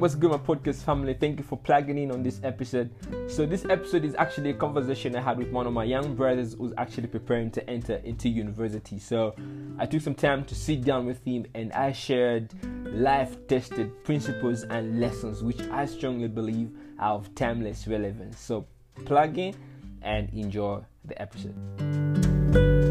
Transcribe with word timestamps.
what's 0.00 0.14
good, 0.14 0.30
my 0.30 0.38
podcast 0.38 0.82
family? 0.82 1.14
Thank 1.14 1.38
you 1.38 1.44
for 1.44 1.56
plugging 1.56 1.98
in 1.98 2.10
on 2.10 2.22
this 2.22 2.40
episode. 2.44 2.90
So, 3.28 3.46
this 3.46 3.64
episode 3.64 4.04
is 4.04 4.14
actually 4.14 4.50
a 4.50 4.54
conversation 4.54 5.16
I 5.16 5.20
had 5.20 5.38
with 5.38 5.50
one 5.50 5.66
of 5.66 5.72
my 5.72 5.84
young 5.84 6.14
brothers 6.14 6.54
who's 6.54 6.72
actually 6.78 7.08
preparing 7.08 7.50
to 7.52 7.68
enter 7.68 7.96
into 8.04 8.28
university. 8.28 8.98
So, 8.98 9.34
I 9.78 9.86
took 9.86 10.00
some 10.00 10.14
time 10.14 10.44
to 10.44 10.54
sit 10.54 10.84
down 10.84 11.06
with 11.06 11.24
him 11.24 11.46
and 11.54 11.72
I 11.72 11.92
shared 11.92 12.52
life 12.86 13.36
tested 13.48 14.04
principles 14.04 14.62
and 14.64 15.00
lessons 15.00 15.42
which 15.42 15.60
I 15.70 15.86
strongly 15.86 16.28
believe 16.28 16.70
are 16.98 17.14
of 17.14 17.34
timeless 17.34 17.86
relevance. 17.86 18.38
So, 18.38 18.66
plug 19.04 19.38
in 19.38 19.54
and 20.02 20.28
enjoy 20.30 20.80
the 21.04 21.20
episode. 21.20 22.87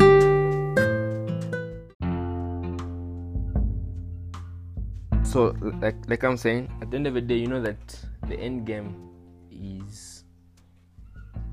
So 5.27 5.53
like 5.81 5.95
like 6.07 6.23
i'm 6.23 6.37
saying 6.37 6.71
at 6.81 6.89
the 6.89 6.95
end 6.97 7.05
of 7.05 7.13
the 7.13 7.21
day 7.21 7.35
you 7.35 7.47
know 7.47 7.61
that 7.61 7.99
the 8.27 8.39
end 8.39 8.65
game 8.65 8.95
is 9.51 10.23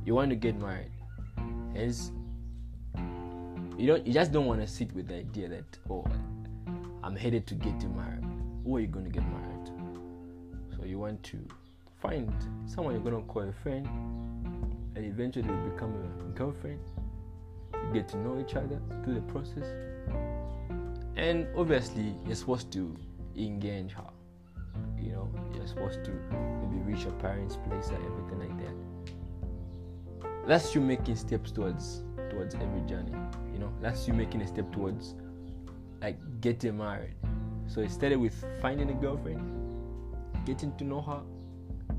you 0.05 0.15
want 0.15 0.31
to 0.31 0.37
get 0.37 0.61
married. 0.61 0.91
Hence 1.75 2.13
you 3.77 3.87
don't 3.87 4.07
you 4.07 4.13
just 4.13 4.33
don't 4.33 4.47
want 4.47 4.61
to 4.61 4.67
sit 4.67 4.95
with 4.95 5.09
the 5.09 5.17
idea 5.17 5.49
that 5.49 5.65
oh 5.91 6.05
i'm 7.03 7.17
headed 7.17 7.47
to 7.49 7.55
get 7.55 7.75
married. 7.97 8.25
Who 8.65 8.77
are 8.77 8.81
you 8.81 8.87
going 8.87 9.07
to 9.07 9.11
get 9.11 9.25
married 9.29 9.71
so 10.77 10.85
you 10.85 10.99
want 10.99 11.23
to 11.25 11.39
find 12.01 12.33
someone 12.67 12.95
you're 12.95 13.03
going 13.03 13.17
to 13.17 13.23
call 13.23 13.43
a 13.43 13.53
friend 13.53 13.87
and 14.95 15.05
eventually 15.05 15.49
become 15.71 15.95
a 16.21 16.39
girlfriend. 16.39 16.81
You 17.73 17.93
get 17.93 18.09
to 18.11 18.17
know 18.19 18.39
each 18.41 18.55
other 18.55 18.81
through 19.03 19.15
the 19.15 19.21
process. 19.23 19.67
And 21.17 21.47
obviously 21.57 22.15
you're 22.27 22.37
supposed 22.37 22.71
to 22.73 22.97
engage 23.37 23.93
her. 23.93 24.11
You 24.99 25.13
know, 25.13 25.31
you're 25.55 25.67
supposed 25.67 26.05
to 26.05 26.11
maybe 26.11 26.83
reach 26.83 27.05
your 27.05 27.13
parents' 27.15 27.57
place 27.69 27.91
or 27.91 27.97
everything 27.97 28.39
like 28.39 28.57
that. 28.59 28.75
That's 30.47 30.75
you 30.75 30.81
making 30.81 31.17
steps 31.17 31.51
towards 31.51 32.03
towards 32.31 32.55
every 32.55 32.81
journey. 32.89 33.13
You 33.53 33.59
know, 33.59 33.73
that's 33.81 34.07
you 34.09 34.15
making 34.15 34.43
a 34.43 34.47
step 34.47 34.73
towards 34.73 35.15
like 36.01 36.19
getting 36.41 36.79
married. 36.79 37.15
So 37.67 37.81
it 37.81 37.91
started 37.91 38.17
with 38.17 38.45
finding 38.61 38.91
a 38.91 38.95
girlfriend, 38.95 39.41
getting 40.45 40.77
to 40.77 40.85
know 40.85 41.01
her, 41.01 41.23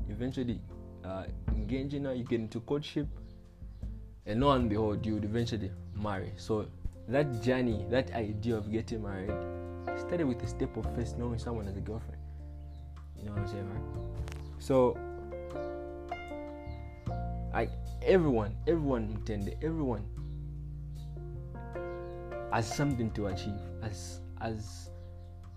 eventually 0.08 0.60
uh, 1.04 1.24
engaging 1.48 2.04
her, 2.04 2.14
you 2.14 2.24
get 2.24 2.40
into 2.40 2.60
courtship, 2.60 3.06
and 4.26 4.40
lo 4.40 4.52
and 4.52 4.68
behold, 4.68 5.04
you 5.04 5.14
would 5.14 5.24
eventually 5.24 5.70
marry. 5.94 6.32
So 6.36 6.66
that 7.08 7.42
journey, 7.42 7.84
that 7.90 8.12
idea 8.12 8.56
of 8.56 8.70
getting 8.70 9.02
married 9.02 9.32
started 9.98 10.26
with 10.26 10.42
a 10.42 10.46
step 10.46 10.76
of 10.76 10.84
first 10.94 11.18
knowing 11.18 11.38
someone 11.38 11.68
as 11.68 11.76
a 11.76 11.80
girlfriend. 11.80 12.20
You 13.18 13.26
know 13.26 13.32
what 13.32 13.42
I'm 13.42 13.48
saying, 13.48 13.70
right? 13.70 13.82
So, 14.58 14.98
like 17.52 17.70
everyone, 18.02 18.56
everyone 18.66 19.04
intended, 19.04 19.58
everyone 19.62 20.04
has 22.52 22.72
something 22.72 23.10
to 23.12 23.26
achieve, 23.26 23.60
as 23.82 24.20
as 24.40 24.90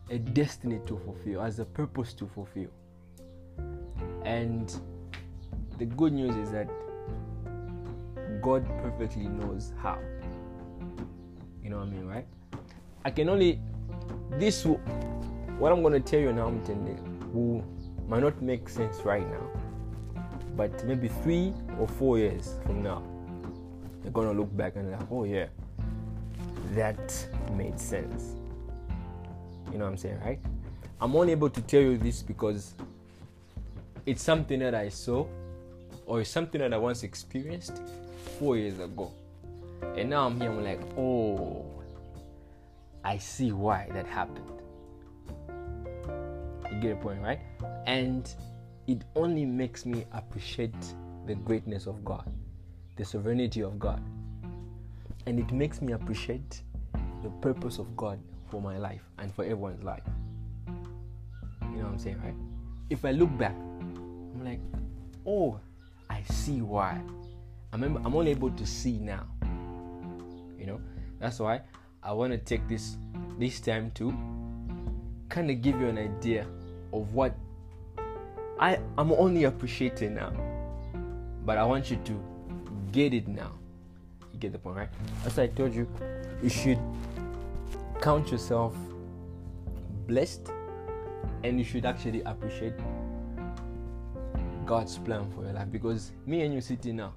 a 0.10 0.18
destiny 0.18 0.80
to 0.88 0.98
fulfill, 0.98 1.42
as 1.42 1.60
a 1.60 1.66
purpose 1.66 2.14
to 2.14 2.28
fulfill. 2.28 2.70
And 4.24 4.74
the 5.78 5.86
good 5.86 6.14
news 6.14 6.36
is 6.36 6.52
that 6.52 6.70
God 8.42 8.66
perfectly 8.82 9.28
knows 9.28 9.74
how. 9.82 10.00
You 11.64 11.70
know 11.70 11.78
what 11.78 11.88
I 11.88 11.92
mean, 11.92 12.06
right? 12.08 12.26
I 13.06 13.12
can 13.12 13.30
only 13.30 13.62
this 14.32 14.66
what 14.66 15.72
I'm 15.72 15.82
gonna 15.84 16.00
tell 16.00 16.20
you 16.20 16.32
now, 16.32 16.50
will 17.34 17.64
might 18.08 18.22
not 18.22 18.42
make 18.42 18.70
sense 18.70 19.02
right 19.02 19.28
now, 19.30 19.52
but 20.56 20.84
maybe 20.86 21.10
three 21.24 21.54
or 21.80 21.88
four 21.88 22.18
years 22.18 22.56
from 22.66 22.82
now, 22.82 23.04
you're 24.04 24.12
gonna 24.12 24.34
look 24.34 24.56
back 24.56 24.76
and 24.76 24.92
like, 24.92 25.12
oh 25.12 25.26
yeah, 25.26 25.48
that 26.74 27.28
made 27.54 27.80
sense. 27.80 28.36
You 29.72 29.78
know 29.78 29.86
what 29.86 29.92
I'm 29.92 29.98
saying, 29.98 30.20
right? 30.22 30.40
I'm 31.02 31.16
only 31.16 31.32
able 31.32 31.50
to 31.50 31.62
tell 31.62 31.82
you 31.82 31.98
this 31.98 32.22
because 32.22 32.74
it's 34.06 34.24
something 34.24 34.60
that 34.60 34.74
I 34.74 34.90
saw 34.90 35.26
or 36.06 36.24
something 36.24 36.60
that 36.60 36.74
I 36.74 36.78
once 36.78 37.04
experienced 37.04 37.82
four 38.40 38.58
years 38.58 38.80
ago. 38.80 39.12
And 39.96 40.10
now 40.10 40.26
I'm 40.26 40.40
here, 40.40 40.50
I'm 40.50 40.64
like, 40.64 40.82
oh, 40.98 41.79
I 43.04 43.18
see 43.18 43.52
why 43.52 43.90
that 43.94 44.06
happened. 44.06 44.52
You 46.72 46.80
get 46.80 46.92
a 46.92 46.96
point, 46.96 47.22
right? 47.22 47.40
And 47.88 48.34
it 48.88 49.04
only 49.16 49.46
makes 49.46 49.86
me 49.86 50.06
appreciate 50.12 50.94
the 51.26 51.36
greatness 51.36 51.88
of 51.88 52.04
God, 52.04 52.30
the 52.96 53.06
sovereignty 53.06 53.62
of 53.62 53.80
God. 53.80 54.02
And 55.26 55.40
it 55.40 55.52
makes 55.52 55.82
me 55.82 55.94
appreciate 55.94 56.62
the 57.24 57.30
purpose 57.42 57.80
of 57.80 57.96
God 57.96 58.20
for 58.50 58.62
my 58.62 58.78
life 58.78 59.02
and 59.18 59.34
for 59.34 59.44
everyone's 59.44 59.84
life. 59.84 60.04
You 60.68 61.78
know 61.78 61.84
what 61.84 61.94
I'm 61.94 62.00
saying, 62.00 62.22
right? 62.24 62.34
If 62.90 63.06
I 63.06 63.12
look 63.12 63.36
back, 63.38 63.56
I'm 63.56 64.44
like, 64.44 64.60
oh, 65.26 65.60
I 66.10 66.24
see 66.24 66.62
why. 66.62 67.00
I'm, 67.72 67.84
I'm 67.84 68.16
only 68.16 68.32
able 68.32 68.50
to 68.52 68.66
see 68.66 69.00
now. 69.00 69.28
You 70.58 70.66
know, 70.66 70.82
that's 71.20 71.40
why 71.40 71.62
I 72.02 72.14
want 72.14 72.32
to 72.32 72.38
take 72.38 72.68
this 72.68 72.98
this 73.38 73.60
time 73.60 73.92
to 73.96 74.14
kind 75.28 75.52
of 75.52 75.62
give 75.62 75.80
you 75.80 75.88
an 75.88 75.98
idea 75.98 76.48
of 76.94 77.14
what 77.14 77.36
I 78.60 78.80
I'm 78.98 79.12
only 79.12 79.44
appreciating 79.44 80.16
now, 80.16 80.32
but 81.46 81.58
I 81.58 81.66
want 81.66 81.92
you 81.92 81.98
to 81.98 82.24
get 82.92 83.14
it 83.14 83.28
now. 83.28 83.52
You 84.34 84.40
get 84.40 84.54
the 84.54 84.60
point, 84.60 84.78
right? 84.78 84.90
As 85.26 85.38
I 85.38 85.48
told 85.48 85.74
you, 85.74 85.88
you 86.42 86.50
should 86.50 86.80
count 88.02 88.32
yourself 88.32 88.76
blessed, 90.08 90.50
and 91.44 91.60
you 91.60 91.66
should 91.66 91.86
actually 91.86 92.22
appreciate 92.24 92.74
God's 94.66 94.98
plan 94.98 95.30
for 95.32 95.44
your 95.44 95.54
life 95.54 95.70
because 95.70 96.14
me 96.26 96.42
and 96.44 96.54
you 96.54 96.62
sitting 96.62 96.96
now, 96.96 97.14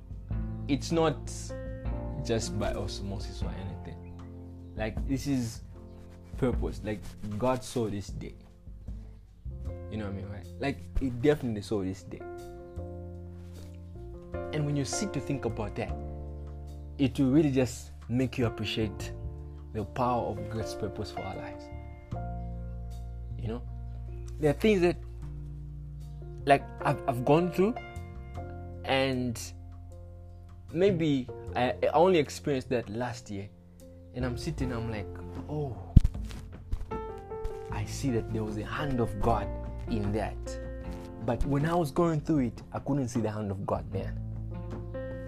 it's 0.66 0.90
not 0.90 1.30
just 2.24 2.58
by 2.58 2.72
osmosis 2.72 3.42
or 3.42 3.48
anything 3.48 3.71
like 4.82 5.08
this 5.08 5.28
is 5.28 5.60
purpose. 6.38 6.80
Like 6.82 7.00
God 7.38 7.62
saw 7.62 7.88
this 7.88 8.08
day. 8.08 8.34
You 9.92 9.98
know 9.98 10.06
what 10.06 10.14
I 10.14 10.16
mean, 10.16 10.28
right? 10.28 10.46
Like 10.58 10.78
He 10.98 11.10
definitely 11.10 11.62
saw 11.62 11.84
this 11.84 12.02
day. 12.02 12.20
And 14.52 14.66
when 14.66 14.74
you 14.74 14.84
sit 14.84 15.12
to 15.12 15.20
think 15.20 15.44
about 15.44 15.76
that, 15.76 15.94
it 16.98 17.18
will 17.18 17.30
really 17.30 17.52
just 17.52 17.92
make 18.08 18.38
you 18.38 18.46
appreciate 18.46 19.12
the 19.72 19.84
power 19.84 20.26
of 20.30 20.50
God's 20.50 20.74
purpose 20.74 21.12
for 21.12 21.20
our 21.20 21.36
lives. 21.36 21.64
You 23.38 23.48
know, 23.48 23.62
there 24.40 24.50
are 24.50 24.58
things 24.64 24.80
that, 24.82 24.96
like, 26.44 26.64
I've, 26.82 27.00
I've 27.08 27.24
gone 27.24 27.50
through, 27.52 27.74
and 28.84 29.40
maybe 30.72 31.28
I, 31.54 31.74
I 31.82 31.86
only 31.94 32.18
experienced 32.18 32.68
that 32.70 32.88
last 32.90 33.30
year 33.30 33.48
and 34.14 34.24
I'm 34.24 34.36
sitting, 34.36 34.72
I'm 34.72 34.90
like, 34.90 35.06
oh, 35.48 35.76
I 37.70 37.84
see 37.84 38.10
that 38.10 38.32
there 38.32 38.44
was 38.44 38.58
a 38.58 38.64
hand 38.64 39.00
of 39.00 39.20
God 39.20 39.48
in 39.88 40.12
that. 40.12 40.36
But 41.24 41.44
when 41.46 41.64
I 41.64 41.74
was 41.74 41.90
going 41.90 42.20
through 42.20 42.40
it, 42.40 42.62
I 42.72 42.78
couldn't 42.80 43.08
see 43.08 43.20
the 43.20 43.30
hand 43.30 43.50
of 43.50 43.66
God 43.66 43.84
there. 43.90 44.14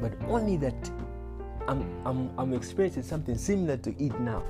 But 0.00 0.12
only 0.28 0.56
that 0.58 0.90
I'm, 1.66 1.88
I'm, 2.04 2.30
I'm 2.38 2.52
experiencing 2.52 3.04
something 3.04 3.38
similar 3.38 3.78
to 3.78 3.90
it 4.02 4.18
now, 4.20 4.42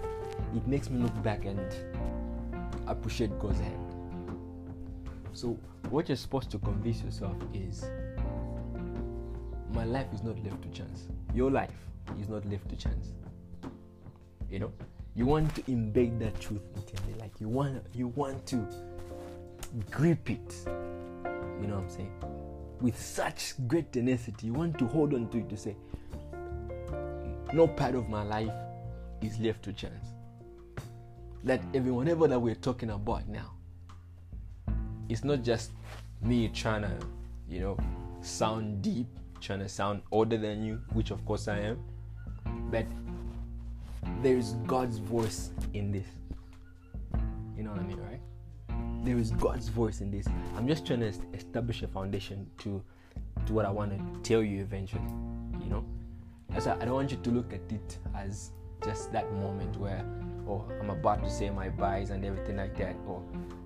it 0.55 0.67
makes 0.67 0.91
me 0.91 1.01
look 1.01 1.23
back 1.23 1.45
and 1.45 1.61
appreciate 2.89 3.39
God's 3.39 3.61
hand. 3.61 3.79
So, 5.33 5.59
what 5.91 6.09
you're 6.09 6.17
supposed 6.17 6.51
to 6.53 6.59
convince 6.59 7.03
yourself 7.03 7.37
is 7.53 7.85
my 9.73 9.85
life 9.85 10.07
is 10.13 10.23
not 10.23 10.43
left 10.43 10.63
to 10.63 10.69
chance. 10.71 11.05
Your 11.35 11.51
life 11.51 11.71
is 12.21 12.29
not 12.29 12.45
left 12.47 12.69
to 12.71 12.77
chance 12.77 13.13
you 14.51 14.59
know? 14.59 14.73
You 15.15 15.27
want 15.27 15.55
to 15.55 15.63
embed 15.63 16.19
that 16.19 16.41
truth 16.41 16.63
internally 16.75 17.15
like 17.21 17.41
you 17.41 17.49
want 17.49 17.83
you 17.95 18.09
want 18.09 18.45
to 18.47 18.67
grip 19.91 20.29
it. 20.29 20.55
You 21.61 21.69
know 21.69 21.77
what 21.77 21.85
i'm 21.85 21.89
saying? 21.89 22.13
With 22.81 23.01
such 23.01 23.55
great 23.69 23.93
tenacity 23.93 24.49
you 24.49 24.53
want 24.53 24.79
to 24.79 24.87
hold 24.87 25.15
on 25.15 25.29
to 25.31 25.39
it 25.39 25.49
to 25.51 25.57
say 25.57 25.77
no 27.53 27.69
part 27.69 27.95
of 27.95 28.09
my 28.09 28.25
life 28.25 28.53
is 29.23 29.39
left 29.39 29.63
to 29.65 29.73
chance. 29.73 30.09
That 31.45 31.61
even 31.73 31.95
whatever 31.95 32.27
that 32.27 32.41
we're 32.41 32.57
talking 32.57 32.91
about 32.91 33.29
now 33.29 33.53
it's 35.09 35.25
not 35.25 35.43
just 35.43 35.73
me 36.23 36.49
trying 36.49 36.83
to 36.83 36.97
you 37.49 37.61
know 37.61 37.77
sound 38.21 38.83
deep 38.83 39.07
trying 39.41 39.59
to 39.59 39.69
sound 39.69 40.03
older 40.11 40.39
than 40.39 40.65
you 40.65 40.81
which 40.93 41.11
of 41.11 41.25
course 41.27 41.49
i 41.49 41.59
am 41.59 41.79
but 42.71 42.87
there 44.25 44.37
is 44.37 44.55
God's 44.67 44.99
voice 44.99 45.51
in 45.73 45.93
this. 45.93 46.07
You 47.57 47.63
know 47.63 47.71
what 47.71 47.81
I 47.81 47.85
mean, 47.85 48.01
right? 48.01 48.21
there 49.05 49.19
is 49.19 49.31
God's 49.33 49.69
voice 49.69 50.01
in 50.01 50.11
this. 50.11 50.27
I'm 50.57 50.67
just 50.67 50.87
trying 50.87 51.01
to 51.01 51.13
establish 51.35 51.83
a 51.83 51.89
foundation 51.89 52.51
to 52.59 52.83
to 53.47 53.53
what 53.53 53.65
I 53.65 53.71
want 53.71 53.91
to 53.93 54.21
tell 54.29 54.43
you 54.43 54.61
eventually. 54.61 55.03
You 55.61 55.69
know, 55.69 55.85
as 56.55 56.67
I, 56.67 56.75
I 56.77 56.85
don't 56.87 56.95
want 56.95 57.11
you 57.11 57.19
to 57.19 57.31
look 57.31 57.53
at 57.53 57.71
it 57.71 57.99
as 58.15 58.53
just 58.83 59.13
that 59.13 59.31
moment 59.35 59.77
where, 59.77 60.05
oh, 60.49 60.65
I'm 60.81 60.91
about 60.91 61.23
to 61.23 61.31
say 61.31 61.51
my 61.51 61.69
buys 61.69 62.11
and 62.11 62.25
everything 62.25 62.57
like 62.57 62.77
that, 62.79 62.97
or 63.07 63.23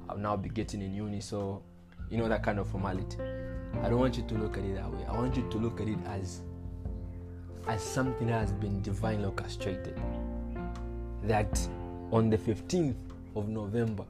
I'll 0.08 0.18
now 0.18 0.36
be 0.36 0.48
getting 0.48 0.82
in 0.82 0.92
uni, 0.92 1.20
so 1.20 1.62
you 2.10 2.18
know 2.18 2.28
that 2.28 2.42
kind 2.42 2.58
of 2.58 2.68
formality. 2.68 3.18
I 3.82 3.88
don't 3.88 4.00
want 4.00 4.16
you 4.16 4.24
to 4.24 4.34
look 4.34 4.58
at 4.58 4.64
it 4.64 4.74
that 4.74 4.90
way. 4.90 5.04
I 5.08 5.12
want 5.12 5.36
you 5.36 5.48
to 5.50 5.58
look 5.58 5.80
at 5.80 5.88
it 5.88 5.98
as 6.06 6.40
as 7.68 7.82
something 7.82 8.26
that 8.28 8.40
has 8.40 8.52
been 8.52 8.82
divinely 8.82 9.26
orchestrated. 9.26 10.00
That 11.24 11.58
on 12.10 12.30
the 12.30 12.38
15th 12.38 12.96
of 13.36 13.48
November, 13.48 14.04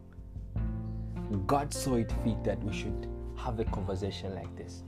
God 1.46 1.72
saw 1.72 1.96
it 1.96 2.12
fit 2.24 2.42
that 2.44 2.62
we 2.62 2.72
should 2.72 3.08
have 3.36 3.60
a 3.60 3.64
conversation 3.64 4.34
like 4.34 4.54
this. 4.56 4.82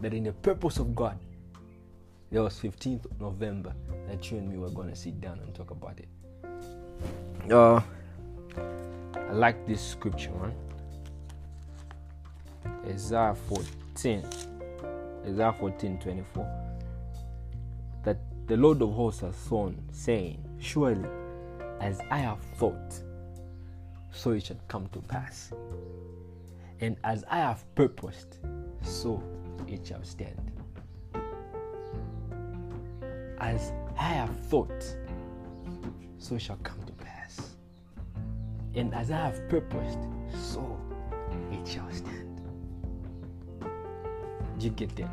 That 0.00 0.14
in 0.14 0.24
the 0.24 0.32
purpose 0.32 0.78
of 0.78 0.94
God, 0.94 1.18
there 2.30 2.42
was 2.42 2.54
15th 2.58 3.06
November 3.20 3.74
that 4.08 4.30
you 4.30 4.38
and 4.38 4.48
me 4.48 4.56
were 4.58 4.70
going 4.70 4.88
to 4.88 4.96
sit 4.96 5.20
down 5.20 5.38
and 5.40 5.54
talk 5.54 5.70
about 5.70 5.98
it. 5.98 6.08
Uh, 7.50 7.80
I 9.14 9.32
like 9.32 9.66
this 9.66 9.80
scripture, 9.80 10.30
man. 10.32 10.54
Isaiah 12.86 13.34
14. 13.48 14.24
Isaiah 15.26 15.52
14 15.52 15.98
24. 15.98 16.78
That 18.04 18.18
the 18.46 18.56
Lord 18.56 18.82
of 18.82 18.92
hosts 18.92 19.20
has 19.22 19.36
sworn, 19.36 19.82
saying, 19.92 20.45
Surely, 20.58 21.08
as 21.80 22.00
I 22.10 22.18
have 22.18 22.40
thought, 22.56 23.02
so 24.10 24.32
it 24.32 24.44
shall 24.44 24.60
come 24.68 24.88
to 24.88 25.00
pass. 25.00 25.52
And 26.80 26.96
as 27.04 27.24
I 27.30 27.38
have 27.38 27.64
purposed, 27.74 28.38
so 28.82 29.22
it 29.68 29.86
shall 29.86 30.02
stand. 30.02 30.52
As 33.38 33.72
I 33.98 34.08
have 34.08 34.36
thought, 34.46 34.96
so 36.18 36.38
shall 36.38 36.56
come 36.56 36.82
to 36.84 36.92
pass. 36.92 37.56
And 38.74 38.94
as 38.94 39.10
I 39.10 39.16
have 39.16 39.48
purposed, 39.48 39.98
so 40.34 40.78
it 41.52 41.66
shall 41.66 41.90
stand. 41.92 42.40
Do 44.58 44.64
you 44.64 44.70
get 44.70 44.96
that? 44.96 45.10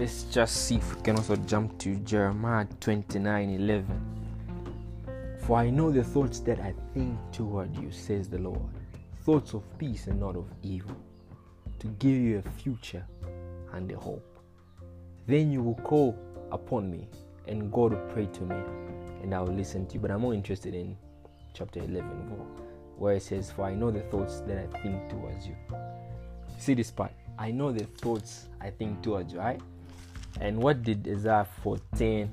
Let's 0.00 0.22
just 0.22 0.64
see 0.64 0.76
if 0.76 0.96
we 0.96 1.02
can 1.02 1.16
also 1.16 1.36
jump 1.36 1.76
to 1.80 1.94
Jeremiah 1.96 2.66
29 2.80 3.50
11. 3.50 3.84
For 5.40 5.58
I 5.58 5.68
know 5.68 5.90
the 5.92 6.02
thoughts 6.02 6.40
that 6.40 6.58
I 6.58 6.72
think 6.94 7.18
toward 7.32 7.76
you, 7.76 7.90
says 7.90 8.26
the 8.26 8.38
Lord 8.38 8.62
thoughts 9.26 9.52
of 9.52 9.62
peace 9.76 10.06
and 10.06 10.18
not 10.18 10.36
of 10.36 10.46
evil, 10.62 10.96
to 11.80 11.86
give 11.98 12.16
you 12.16 12.38
a 12.38 12.50
future 12.62 13.04
and 13.74 13.92
a 13.92 13.96
hope. 13.98 14.40
Then 15.26 15.52
you 15.52 15.62
will 15.62 15.74
call 15.74 16.18
upon 16.50 16.90
me, 16.90 17.06
and 17.46 17.70
God 17.70 17.92
will 17.92 18.08
pray 18.14 18.24
to 18.24 18.42
me, 18.44 18.56
and 19.22 19.34
I 19.34 19.40
will 19.42 19.52
listen 19.52 19.86
to 19.88 19.94
you. 19.96 20.00
But 20.00 20.12
I'm 20.12 20.22
more 20.22 20.32
interested 20.32 20.74
in 20.74 20.96
chapter 21.52 21.80
11, 21.80 22.06
where 22.96 23.16
it 23.16 23.22
says, 23.22 23.52
For 23.52 23.66
I 23.66 23.74
know 23.74 23.90
the 23.90 24.00
thoughts 24.00 24.40
that 24.46 24.56
I 24.56 24.78
think 24.80 25.10
towards 25.10 25.46
you. 25.46 25.56
See 26.56 26.72
this 26.72 26.90
part. 26.90 27.12
I 27.38 27.50
know 27.50 27.70
the 27.70 27.84
thoughts 27.84 28.48
I 28.62 28.70
think 28.70 29.02
towards 29.02 29.34
you, 29.34 29.40
right? 29.40 29.60
And 30.40 30.62
what 30.62 30.82
did 30.82 31.08
Isaiah 31.08 31.46
14 31.62 32.30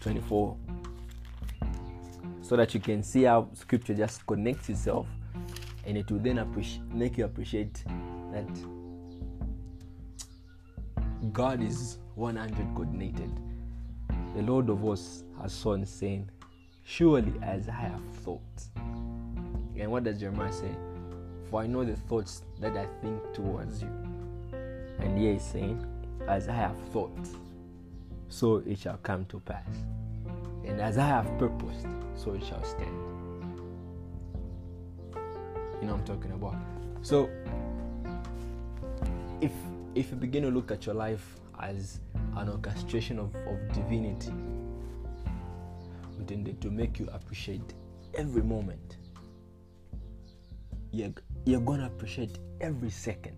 24? 0.00 0.56
So 2.42 2.56
that 2.56 2.72
you 2.72 2.80
can 2.80 3.02
see 3.02 3.24
how 3.24 3.48
scripture 3.54 3.94
just 3.94 4.26
connects 4.26 4.68
itself 4.68 5.06
and 5.84 5.96
it 5.96 6.10
will 6.10 6.18
then 6.18 6.44
make 6.92 7.16
you 7.16 7.24
appreciate 7.24 7.82
that 8.32 8.48
God 11.32 11.62
is 11.62 11.98
100 12.14 12.74
coordinated. 12.74 13.30
The 14.34 14.42
Lord 14.42 14.68
of 14.68 14.80
hosts 14.80 15.24
has 15.40 15.52
sworn, 15.52 15.86
saying, 15.86 16.30
Surely 16.84 17.32
as 17.42 17.68
I 17.68 17.72
have 17.72 18.02
thought. 18.22 18.40
And 18.76 19.90
what 19.90 20.04
does 20.04 20.20
Jeremiah 20.20 20.52
say? 20.52 20.70
For 21.50 21.62
I 21.62 21.66
know 21.66 21.84
the 21.84 21.96
thoughts 21.96 22.42
that 22.60 22.76
I 22.76 22.86
think 23.00 23.32
towards 23.32 23.82
you. 23.82 23.88
And 25.00 25.18
here 25.18 25.32
he's 25.32 25.42
saying, 25.44 25.86
As 26.28 26.48
I 26.48 26.52
have 26.52 26.76
thought, 26.92 27.18
so 28.28 28.56
it 28.66 28.78
shall 28.78 28.98
come 28.98 29.24
to 29.26 29.40
pass. 29.40 29.66
And 30.64 30.80
as 30.80 30.98
I 30.98 31.06
have 31.06 31.26
purposed, 31.38 31.86
so 32.14 32.34
it 32.34 32.44
shall 32.44 32.62
stand. 32.62 32.96
You 35.80 35.86
know 35.88 35.94
I'm 35.94 36.04
talking 36.04 36.32
about. 36.32 36.56
So 37.02 37.30
if 39.40 39.52
if 39.94 40.10
you 40.10 40.16
begin 40.16 40.42
to 40.42 40.50
look 40.50 40.70
at 40.70 40.84
your 40.86 40.94
life 40.94 41.36
as 41.60 42.00
an 42.36 42.48
orchestration 42.50 43.18
of, 43.18 43.34
of 43.34 43.72
divinity 43.72 44.32
intended 46.28 46.60
to 46.60 46.70
make 46.70 46.98
you 46.98 47.08
appreciate 47.12 47.74
every 48.14 48.42
moment 48.42 48.98
you're, 50.92 51.10
you're 51.46 51.60
gonna 51.60 51.86
appreciate 51.86 52.38
every 52.60 52.90
second 52.90 53.36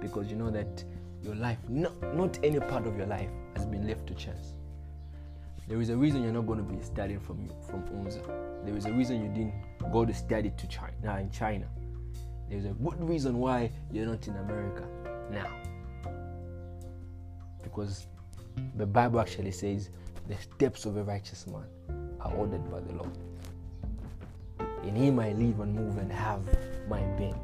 because 0.00 0.30
you 0.30 0.36
know 0.36 0.50
that 0.50 0.84
your 1.22 1.34
life 1.34 1.58
not, 1.68 1.92
not 2.14 2.38
any 2.42 2.60
part 2.60 2.86
of 2.86 2.96
your 2.96 3.06
life 3.06 3.30
has 3.56 3.66
been 3.66 3.86
left 3.86 4.06
to 4.06 4.14
chance 4.14 4.54
there 5.68 5.80
is 5.80 5.90
a 5.90 5.96
reason 5.96 6.22
you're 6.22 6.32
not 6.32 6.46
going 6.46 6.58
to 6.58 6.64
be 6.64 6.82
studying 6.82 7.20
from 7.20 7.48
from 7.66 7.82
UNZA. 7.84 8.66
There 8.66 8.76
is 8.76 8.86
a 8.86 8.92
reason 8.92 9.22
you 9.22 9.28
didn't 9.28 9.54
go 9.92 10.04
to 10.04 10.12
study 10.12 10.52
to 10.56 10.66
China 10.66 10.92
Now 11.02 11.16
in 11.16 11.30
China. 11.30 11.66
There's 12.50 12.64
a 12.64 12.74
good 12.74 13.00
reason 13.08 13.38
why 13.38 13.70
you're 13.90 14.06
not 14.06 14.26
in 14.26 14.36
America 14.36 14.86
now. 15.30 15.50
Because 17.62 18.06
the 18.76 18.84
Bible 18.84 19.20
actually 19.20 19.52
says 19.52 19.88
the 20.28 20.36
steps 20.36 20.84
of 20.84 20.96
a 20.96 21.04
righteous 21.04 21.46
man 21.46 21.64
are 22.20 22.32
ordered 22.34 22.70
by 22.70 22.80
the 22.80 22.92
Lord. 22.92 23.16
In 24.84 24.94
him 24.96 25.20
I 25.20 25.32
live 25.32 25.60
and 25.60 25.74
move 25.74 25.96
and 25.96 26.12
have 26.12 26.42
my 26.88 27.00
being. 27.16 27.40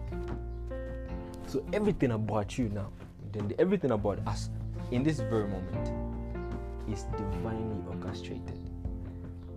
So 1.47 1.65
everything 1.73 2.11
about 2.11 2.59
you 2.59 2.69
now, 2.69 2.91
then 3.33 3.53
everything 3.59 3.91
about 3.91 4.19
us 4.27 4.51
in 4.91 5.03
this 5.03 5.21
very 5.21 5.49
moment 5.49 5.93
is 6.91 7.05
divinely 7.17 7.83
orchestrated. 7.89 8.59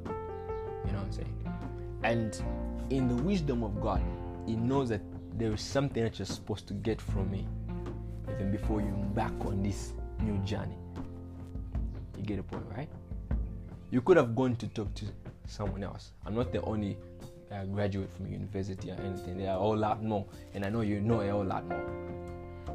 You 0.05 0.91
know 0.91 0.99
what 0.99 1.05
I'm 1.05 1.11
saying? 1.11 1.53
And 2.03 2.41
in 2.89 3.07
the 3.07 3.15
wisdom 3.23 3.63
of 3.63 3.79
God, 3.81 4.01
He 4.45 4.55
knows 4.55 4.89
that 4.89 5.01
there 5.37 5.53
is 5.53 5.61
something 5.61 6.03
that 6.03 6.19
you're 6.19 6.25
supposed 6.25 6.67
to 6.67 6.73
get 6.73 6.99
from 6.99 7.31
me 7.31 7.47
even 8.29 8.51
before 8.51 8.81
you 8.81 8.87
embark 8.87 9.33
on 9.45 9.63
this 9.63 9.93
new 10.21 10.37
journey. 10.39 10.77
You 12.17 12.23
get 12.23 12.37
the 12.37 12.43
point, 12.43 12.65
right? 12.75 12.89
You 13.89 14.01
could 14.01 14.17
have 14.17 14.35
gone 14.35 14.55
to 14.57 14.67
talk 14.67 14.93
to 14.95 15.05
someone 15.47 15.83
else. 15.83 16.11
I'm 16.25 16.35
not 16.35 16.51
the 16.51 16.61
only 16.61 16.97
uh, 17.51 17.65
graduate 17.65 18.09
from 18.15 18.27
university 18.27 18.91
or 18.91 18.95
anything. 19.01 19.37
They 19.37 19.47
are 19.47 19.57
a 19.57 19.59
whole 19.59 19.77
lot 19.77 20.03
more, 20.03 20.25
and 20.53 20.65
I 20.65 20.69
know 20.69 20.81
you 20.81 21.01
know 21.01 21.21
a 21.21 21.29
whole 21.29 21.43
lot 21.43 21.67
more. 21.67 21.83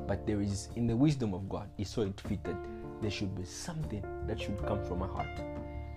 But 0.07 0.27
there 0.27 0.41
is, 0.41 0.69
in 0.77 0.87
the 0.87 0.97
wisdom 0.97 1.35
of 1.35 1.49
God, 1.49 1.69
He 1.77 1.85
saw 1.85 2.03
it 2.03 2.21
fitted 2.21 2.57
there 3.03 3.11
should 3.11 3.35
be 3.37 3.45
something 3.45 4.03
that 4.27 4.41
should 4.41 4.59
come 4.67 4.83
from 4.85 5.01
my 5.01 5.07
heart 5.07 5.41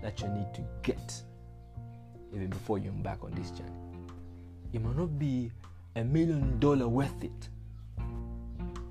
that 0.02 0.20
you 0.20 0.28
need 0.28 0.52
to 0.54 0.62
get 0.82 1.22
even 2.32 2.48
before 2.48 2.78
you 2.78 2.90
embark 2.90 3.24
on 3.24 3.30
this 3.32 3.50
journey. 3.50 3.70
It 4.72 4.82
might 4.82 4.96
not 4.96 5.18
be 5.18 5.50
a 5.96 6.04
million 6.04 6.58
dollar 6.60 6.86
worth 6.88 7.24
it. 7.24 7.48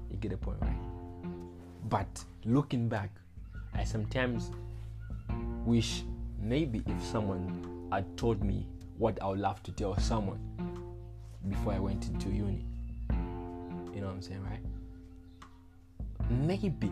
You 0.10 0.18
get 0.20 0.32
the 0.32 0.38
point, 0.38 0.58
right? 0.62 0.76
But 1.88 2.24
looking 2.46 2.90
back, 2.90 3.12
I 3.74 3.84
sometimes 3.84 4.52
wish 5.66 6.04
maybe 6.42 6.84
if 6.86 7.04
someone 7.06 7.88
had 7.92 8.18
told 8.18 8.44
me 8.44 8.68
what 8.98 9.22
I 9.22 9.28
would 9.28 9.40
love 9.40 9.64
to 9.64 9.72
tell 9.72 9.98
someone 9.98 10.40
before 11.48 11.74
I 11.74 11.80
went 11.80 12.08
into 12.08 12.30
uni. 12.30 12.66
You 13.94 14.02
know 14.02 14.08
what 14.08 14.16
I'm 14.16 14.22
saying, 14.22 14.44
right? 14.44 14.79
Maybe 16.30 16.92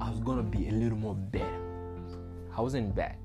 I 0.00 0.08
was 0.08 0.20
gonna 0.20 0.42
be 0.42 0.68
a 0.68 0.72
little 0.72 0.98
more 0.98 1.14
better. 1.14 1.60
I 2.56 2.60
wasn't 2.60 2.94
bad, 2.94 3.16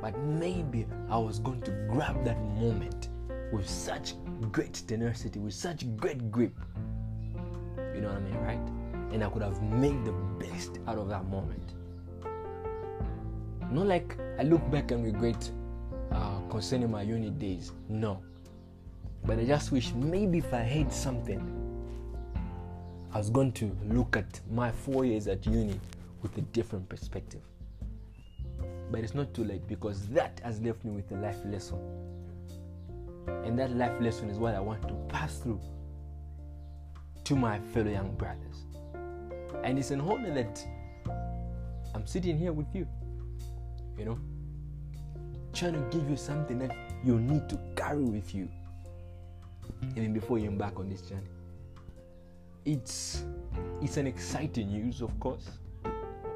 but 0.00 0.16
maybe 0.18 0.86
I 1.10 1.18
was 1.18 1.38
going 1.38 1.60
to 1.62 1.70
grab 1.88 2.24
that 2.24 2.40
moment 2.40 3.08
with 3.52 3.68
such 3.68 4.14
great 4.52 4.74
tenacity, 4.74 5.38
with 5.40 5.54
such 5.54 5.84
great 5.96 6.30
grip. 6.30 6.54
You 7.94 8.00
know 8.00 8.08
what 8.08 8.18
I 8.18 8.20
mean, 8.20 8.36
right? 8.38 9.12
And 9.12 9.24
I 9.24 9.28
could 9.28 9.42
have 9.42 9.62
made 9.62 10.04
the 10.04 10.12
best 10.12 10.78
out 10.86 10.98
of 10.98 11.08
that 11.08 11.26
moment. 11.26 11.74
Not 13.70 13.86
like 13.86 14.16
I 14.38 14.42
look 14.44 14.70
back 14.70 14.92
and 14.92 15.04
regret 15.04 15.50
uh, 16.12 16.40
concerning 16.48 16.90
my 16.90 17.02
uni 17.02 17.30
days. 17.30 17.72
No. 17.88 18.22
But 19.24 19.38
I 19.38 19.44
just 19.44 19.72
wish 19.72 19.92
maybe 19.94 20.38
if 20.38 20.54
I 20.54 20.60
had 20.60 20.92
something, 20.92 21.40
I 23.12 23.16
was 23.16 23.30
going 23.30 23.52
to 23.52 23.74
look 23.86 24.16
at 24.16 24.40
my 24.50 24.70
four 24.70 25.04
years 25.06 25.28
at 25.28 25.46
uni 25.46 25.80
with 26.20 26.36
a 26.36 26.42
different 26.42 26.88
perspective. 26.90 27.40
But 28.90 29.00
it's 29.00 29.14
not 29.14 29.32
too 29.32 29.44
late 29.44 29.66
because 29.66 30.06
that 30.08 30.40
has 30.44 30.60
left 30.60 30.84
me 30.84 30.90
with 30.90 31.10
a 31.12 31.14
life 31.14 31.38
lesson. 31.46 31.78
And 33.44 33.58
that 33.58 33.74
life 33.74 33.98
lesson 34.00 34.28
is 34.28 34.38
what 34.38 34.54
I 34.54 34.60
want 34.60 34.86
to 34.88 34.94
pass 35.08 35.38
through 35.38 35.60
to 37.24 37.36
my 37.36 37.58
fellow 37.72 37.90
young 37.90 38.14
brothers. 38.14 38.64
And 39.64 39.78
it's 39.78 39.90
an 39.90 40.00
honor 40.02 40.34
that 40.34 40.62
I'm 41.94 42.06
sitting 42.06 42.38
here 42.38 42.52
with 42.52 42.74
you, 42.74 42.86
you 43.98 44.04
know, 44.04 44.18
trying 45.54 45.72
to 45.72 45.98
give 45.98 46.08
you 46.10 46.16
something 46.16 46.58
that 46.58 46.76
you 47.02 47.18
need 47.18 47.48
to 47.48 47.58
carry 47.74 48.02
with 48.04 48.34
you 48.34 48.48
even 49.96 50.12
before 50.12 50.38
you 50.38 50.48
embark 50.48 50.78
on 50.78 50.88
this 50.88 51.00
journey. 51.02 51.28
It's 52.64 53.24
it's 53.80 53.96
an 53.96 54.06
exciting 54.06 54.68
news, 54.68 55.00
of 55.00 55.18
course. 55.20 55.48
Oh, 55.84 55.90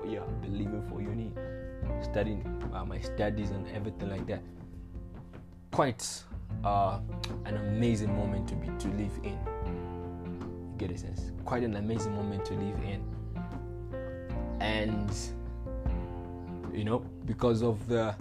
yeah, 0.07 0.21
believing 0.41 0.83
for 0.89 1.01
uni, 1.01 1.33
studying 2.03 2.45
uh, 2.73 2.85
my 2.85 3.01
studies 3.01 3.51
and 3.51 3.67
everything 3.69 4.09
like 4.09 4.27
that. 4.27 4.43
Quite 5.71 6.25
uh, 6.65 7.01
an 7.45 7.57
amazing 7.57 8.15
moment 8.15 8.49
to 8.49 8.55
be 8.55 8.69
to 8.79 8.89
live 8.89 9.19
in. 9.23 9.39
You 10.73 10.79
get 10.79 10.91
a 10.91 10.99
sense? 10.99 11.33
Quite 11.45 11.65
an 11.65 11.77
amazing 11.77 12.15
moment 12.15 12.45
to 12.47 12.55
live 12.55 12.79
in, 12.85 13.03
and 14.61 15.13
you 16.73 16.85
know 16.85 17.01
because 17.27 17.63
of 17.63 17.87
the 17.89 18.15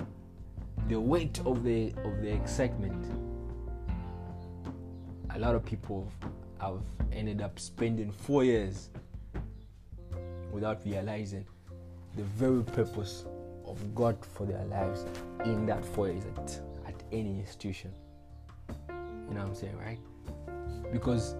the 0.88 1.00
weight 1.00 1.40
of 1.46 1.64
the 1.64 1.94
of 2.04 2.22
the 2.22 2.34
excitement 2.34 3.06
a 5.36 5.40
lot 5.40 5.56
of 5.56 5.64
people 5.64 6.12
have 6.62 6.82
ended 7.12 7.42
up 7.42 7.60
spending 7.60 8.12
four 8.12 8.44
years 8.44 8.90
without 10.52 10.80
realizing 10.86 11.44
the 12.16 12.24
very 12.24 12.64
purpose 12.64 13.26
of 13.66 13.96
God 13.96 14.16
for 14.36 14.46
their 14.46 14.64
lives 14.66 15.06
in 15.44 15.66
that 15.66 15.84
four 15.84 16.08
years 16.10 16.24
at, 16.38 16.60
at 16.88 17.04
any 17.12 17.40
institution. 17.40 17.92
You 18.90 19.34
know 19.34 19.42
what 19.42 19.48
I'm 19.48 19.56
saying, 19.56 19.78
right? 19.80 19.98
Because 20.92 21.36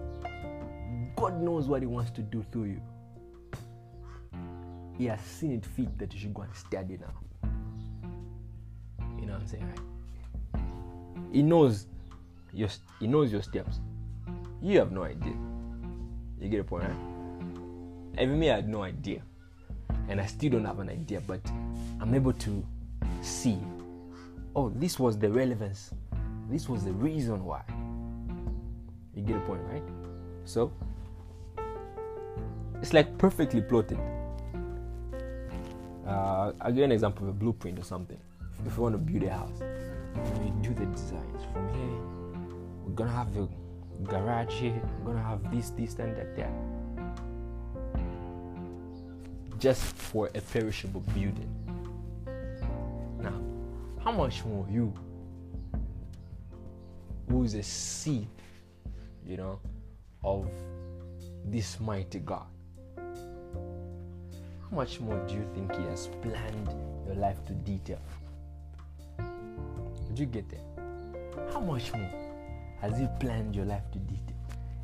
God 1.14 1.40
knows 1.40 1.68
what 1.68 1.82
He 1.82 1.86
wants 1.86 2.10
to 2.12 2.22
do 2.22 2.44
through 2.50 2.64
you. 2.64 2.82
He 4.98 5.04
has 5.06 5.20
seen 5.20 5.52
it 5.52 5.64
fit 5.64 5.96
that 5.98 6.12
you 6.12 6.18
should 6.18 6.34
go 6.34 6.42
and 6.42 6.54
study 6.54 6.98
now. 6.98 7.48
You 9.20 9.26
know 9.26 9.34
what 9.34 9.42
I'm 9.42 9.46
saying, 9.46 9.68
right? 9.68 10.62
He 11.32 11.42
knows 11.42 11.86
your 12.52 12.68
he 12.98 13.06
knows 13.06 13.30
your 13.30 13.42
steps. 13.42 13.78
You 14.62 14.78
have 14.78 14.92
no 14.92 15.02
idea. 15.02 15.34
You 16.40 16.48
get 16.48 16.58
the 16.58 16.64
point, 16.64 16.84
right? 16.84 18.22
Even 18.22 18.38
me, 18.38 18.48
I 18.48 18.56
had 18.56 18.68
no 18.68 18.84
idea, 18.84 19.22
and 20.08 20.20
I 20.20 20.26
still 20.26 20.50
don't 20.50 20.64
have 20.64 20.78
an 20.78 20.88
idea, 20.88 21.20
but 21.20 21.40
I'm 22.00 22.14
able 22.14 22.32
to 22.32 22.64
see. 23.22 23.58
Oh, 24.54 24.68
this 24.68 25.00
was 25.00 25.18
the 25.18 25.28
relevance. 25.28 25.90
This 26.48 26.68
was 26.68 26.84
the 26.84 26.92
reason 26.92 27.44
why. 27.44 27.62
You 29.16 29.22
get 29.22 29.34
the 29.34 29.40
point, 29.40 29.62
right? 29.68 29.82
So 30.44 30.70
it's 32.80 32.92
like 32.92 33.18
perfectly 33.18 33.62
plotted. 33.62 33.98
Uh, 36.06 36.52
I'll 36.60 36.70
give 36.70 36.78
you 36.78 36.84
an 36.84 36.92
example 36.92 37.28
of 37.28 37.30
a 37.30 37.32
blueprint 37.32 37.80
or 37.80 37.84
something. 37.84 38.18
If 38.64 38.76
you 38.76 38.82
want 38.82 38.94
to 38.94 38.98
build 38.98 39.24
a 39.24 39.30
house, 39.30 39.60
you 40.44 40.52
do 40.62 40.74
the 40.74 40.86
designs 40.86 41.42
from 41.52 41.68
here. 41.74 42.00
We're 42.84 42.94
gonna 42.94 43.10
have 43.10 43.36
a 43.36 43.48
garage 44.04 44.52
here. 44.52 44.82
We're 45.00 45.12
gonna 45.12 45.24
have 45.24 45.50
this, 45.54 45.70
this, 45.70 45.98
and 45.98 46.16
that 46.16 46.36
there. 46.36 46.52
Just 49.58 49.82
for 49.82 50.28
a 50.34 50.40
perishable 50.40 51.00
building. 51.14 51.48
Now, 53.20 53.40
how 54.02 54.12
much 54.12 54.44
more 54.44 54.66
you, 54.70 54.92
who 57.28 57.44
is 57.44 57.54
a 57.54 57.62
seed, 57.62 58.28
you 59.24 59.36
know, 59.36 59.60
of 60.24 60.50
this 61.44 61.78
mighty 61.80 62.18
God? 62.18 62.46
How 62.96 64.76
much 64.76 65.00
more 65.00 65.18
do 65.26 65.34
you 65.34 65.46
think 65.54 65.74
He 65.76 65.84
has 65.84 66.08
planned 66.22 66.68
your 67.06 67.16
life 67.16 67.44
to 67.46 67.52
detail? 67.52 68.00
Did 70.08 70.18
you 70.18 70.26
get 70.26 70.48
there? 70.48 70.60
How 71.52 71.60
much 71.60 71.92
more 71.92 72.21
has 72.82 72.98
He 72.98 73.06
planned 73.20 73.56
your 73.56 73.64
life 73.64 73.90
to 73.92 73.98
detail? 73.98 74.36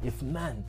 If 0.02 0.22
man 0.22 0.64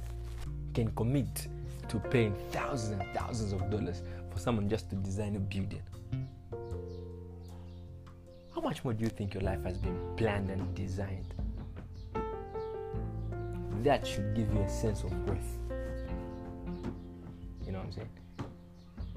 can 0.74 0.92
commit 0.96 1.48
to 1.88 2.00
paying 2.00 2.36
thousands 2.52 3.00
and 3.00 3.14
thousands 3.14 3.54
of 3.54 3.70
dollars 3.70 4.02
for 4.32 4.40
someone 4.40 4.68
just 4.68 4.90
to 4.90 4.96
design 4.96 5.36
a 5.36 5.40
building, 5.40 5.84
how 8.54 8.62
much 8.62 8.84
more 8.84 8.94
do 8.94 9.04
you 9.04 9.10
think 9.10 9.36
your 9.36 9.44
life 9.44 9.64
has 9.64 9.78
been 9.78 9.98
planned 10.18 10.50
and 10.50 10.76
designed? 10.76 11.34
That 13.84 14.06
should 14.06 14.36
give 14.36 14.52
you 14.52 14.60
a 14.62 14.70
sense 14.70 15.04
of 15.04 15.14
worth. 15.28 15.58
You 17.66 17.72
know 17.72 17.78
what 17.80 17.86
I'm 17.86 17.92
saying? 17.92 18.10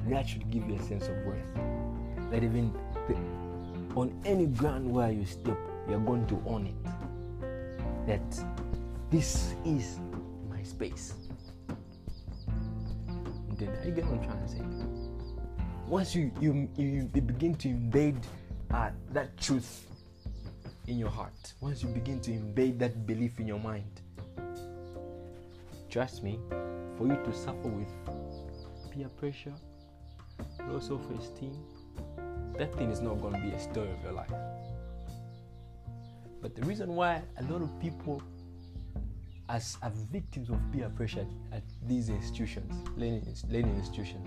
That 0.08 0.28
should 0.28 0.50
give 0.50 0.68
you 0.68 0.76
a 0.76 0.82
sense 0.82 1.08
of 1.08 1.16
worth. 1.24 1.54
That 2.30 2.44
even 2.44 2.72
the, 3.08 3.14
on 3.98 4.20
any 4.24 4.46
ground 4.46 4.90
where 4.90 5.10
you 5.10 5.24
step, 5.24 5.58
you're 5.88 5.98
going 5.98 6.26
to 6.26 6.42
own 6.46 6.66
it. 6.66 6.91
That 8.06 8.44
this 9.10 9.54
is 9.64 9.98
my 10.50 10.62
space. 10.62 11.14
Then 13.58 13.70
I 13.84 13.90
get 13.90 14.04
what 14.06 14.18
I'm 14.18 14.24
trying 14.24 14.42
to 14.42 14.48
say. 14.48 14.62
Once 15.86 16.14
you 16.14 16.32
you, 16.40 16.68
you 16.76 17.08
begin 17.20 17.54
to 17.56 17.68
embed 17.68 18.16
uh, 18.72 18.90
that 19.12 19.36
truth 19.38 19.86
in 20.88 20.98
your 20.98 21.10
heart, 21.10 21.54
once 21.60 21.82
you 21.82 21.88
begin 21.90 22.18
to 22.20 22.30
embed 22.32 22.78
that 22.78 23.06
belief 23.06 23.38
in 23.38 23.46
your 23.46 23.60
mind, 23.60 24.00
trust 25.90 26.22
me, 26.24 26.38
for 26.96 27.06
you 27.06 27.16
to 27.24 27.32
suffer 27.32 27.68
with 27.68 27.88
peer 28.90 29.08
pressure, 29.10 29.54
low 30.68 30.80
self-esteem, 30.80 31.56
that 32.58 32.74
thing 32.76 32.90
is 32.90 33.00
not 33.00 33.20
going 33.20 33.34
to 33.34 33.40
be 33.40 33.50
a 33.50 33.60
story 33.60 33.90
of 33.90 34.02
your 34.02 34.12
life. 34.12 34.32
But 36.42 36.56
the 36.56 36.62
reason 36.62 36.94
why 36.96 37.22
a 37.38 37.44
lot 37.44 37.62
of 37.62 37.80
people 37.80 38.20
as 39.48 39.78
are 39.82 39.90
victims 40.10 40.50
of 40.50 40.58
peer 40.72 40.88
pressure 40.88 41.26
at 41.52 41.62
these 41.86 42.08
institutions, 42.08 42.72
learning, 42.96 43.26
learning 43.48 43.76
institutions, 43.76 44.26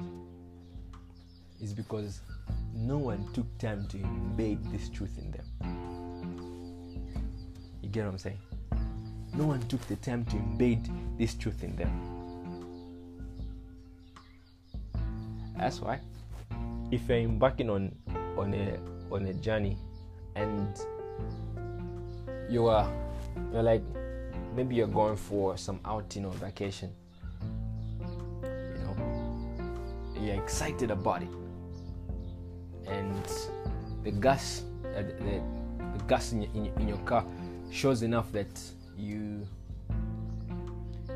is 1.61 1.73
because 1.73 2.21
no 2.73 2.97
one 2.97 3.27
took 3.33 3.45
time 3.57 3.87
to 3.87 3.97
embed 3.97 4.71
this 4.71 4.89
truth 4.89 5.17
in 5.17 5.31
them. 5.31 5.45
You 7.81 7.89
get 7.89 8.05
what 8.05 8.11
I'm 8.11 8.17
saying? 8.17 8.39
No 9.33 9.47
one 9.47 9.61
took 9.61 9.81
the 9.87 9.95
time 9.97 10.25
to 10.25 10.35
embed 10.37 10.87
this 11.17 11.33
truth 11.33 11.63
in 11.63 11.75
them. 11.75 11.91
That's 15.57 15.81
why 15.81 15.99
if 16.91 17.09
you're 17.09 17.17
embarking 17.17 17.69
on 17.69 17.95
on 18.37 18.53
a 18.53 18.79
on 19.11 19.25
a 19.25 19.33
journey 19.33 19.77
and 20.35 20.79
you 22.49 22.67
are 22.67 22.91
you're 23.51 23.63
like 23.63 23.83
maybe 24.55 24.75
you're 24.75 24.87
going 24.87 25.17
for 25.17 25.57
some 25.57 25.79
outing 25.85 26.25
or 26.25 26.31
vacation. 26.33 26.89
You 28.41 28.83
know? 28.83 28.95
You're 30.19 30.41
excited 30.41 30.91
about 30.91 31.23
it. 31.23 31.29
And 32.87 33.23
the 34.03 34.11
gas 34.11 34.63
uh, 34.95 35.01
the, 35.01 35.41
the 35.97 36.03
gas 36.07 36.31
in 36.31 36.43
your, 36.43 36.51
in, 36.53 36.65
in 36.79 36.87
your 36.87 36.99
car 36.99 37.25
shows 37.71 38.03
enough 38.03 38.31
that 38.31 38.59
you 38.97 39.45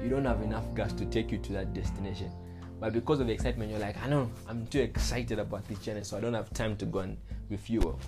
you 0.02 0.10
don't 0.10 0.26
have 0.26 0.42
enough 0.42 0.64
gas 0.76 0.94
to 0.94 1.06
take 1.06 1.32
you 1.32 1.38
to 1.38 1.54
that 1.54 1.74
destination. 1.74 2.32
But 2.80 2.94
because 2.94 3.20
of 3.20 3.28
the 3.28 3.34
excitement 3.34 3.70
you're 3.72 3.80
like 3.80 4.02
i 4.02 4.08
know 4.08 4.32
i'm 4.48 4.66
too 4.68 4.80
excited 4.80 5.38
about 5.38 5.68
this 5.68 5.80
journey 5.80 6.04
so 6.04 6.18
i 6.18 6.22
don't 6.22 6.34
have 6.34 6.50
time 6.54 6.78
to 6.78 6.86
go 6.86 7.00
and 7.00 7.18
refuel 7.50 8.00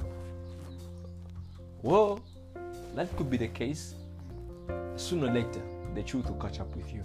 well 1.82 2.22
that 2.96 3.16
could 3.18 3.30
be 3.30 3.38
the 3.38 3.48
case. 3.48 3.96
Sooner 4.96 5.28
or 5.28 5.34
later 5.34 5.62
the 5.96 6.04
truth 6.04 6.30
will 6.30 6.40
catch 6.40 6.60
up 6.60 6.76
with 6.76 6.94
you. 6.94 7.04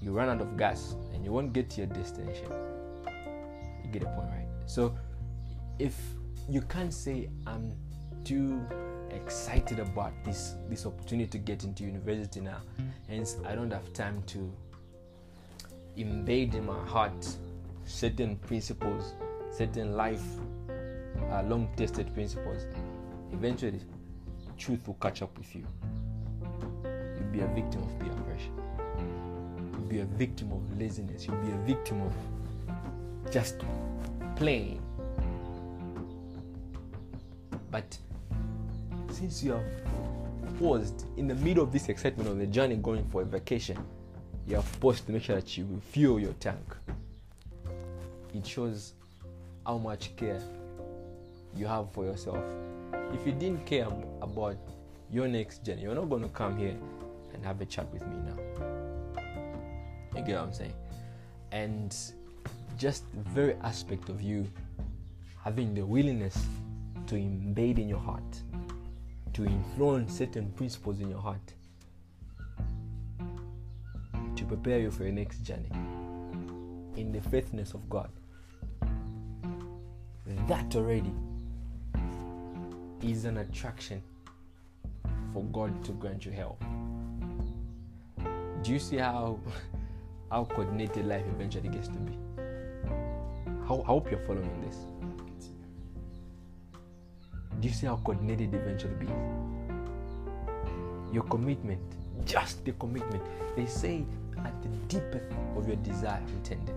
You 0.00 0.12
run 0.12 0.28
out 0.28 0.40
of 0.40 0.56
gas 0.56 0.94
and 1.12 1.24
you 1.24 1.32
won't 1.32 1.52
get 1.52 1.70
to 1.70 1.78
your 1.78 1.86
destination. 1.86 2.48
You 3.84 3.90
get 3.90 4.02
the 4.02 4.08
point 4.08 4.28
right? 4.30 4.46
So 4.66 4.96
if 5.78 5.94
you 6.48 6.62
can't 6.62 6.94
say 6.94 7.28
i'm 7.46 7.74
too 8.24 8.60
excited 9.10 9.80
about 9.80 10.12
this 10.24 10.54
this 10.68 10.86
opportunity 10.86 11.26
to 11.26 11.38
get 11.38 11.64
into 11.64 11.82
university 11.82 12.40
now 12.40 12.58
hence 13.08 13.36
i 13.44 13.54
don't 13.54 13.70
have 13.70 13.92
time 13.92 14.22
to 14.26 14.52
embed 15.96 16.54
in 16.54 16.64
my 16.66 16.78
heart 16.86 17.26
certain 17.86 18.36
principles, 18.36 19.14
certain 19.50 19.96
life, 19.96 20.22
uh, 21.30 21.42
long 21.44 21.68
tested 21.76 22.12
principles, 22.14 22.66
eventually 23.32 23.80
truth 24.58 24.86
will 24.86 24.94
catch 24.94 25.22
up 25.22 25.36
with 25.38 25.54
you. 25.54 25.66
You'll 26.84 27.32
be 27.32 27.40
a 27.40 27.46
victim 27.48 27.82
of 27.82 27.98
peer 27.98 28.12
pressure. 28.24 28.50
You'll 29.72 29.88
be 29.88 30.00
a 30.00 30.04
victim 30.04 30.52
of 30.52 30.78
laziness. 30.78 31.26
You'll 31.26 31.36
be 31.36 31.52
a 31.52 31.58
victim 31.66 32.00
of 32.02 32.12
just 33.32 33.62
playing. 34.36 34.82
But 37.70 37.98
since 39.10 39.42
you 39.42 39.52
have 39.52 39.64
paused 40.58 41.04
in 41.16 41.28
the 41.28 41.34
middle 41.34 41.62
of 41.62 41.72
this 41.72 41.88
excitement 41.88 42.28
of 42.28 42.38
the 42.38 42.46
journey 42.46 42.76
going 42.76 43.04
for 43.10 43.22
a 43.22 43.24
vacation. 43.24 43.76
You 44.46 44.56
have 44.56 44.80
paused 44.80 45.06
to 45.06 45.12
make 45.12 45.24
sure 45.24 45.36
that 45.36 45.56
you 45.56 45.66
refuel 45.70 46.20
your 46.20 46.32
tank. 46.34 46.74
It 48.34 48.46
shows 48.46 48.92
how 49.66 49.78
much 49.78 50.14
care 50.16 50.40
you 51.54 51.66
have 51.66 51.90
for 51.92 52.04
yourself. 52.04 52.44
If 53.12 53.26
you 53.26 53.32
didn't 53.32 53.64
care 53.66 53.88
about 54.20 54.56
your 55.10 55.28
next 55.28 55.64
journey, 55.64 55.82
you're 55.82 55.94
not 55.94 56.08
going 56.10 56.22
to 56.22 56.28
come 56.28 56.56
here 56.58 56.76
and 57.32 57.44
have 57.44 57.60
a 57.60 57.64
chat 57.64 57.92
with 57.92 58.02
me 58.06 58.16
now. 58.24 58.36
You 60.16 60.22
get 60.22 60.36
what 60.36 60.44
I'm 60.44 60.52
saying? 60.52 60.74
And 61.52 61.96
just 62.76 63.04
the 63.14 63.30
very 63.30 63.54
aspect 63.62 64.08
of 64.08 64.20
you 64.20 64.50
having 65.42 65.74
the 65.74 65.82
willingness 65.82 66.46
to 67.06 67.14
embed 67.14 67.78
in 67.78 67.88
your 67.88 68.00
heart, 68.00 68.42
to 69.34 69.44
influence 69.44 70.18
certain 70.18 70.50
principles 70.52 71.00
in 71.00 71.08
your 71.08 71.20
heart, 71.20 71.54
to 74.34 74.44
prepare 74.44 74.80
you 74.80 74.90
for 74.90 75.04
your 75.04 75.12
next 75.12 75.38
journey 75.44 75.70
in 76.96 77.12
the 77.12 77.20
faithfulness 77.30 77.74
of 77.74 77.88
God. 77.88 78.10
That 80.48 80.74
already 80.76 81.12
is 83.10 83.24
an 83.24 83.38
attraction 83.38 84.02
for 85.32 85.44
God 85.44 85.84
to 85.84 85.92
grant 85.92 86.24
you 86.24 86.32
help. 86.32 86.62
Do 88.62 88.72
you 88.72 88.78
see 88.78 88.96
how 88.96 89.38
how 90.30 90.44
coordinated 90.44 91.06
life 91.06 91.24
eventually 91.28 91.68
gets 91.68 91.88
to 91.88 91.98
be? 91.98 92.12
How, 93.68 93.80
I 93.82 93.86
hope 93.86 94.10
you're 94.10 94.26
following 94.26 94.60
this. 94.60 94.76
Do 97.60 97.68
you 97.68 97.74
see 97.74 97.86
how 97.86 97.96
coordinated 97.96 98.54
eventually 98.54 98.94
be? 98.94 99.06
Your 101.12 101.22
commitment, 101.24 101.80
just 102.24 102.64
the 102.64 102.72
commitment. 102.72 103.22
They 103.54 103.66
say 103.66 104.04
at 104.44 104.62
the 104.62 104.68
deepest 104.88 105.32
of 105.56 105.68
your 105.68 105.76
desire 105.76 106.22
intended 106.28 106.74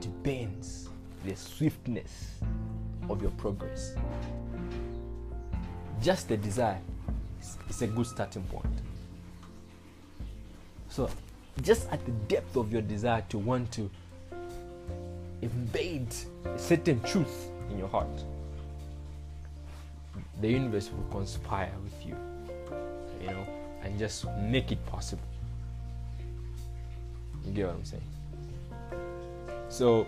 depends 0.00 0.88
the 1.24 1.34
swiftness 1.34 2.34
of 3.08 3.22
your 3.22 3.32
progress. 3.32 3.94
Just 6.02 6.28
the 6.28 6.36
desire 6.36 6.80
is 7.68 7.82
a 7.82 7.86
good 7.86 8.06
starting 8.06 8.44
point. 8.44 8.66
So, 10.88 11.10
just 11.62 11.88
at 11.90 12.04
the 12.06 12.12
depth 12.12 12.56
of 12.56 12.72
your 12.72 12.82
desire 12.82 13.24
to 13.30 13.38
want 13.38 13.72
to 13.72 13.90
a 16.44 16.58
certain 16.58 17.00
truth 17.02 17.50
in 17.70 17.78
your 17.78 17.88
heart, 17.88 18.08
the 20.40 20.48
universe 20.48 20.90
will 20.90 21.04
conspire 21.10 21.72
with 21.82 22.06
you, 22.06 22.16
you 23.20 23.26
know, 23.28 23.46
and 23.82 23.98
just 23.98 24.26
make 24.38 24.72
it 24.72 24.84
possible. 24.86 25.22
You 27.44 27.52
get 27.52 27.66
what 27.66 27.76
I'm 27.76 27.84
saying? 27.84 28.02
So, 29.68 30.06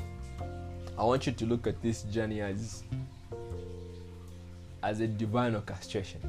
I 0.99 1.04
want 1.04 1.26
you 1.26 1.32
to 1.32 1.47
look 1.47 1.66
at 1.66 1.80
this 1.82 2.02
journey 2.04 2.40
as 2.40 2.85
as 4.90 4.99
a 4.99 5.06
divine 5.06 5.54
orchestration. 5.54 6.20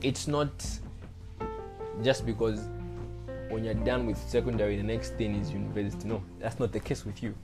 It's 0.00 0.26
not 0.26 0.50
just 2.02 2.24
because 2.24 2.60
when 3.50 3.62
you're 3.62 3.74
done 3.74 4.06
with 4.06 4.16
secondary, 4.16 4.76
the 4.78 4.82
next 4.82 5.10
thing 5.18 5.34
is 5.34 5.52
university. 5.52 6.08
No, 6.08 6.22
that's 6.38 6.58
not 6.58 6.72
the 6.72 6.80
case 6.80 7.04
with 7.04 7.22
you. 7.22 7.34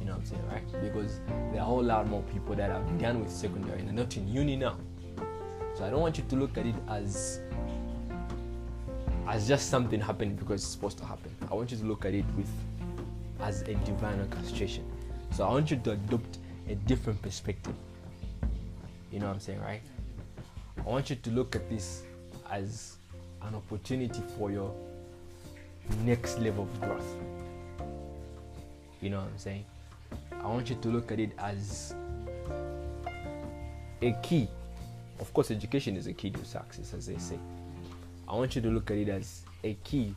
You 0.00 0.06
know 0.06 0.14
what 0.14 0.18
I'm 0.18 0.26
saying, 0.26 0.48
right? 0.48 0.82
Because 0.82 1.20
there 1.52 1.60
are 1.60 1.62
a 1.62 1.64
whole 1.64 1.82
lot 1.82 2.08
more 2.08 2.22
people 2.34 2.56
that 2.56 2.70
are 2.70 2.82
done 2.98 3.20
with 3.20 3.30
secondary 3.30 3.78
and 3.78 3.88
are 3.88 3.92
not 3.92 4.16
in 4.16 4.26
uni 4.26 4.56
now. 4.56 4.76
So 5.76 5.84
I 5.84 5.90
don't 5.90 6.00
want 6.00 6.18
you 6.18 6.24
to 6.28 6.36
look 6.36 6.58
at 6.58 6.66
it 6.66 6.74
as 6.88 7.40
as 9.28 9.46
just 9.46 9.70
something 9.70 10.00
happening 10.00 10.34
because 10.34 10.62
it's 10.62 10.72
supposed 10.72 10.98
to 10.98 11.04
happen. 11.04 11.30
I 11.50 11.54
want 11.54 11.70
you 11.70 11.76
to 11.78 11.84
look 11.84 12.04
at 12.04 12.14
it 12.14 12.24
with 12.36 12.50
as 13.40 13.62
a 13.62 13.74
divine 13.74 14.18
orchestration. 14.20 14.84
So 15.30 15.44
I 15.46 15.52
want 15.52 15.70
you 15.70 15.76
to 15.76 15.92
adopt 15.92 16.38
a 16.68 16.74
different 16.74 17.22
perspective. 17.22 17.74
You 19.10 19.20
know 19.20 19.26
what 19.26 19.34
I'm 19.34 19.40
saying, 19.40 19.60
right? 19.60 19.82
I 20.78 20.82
want 20.88 21.10
you 21.10 21.16
to 21.16 21.30
look 21.30 21.56
at 21.56 21.68
this 21.70 22.02
as 22.50 22.96
an 23.42 23.54
opportunity 23.54 24.20
for 24.38 24.50
your 24.50 24.74
next 26.04 26.38
level 26.38 26.64
of 26.64 26.80
growth. 26.80 27.16
You 29.00 29.10
know 29.10 29.18
what 29.18 29.28
I'm 29.28 29.38
saying? 29.38 29.64
I 30.32 30.46
want 30.46 30.70
you 30.70 30.76
to 30.76 30.88
look 30.88 31.12
at 31.12 31.20
it 31.20 31.30
as 31.38 31.94
a 34.02 34.12
key. 34.22 34.48
Of 35.20 35.32
course, 35.32 35.50
education 35.50 35.96
is 35.96 36.06
a 36.06 36.12
key 36.12 36.30
to 36.30 36.44
success, 36.44 36.92
as 36.94 37.06
they 37.06 37.18
say. 37.18 37.38
I 38.28 38.34
want 38.34 38.54
you 38.56 38.62
to 38.62 38.68
look 38.68 38.90
at 38.90 38.96
it 38.98 39.08
as 39.08 39.42
a 39.64 39.74
key 39.84 40.14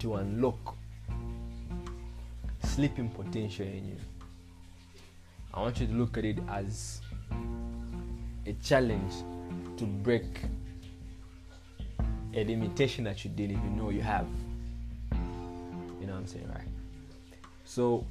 to 0.00 0.16
unlock 0.16 0.76
sleeping 2.62 3.08
potential 3.08 3.66
in 3.66 3.88
you. 3.88 3.96
I 5.52 5.60
want 5.60 5.80
you 5.80 5.86
to 5.86 5.92
look 5.92 6.18
at 6.18 6.24
it 6.24 6.38
as 6.48 7.00
a 8.46 8.52
challenge 8.54 9.12
to 9.76 9.84
break 9.84 10.24
a 12.34 12.44
limitation 12.44 13.04
that 13.04 13.24
you 13.24 13.30
didn't 13.30 13.56
even 13.56 13.76
know 13.76 13.90
you 13.90 14.02
have. 14.02 14.26
You 16.00 16.06
know 16.06 16.12
what 16.14 16.20
I'm 16.20 16.26
saying, 16.26 16.48
right? 16.48 16.68
So 17.64 18.06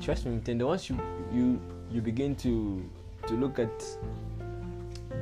trust 0.00 0.26
me, 0.26 0.40
Tender, 0.40 0.66
once 0.66 0.88
you 0.88 0.98
you 1.32 1.60
you 1.90 2.00
begin 2.00 2.34
to 2.36 2.88
to 3.26 3.34
look 3.34 3.58
at 3.58 3.84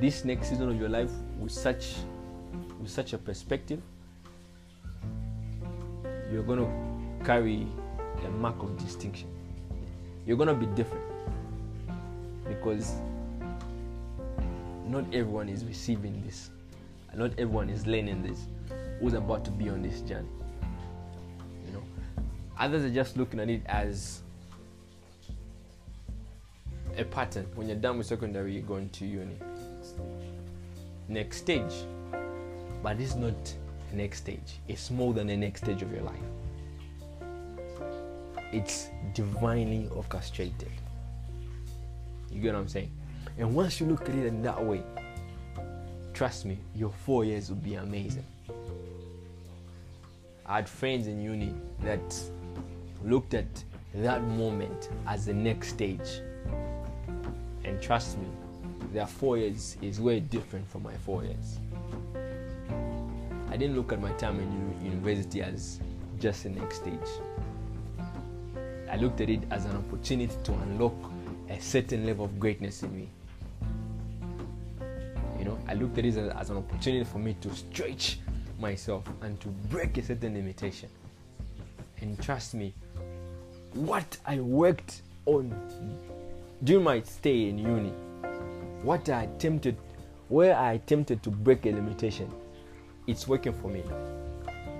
this 0.00 0.24
next 0.24 0.50
season 0.50 0.68
of 0.68 0.78
your 0.78 0.88
life 0.88 1.10
with 1.40 1.52
such 1.52 1.96
with 2.80 2.90
such 2.90 3.12
a 3.12 3.18
perspective, 3.18 3.80
you're 6.30 6.44
gonna 6.44 6.68
carry 7.24 7.66
a 8.24 8.30
mark 8.30 8.62
of 8.62 8.76
distinction. 8.78 9.28
You're 10.26 10.36
gonna 10.36 10.54
be 10.54 10.66
different 10.66 11.07
because 12.58 12.94
not 14.86 15.04
everyone 15.06 15.48
is 15.48 15.64
receiving 15.64 16.22
this. 16.24 16.50
Not 17.14 17.32
everyone 17.38 17.68
is 17.68 17.86
learning 17.86 18.22
this. 18.22 18.46
Who's 19.00 19.14
about 19.14 19.44
to 19.46 19.50
be 19.50 19.68
on 19.68 19.82
this 19.82 20.00
journey? 20.02 20.28
You 21.66 21.72
know, 21.72 21.82
others 22.58 22.84
are 22.84 22.94
just 22.94 23.16
looking 23.16 23.40
at 23.40 23.48
it 23.48 23.62
as 23.66 24.20
a 26.96 27.04
pattern. 27.04 27.46
When 27.54 27.68
you're 27.68 27.76
done 27.76 27.98
with 27.98 28.06
secondary, 28.06 28.54
you're 28.54 28.62
going 28.62 28.88
to 28.90 29.06
uni. 29.06 29.36
Next 31.08 31.38
stage, 31.38 31.72
but 32.82 33.00
it's 33.00 33.14
not 33.14 33.34
the 33.90 33.96
next 33.96 34.18
stage. 34.18 34.60
It's 34.68 34.90
more 34.90 35.14
than 35.14 35.28
the 35.28 35.36
next 35.36 35.62
stage 35.62 35.82
of 35.82 35.90
your 35.92 36.02
life. 36.02 36.16
It's 38.52 38.90
divinely 39.14 39.88
orchestrated. 39.94 40.70
You 42.30 42.40
get 42.40 42.54
what 42.54 42.60
I'm 42.60 42.68
saying? 42.68 42.90
And 43.38 43.54
once 43.54 43.80
you 43.80 43.86
look 43.86 44.08
at 44.08 44.14
it 44.14 44.26
in 44.26 44.42
that 44.42 44.62
way, 44.62 44.82
trust 46.12 46.44
me, 46.44 46.58
your 46.74 46.90
four 46.90 47.24
years 47.24 47.48
will 47.48 47.56
be 47.56 47.74
amazing. 47.74 48.24
I 50.46 50.56
had 50.56 50.68
friends 50.68 51.06
in 51.06 51.20
uni 51.20 51.54
that 51.82 52.20
looked 53.04 53.34
at 53.34 53.46
that 53.94 54.22
moment 54.22 54.88
as 55.06 55.26
the 55.26 55.34
next 55.34 55.68
stage. 55.68 56.20
And 57.64 57.80
trust 57.80 58.18
me, 58.18 58.26
their 58.92 59.06
four 59.06 59.38
years 59.38 59.76
is 59.82 60.00
way 60.00 60.20
different 60.20 60.68
from 60.70 60.82
my 60.82 60.94
four 60.94 61.22
years. 61.24 61.58
I 63.50 63.56
didn't 63.56 63.76
look 63.76 63.92
at 63.92 64.00
my 64.00 64.12
time 64.12 64.40
in 64.40 64.84
university 64.84 65.42
as 65.42 65.80
just 66.18 66.44
the 66.44 66.50
next 66.50 66.76
stage. 66.76 66.98
I 68.90 68.96
looked 68.96 69.20
at 69.20 69.28
it 69.28 69.40
as 69.50 69.64
an 69.66 69.76
opportunity 69.76 70.34
to 70.44 70.52
unlock 70.52 71.07
a 71.50 71.60
certain 71.60 72.06
level 72.06 72.24
of 72.24 72.38
greatness 72.38 72.82
in 72.82 72.96
me. 72.96 73.08
You 75.38 75.44
know, 75.44 75.58
I 75.68 75.74
looked 75.74 75.98
at 75.98 76.04
this 76.04 76.16
as, 76.16 76.30
as 76.32 76.50
an 76.50 76.56
opportunity 76.56 77.04
for 77.04 77.18
me 77.18 77.36
to 77.40 77.54
stretch 77.54 78.18
myself 78.58 79.04
and 79.22 79.40
to 79.40 79.48
break 79.48 79.96
a 79.98 80.02
certain 80.02 80.34
limitation. 80.34 80.88
And 82.00 82.20
trust 82.22 82.54
me, 82.54 82.74
what 83.72 84.16
I 84.26 84.40
worked 84.40 85.02
on 85.26 85.54
during 86.64 86.84
my 86.84 87.00
stay 87.02 87.48
in 87.48 87.58
uni, 87.58 87.92
what 88.82 89.08
I 89.08 89.24
attempted, 89.24 89.76
where 90.28 90.56
I 90.56 90.72
attempted 90.72 91.22
to 91.22 91.30
break 91.30 91.66
a 91.66 91.70
limitation, 91.70 92.32
it's 93.06 93.26
working 93.28 93.52
for 93.52 93.68
me 93.68 93.82
now. 93.88 93.96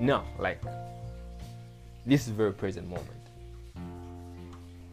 Now, 0.01 0.25
like 0.39 0.63
this 2.07 2.27
is 2.27 2.33
very 2.33 2.53
present 2.53 2.89
moment. 2.89 3.09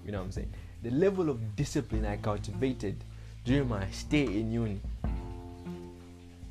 You 0.05 0.11
know 0.11 0.19
what 0.19 0.25
I'm 0.25 0.31
saying? 0.31 0.53
The 0.83 0.91
level 0.91 1.29
of 1.29 1.55
discipline 1.55 2.05
I 2.05 2.17
cultivated 2.17 2.95
during 3.43 3.69
my 3.69 3.89
stay 3.91 4.23
in 4.23 4.51
uni 4.51 4.79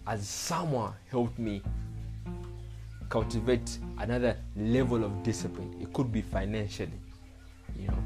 as 0.06 0.28
someone 0.28 0.92
helped 1.10 1.38
me 1.38 1.62
cultivate 3.08 3.78
another 3.98 4.36
level 4.56 5.04
of 5.04 5.22
discipline. 5.22 5.74
It 5.80 5.92
could 5.92 6.12
be 6.12 6.20
financially, 6.20 7.00
you 7.78 7.88
know, 7.88 7.98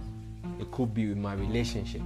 it 0.60 0.70
could 0.70 0.94
be 0.94 1.08
with 1.08 1.18
my 1.18 1.34
relationship. 1.34 2.02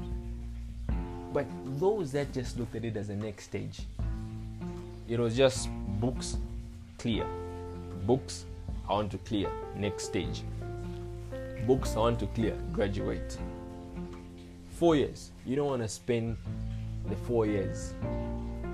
But 1.33 1.47
those 1.81 2.13
that 2.13 2.33
just 2.33 2.59
looked 2.59 2.77
at 2.77 2.85
it 2.85 2.97
as 2.97 3.09
the 3.09 3.17
next 3.17 3.45
stage, 3.45 3.81
it 5.09 5.19
was 5.19 5.37
just 5.37 5.69
books, 6.01 6.37
clear. 6.99 7.27
Books, 8.07 8.45
I 8.89 8.93
want 8.93 9.11
to 9.13 9.19
clear, 9.19 9.51
next 9.77 10.05
stage. 10.05 10.43
Books, 11.67 11.97
I 11.97 12.01
want 12.01 12.21
to 12.21 12.27
clear, 12.29 12.57
graduate. 12.73 13.39
Four 14.83 14.97
years. 14.97 15.31
You 15.47 15.55
don't 15.55 15.69
want 15.69 15.83
to 15.83 15.89
spend 15.89 16.37
the 17.09 17.15
four 17.15 17.47
years 17.47 17.95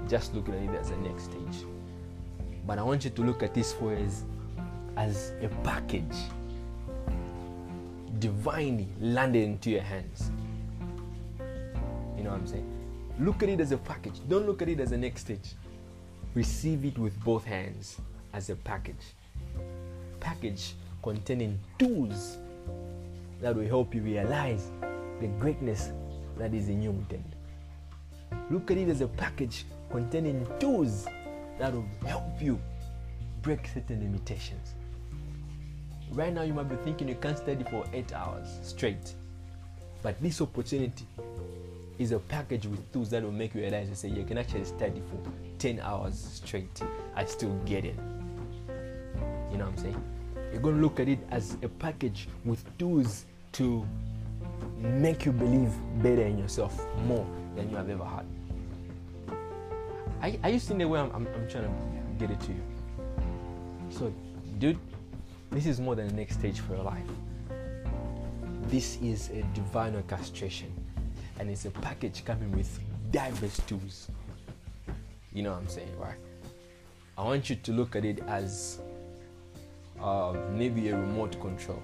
just 0.09 0.35
looking 0.35 0.55
at 0.55 0.75
it 0.75 0.81
as 0.81 0.89
the 0.89 0.97
next 0.97 1.25
stage. 1.25 1.67
But 2.67 2.79
I 2.79 2.83
want 2.83 3.05
you 3.05 3.11
to 3.11 3.23
look 3.23 3.43
at 3.43 3.53
these 3.53 3.75
four 3.75 3.93
years 3.93 4.25
as 4.97 5.33
a 5.43 5.49
package 5.63 6.17
divinely 8.21 8.89
landed 8.99 9.43
into 9.43 9.69
your 9.69 9.83
hands. 9.83 10.31
You 12.17 12.25
know 12.25 12.31
what 12.31 12.41
I'm 12.41 12.47
saying? 12.47 12.73
Look 13.21 13.43
at 13.43 13.51
it 13.51 13.61
as 13.61 13.73
a 13.73 13.77
package. 13.77 14.19
Don't 14.31 14.47
look 14.47 14.63
at 14.63 14.71
it 14.71 14.81
as 14.81 14.89
the 14.89 14.97
next 14.97 15.21
stage. 15.27 15.57
Receive 16.33 16.87
it 16.87 16.97
with 16.97 17.23
both 17.23 17.45
hands 17.45 18.01
as 18.33 18.49
a 18.49 18.57
package. 18.57 19.13
Package 20.21 20.73
containing 21.03 21.61
tools 21.79 22.39
that 23.43 23.55
will 23.55 23.67
help 23.67 23.95
you 23.95 24.01
realize 24.01 24.71
the 25.21 25.27
greatness 25.39 25.91
that 26.37 26.55
is 26.55 26.69
in 26.69 26.83
you. 26.83 26.95
Look 28.51 28.71
at 28.71 28.77
it 28.77 28.89
as 28.89 29.01
a 29.01 29.09
package 29.09 29.65
containing 29.91 30.47
tools 30.59 31.07
that 31.59 31.73
will 31.73 31.87
help 32.07 32.41
you 32.41 32.61
break 33.43 33.67
certain 33.67 34.01
limitations. 34.01 34.75
Right 36.13 36.33
now, 36.33 36.43
you 36.43 36.55
might 36.55 36.69
be 36.69 36.77
thinking 36.77 37.09
you 37.09 37.17
can't 37.17 37.37
study 37.37 37.65
for 37.65 37.85
eight 37.93 38.13
hours 38.13 38.49
straight, 38.63 39.15
but 40.03 40.21
this 40.23 40.41
opportunity 40.41 41.07
is 41.99 42.13
a 42.13 42.19
package 42.19 42.67
with 42.67 42.91
tools 42.93 43.11
that 43.11 43.23
will 43.23 43.33
make 43.33 43.55
you 43.55 43.61
realize 43.61 43.89
to 43.89 43.97
say 43.97 44.09
you 44.09 44.25
can 44.25 44.39
actually 44.39 44.65
study 44.65 45.03
for 45.11 45.31
10 45.59 45.81
hours 45.81 46.41
straight. 46.43 46.81
I 47.17 47.25
still 47.25 47.55
get 47.67 47.85
it. 47.85 47.97
You 49.51 49.59
know 49.59 49.65
what 49.65 49.73
I'm 49.73 49.77
saying? 49.79 50.05
You're 50.53 50.63
going 50.63 50.77
to 50.77 50.81
look 50.81 51.01
at 51.01 51.09
it 51.09 51.19
as 51.31 51.57
a 51.63 51.69
package 51.69 52.29
with 52.45 52.65
tools 52.79 53.27
to 53.53 53.87
make 54.81 55.25
you 55.25 55.33
believe 55.33 55.73
better 56.03 56.23
in 56.23 56.39
yourself 56.39 56.81
more 57.05 57.27
than 57.57 57.71
you 57.71 57.77
have 57.77 57.91
ever 57.91 58.05
had. 58.05 58.27
Are, 60.23 60.31
are 60.45 60.51
you 60.51 60.59
seeing 60.59 60.79
the 60.79 60.89
way 60.89 61.01
I'm, 61.01 61.11
I'm, 61.13 61.27
I'm 61.27 61.49
trying 61.49 61.65
to 61.65 61.71
get 62.19 62.31
it 62.31 62.41
to 62.41 62.53
you? 62.53 62.63
So, 63.91 64.13
dude, 64.59 64.79
this 65.51 65.67
is 65.67 65.81
more 65.81 65.95
than 65.95 66.09
the 66.09 66.15
next 66.15 66.39
stage 66.39 66.61
for 66.61 66.75
your 66.75 66.85
life. 66.85 67.07
This 68.69 68.99
is 69.01 69.31
a 69.31 69.43
divine 69.55 69.95
orchestration, 69.97 70.73
and 71.39 71.49
it's 71.49 71.65
a 71.65 71.71
package 71.71 72.25
coming 72.25 72.53
with 72.53 72.79
diverse 73.11 73.59
tools. 73.67 74.09
You 75.33 75.43
know 75.43 75.53
what 75.53 75.61
I'm 75.61 75.69
saying, 75.69 75.99
right? 75.99 76.17
I 77.17 77.23
want 77.23 77.49
you 77.49 77.57
to 77.57 77.73
look 77.73 77.97
at 77.97 78.05
it 78.05 78.21
as 78.27 78.81
uh, 80.01 80.35
maybe 80.53 80.91
a 80.91 80.97
remote 80.97 81.41
control 81.41 81.83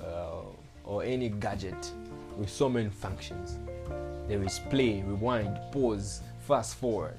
uh, 0.00 0.40
or 0.84 1.02
any 1.02 1.28
gadget 1.28 1.92
with 2.38 2.48
so 2.48 2.68
many 2.68 2.88
functions. 2.88 3.58
There 4.28 4.42
is 4.42 4.60
play, 4.70 5.02
rewind, 5.02 5.58
pause, 5.72 6.22
fast 6.46 6.76
forward, 6.76 7.18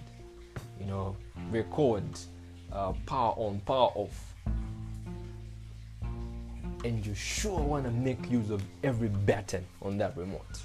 you 0.80 0.86
know, 0.86 1.16
record, 1.52 2.06
uh, 2.72 2.94
power 3.06 3.34
on, 3.36 3.60
power 3.62 3.92
off. 3.96 4.34
And 6.86 7.06
you 7.06 7.14
sure 7.14 7.60
want 7.60 7.84
to 7.86 7.92
make 7.92 8.32
use 8.32 8.50
of 8.50 8.64
every 8.84 9.10
button 9.10 9.66
on 9.82 9.98
that 9.98 10.16
remote. 10.16 10.62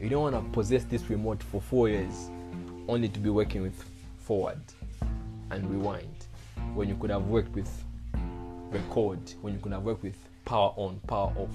You 0.00 0.08
don't 0.08 0.32
want 0.32 0.34
to 0.34 0.52
possess 0.52 0.84
this 0.84 1.10
remote 1.10 1.42
for 1.42 1.60
four 1.60 1.88
years 1.88 2.30
only 2.88 3.08
to 3.08 3.20
be 3.20 3.28
working 3.28 3.60
with 3.60 3.84
forward 4.18 4.60
and 5.50 5.68
rewind 5.70 6.26
when 6.74 6.88
you 6.88 6.94
could 6.94 7.10
have 7.10 7.26
worked 7.26 7.54
with 7.54 7.70
record, 8.70 9.18
when 9.42 9.52
you 9.52 9.60
could 9.60 9.72
have 9.72 9.82
worked 9.82 10.02
with 10.02 10.16
power 10.44 10.72
on, 10.76 11.00
power 11.06 11.32
off. 11.36 11.50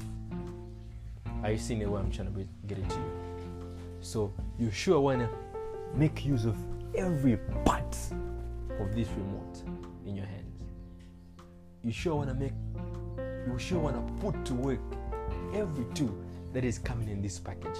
Are 1.43 1.51
you 1.51 1.57
seeing 1.57 1.79
the 1.81 1.89
way 1.89 1.99
I'm 1.99 2.09
trying 2.09 2.33
to 2.33 2.47
get 2.67 2.77
it 2.77 2.89
to 2.89 2.95
you? 2.95 3.11
So 3.99 4.33
you 4.57 4.71
sure 4.71 5.01
want 5.01 5.19
to 5.19 5.29
make 5.93 6.25
use 6.25 6.45
of 6.45 6.55
every 6.95 7.35
part 7.65 7.97
of 8.79 8.95
this 8.95 9.09
remote 9.09 9.61
in 10.05 10.15
your 10.15 10.25
hands. 10.25 10.63
You 11.83 11.91
sure 11.91 12.15
want 12.15 12.29
to 12.29 12.35
make, 12.35 12.53
you 13.45 13.59
sure 13.59 13.79
want 13.79 13.95
to 13.95 14.13
put 14.23 14.45
to 14.45 14.53
work 14.53 14.79
every 15.53 15.83
tool 15.93 16.15
that 16.53 16.63
is 16.63 16.79
coming 16.79 17.09
in 17.09 17.21
this 17.21 17.39
package. 17.39 17.77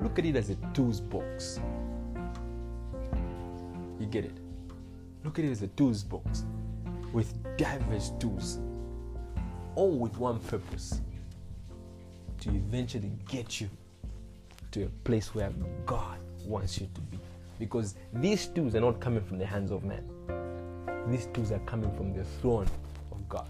Look 0.00 0.18
at 0.18 0.24
it 0.24 0.34
as 0.36 0.48
a 0.48 0.56
tools 0.72 1.00
box. 1.02 1.60
You 4.00 4.06
get 4.06 4.24
it? 4.24 4.38
Look 5.24 5.38
at 5.38 5.44
it 5.44 5.50
as 5.50 5.60
a 5.60 5.68
tools 5.68 6.02
box 6.02 6.44
with 7.12 7.34
diverse 7.58 8.12
tools, 8.18 8.60
all 9.74 9.98
with 9.98 10.16
one 10.16 10.38
purpose 10.40 11.02
to 12.44 12.50
eventually 12.50 13.10
get 13.26 13.60
you 13.60 13.70
to 14.70 14.84
a 14.84 14.88
place 15.04 15.34
where 15.34 15.50
God 15.86 16.18
wants 16.44 16.78
you 16.78 16.88
to 16.94 17.00
be. 17.00 17.18
Because 17.58 17.94
these 18.12 18.46
tools 18.46 18.74
are 18.74 18.80
not 18.80 19.00
coming 19.00 19.22
from 19.22 19.38
the 19.38 19.46
hands 19.46 19.70
of 19.70 19.82
man, 19.82 20.04
these 21.08 21.26
tools 21.32 21.52
are 21.52 21.60
coming 21.60 21.90
from 21.96 22.12
the 22.12 22.24
throne 22.42 22.66
of 23.12 23.28
God, 23.28 23.48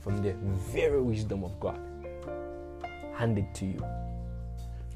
from 0.00 0.22
the 0.22 0.32
very 0.72 1.02
wisdom 1.02 1.44
of 1.44 1.58
God 1.60 1.78
handed 3.14 3.54
to 3.54 3.66
you. 3.66 3.84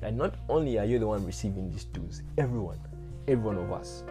And 0.02 0.16
not 0.16 0.35
only 0.48 0.78
are 0.78 0.87
you 0.87 0.98
the 0.98 1.06
one 1.06 1.26
receiving 1.26 1.70
these 1.70 1.85
tools, 1.85 2.22
everyone, 2.38 2.80
every 3.28 3.44
one 3.44 3.59
of 3.59 3.70
us 3.70 4.02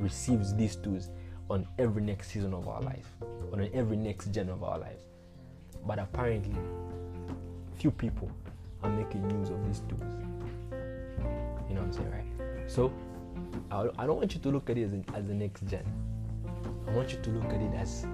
receives 0.00 0.52
these 0.56 0.74
tools 0.74 1.10
on 1.48 1.66
every 1.78 2.02
next 2.02 2.32
season 2.32 2.54
of 2.54 2.66
our 2.66 2.80
life, 2.80 3.06
on 3.52 3.68
every 3.72 3.96
next 3.96 4.32
gen 4.32 4.48
of 4.48 4.64
our 4.64 4.78
life. 4.78 4.98
But 5.86 6.00
apparently, 6.00 6.56
few 7.82 7.90
people 7.90 8.30
are 8.84 8.90
making 8.90 9.28
use 9.28 9.50
of 9.50 9.66
these 9.66 9.80
tools. 9.88 10.14
You 11.68 11.74
know 11.74 11.80
what 11.80 11.86
I'm 11.86 11.92
saying, 11.92 12.10
right? 12.12 12.70
So, 12.70 12.92
I 13.72 14.06
don't 14.06 14.16
want 14.18 14.34
you 14.34 14.40
to 14.40 14.48
look 14.50 14.70
at 14.70 14.78
it 14.78 14.84
as, 14.84 14.92
as 15.16 15.26
the 15.26 15.34
next 15.34 15.66
gen. 15.66 15.84
I 16.86 16.92
want 16.92 17.10
you 17.12 17.18
to 17.18 17.30
look 17.30 17.46
at 17.46 17.60
it 17.60 17.74
as 17.74 18.06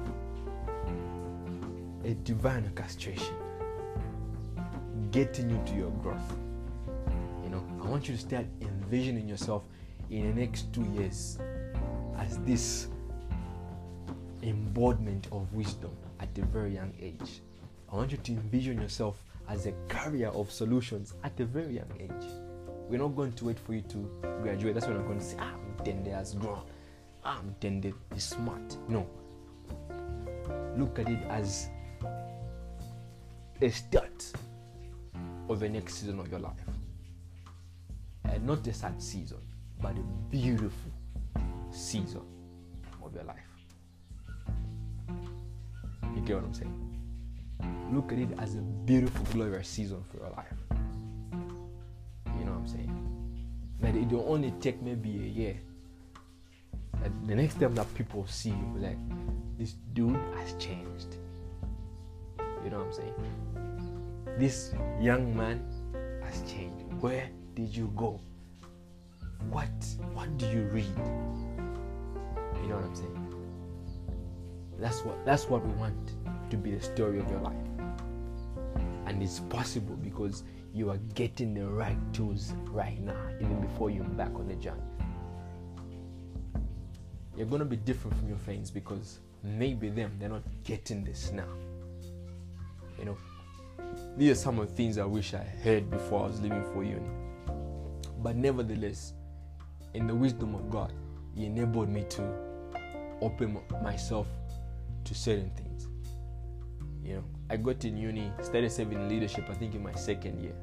a 2.03 2.15
divine 2.25 2.65
orchestration, 2.65 3.35
getting 5.11 5.51
you 5.51 5.61
to 5.67 5.75
your 5.75 5.91
growth. 6.03 6.33
You 7.45 7.51
know, 7.51 7.63
I 7.83 7.89
want 7.89 8.09
you 8.09 8.15
to 8.15 8.21
start 8.21 8.47
envisioning 8.63 9.29
yourself 9.29 9.65
in 10.09 10.35
the 10.35 10.41
next 10.41 10.73
two 10.73 10.85
years 10.95 11.39
as 12.17 12.39
this 12.39 12.89
embodiment 14.43 15.27
of 15.31 15.53
wisdom 15.53 15.91
at 16.21 16.29
a 16.39 16.47
very 16.47 16.73
young 16.75 16.95
age. 16.99 17.43
I 17.93 17.97
want 17.97 18.13
you 18.13 18.19
to 18.19 18.33
envision 18.33 18.81
yourself 18.81 19.23
as 19.49 19.67
a 19.67 19.73
carrier 19.89 20.29
of 20.29 20.51
solutions 20.51 21.15
at 21.25 21.39
a 21.41 21.45
very 21.45 21.77
young 21.77 21.93
age. 21.99 22.29
We're 22.89 22.99
not 22.99 23.17
going 23.17 23.33
to 23.33 23.45
wait 23.47 23.59
for 23.59 23.75
you 23.75 23.83
to 23.83 23.97
graduate. 24.43 24.75
That's 24.75 24.87
when 24.87 24.97
I'm 24.97 25.07
going 25.07 25.19
to 25.19 25.25
say, 25.25 25.37
ah, 25.39 25.55
Mutende 25.77 26.13
has 26.13 26.35
grown. 26.35 26.63
Ah, 27.25 27.41
Mutende 27.47 27.93
is 28.17 28.25
smart. 28.25 28.77
No. 28.89 29.07
Look 30.77 30.99
at 30.99 31.09
it 31.09 31.23
as 31.29 31.69
a 33.61 33.71
start 33.71 34.33
of 35.49 35.61
the 35.61 35.69
next 35.69 35.95
season 35.95 36.19
of 36.21 36.31
your 36.31 36.41
life. 36.41 36.53
And 38.25 38.47
not 38.47 38.67
a 38.67 38.73
sad 38.73 39.03
season, 39.03 39.39
but 39.81 39.97
a 39.97 40.03
beautiful 40.31 40.93
season 41.71 42.23
of 43.03 43.15
your 43.15 43.25
life. 43.25 43.37
You 46.15 46.21
get 46.23 46.37
what 46.37 46.45
I'm 46.45 46.55
saying? 46.55 46.88
Look 47.91 48.13
at 48.13 48.19
it 48.19 48.29
as 48.39 48.55
a 48.55 48.61
beautiful, 48.61 49.25
glorious 49.33 49.69
season 49.69 50.03
for 50.11 50.19
your 50.19 50.31
life. 50.31 50.53
You 52.39 52.45
know 52.45 52.53
what 52.53 52.61
I'm 52.61 52.69
saying? 52.69 52.95
But 53.81 53.95
it 53.95 54.09
will 54.09 54.27
only 54.29 54.51
take 54.61 54.83
maybe 54.83 55.11
a 55.11 55.29
year. 55.29 55.57
And 57.03 57.29
the 57.29 57.35
next 57.35 57.61
time 57.61 57.75
that 57.77 57.93
people 57.95 58.27
see 58.27 58.51
you, 58.51 58.75
like, 58.77 58.99
this 59.57 59.75
dude 59.95 60.19
has 60.37 60.53
changed. 60.55 61.17
You 62.65 62.71
know 62.71 62.79
what 62.79 62.87
I'm 62.87 62.93
saying? 62.93 63.15
This 64.39 64.75
young 65.01 65.37
man 65.37 65.63
has 66.25 66.43
changed. 66.51 66.85
Where 67.01 67.29
did 67.55 67.75
you 67.75 67.93
go? 67.97 68.21
What 69.51 69.71
what 70.15 70.37
do 70.37 70.47
you 70.47 70.63
read? 70.73 70.97
You 72.63 72.69
know 72.69 72.77
what 72.77 72.85
I'm 72.85 72.95
saying? 72.95 73.35
That's 74.79 75.05
what 75.05 75.25
that's 75.25 75.49
what 75.49 75.65
we 75.65 75.73
want 75.75 76.17
to 76.51 76.57
be 76.57 76.73
the 76.73 76.81
story 76.81 77.21
of 77.21 77.31
your 77.31 77.41
life. 77.41 77.68
And 79.09 79.23
it's 79.23 79.41
possible 79.41 79.97
because 79.97 80.45
you 80.75 80.91
are 80.91 80.99
getting 81.15 81.55
the 81.55 81.67
right 81.67 81.97
tools 82.13 82.53
right 82.67 83.01
now, 83.01 83.17
even 83.41 83.59
before 83.63 83.89
you 83.89 84.03
embark 84.03 84.35
on 84.35 84.47
the 84.49 84.55
journey. 84.55 84.83
You're 87.35 87.47
to 87.47 87.65
be 87.65 87.77
different 87.77 88.19
from 88.19 88.29
your 88.29 88.37
friends 88.37 88.71
because 88.71 89.21
maybe 89.43 89.89
them, 89.89 90.13
they're 90.19 90.29
not 90.29 90.43
getting 90.65 91.05
this 91.05 91.33
now. 91.33 91.49
You 92.99 93.07
know, 93.07 93.17
these 94.19 94.33
are 94.33 94.35
some 94.35 94.59
of 94.59 94.69
the 94.69 94.75
things 94.75 94.99
I 94.99 95.07
wish 95.07 95.33
I 95.33 95.45
heard 95.65 95.91
before 95.91 96.25
I 96.25 96.27
was 96.27 96.43
leaving 96.43 96.65
for 96.75 96.85
uni. 96.85 97.09
But 98.23 98.37
nevertheless, 98.37 99.15
in 99.95 100.07
the 100.07 100.15
wisdom 100.15 100.55
of 100.55 100.69
God, 100.69 100.93
He 101.35 101.47
enabled 101.47 101.89
me 101.89 102.05
to 102.11 102.31
open 103.23 103.59
myself 103.83 104.27
to 105.05 105.15
certain 105.15 105.51
things. 105.51 105.87
You 107.03 107.15
know, 107.15 107.25
I 107.51 107.57
got 107.57 107.85
in 107.85 107.97
uni, 107.97 108.31
started 108.43 108.71
serving 108.71 109.09
leadership, 109.09 109.47
I 109.49 109.55
think 109.55 109.75
in 109.75 109.83
my 109.83 109.95
second 109.95 110.43
year. 110.43 110.55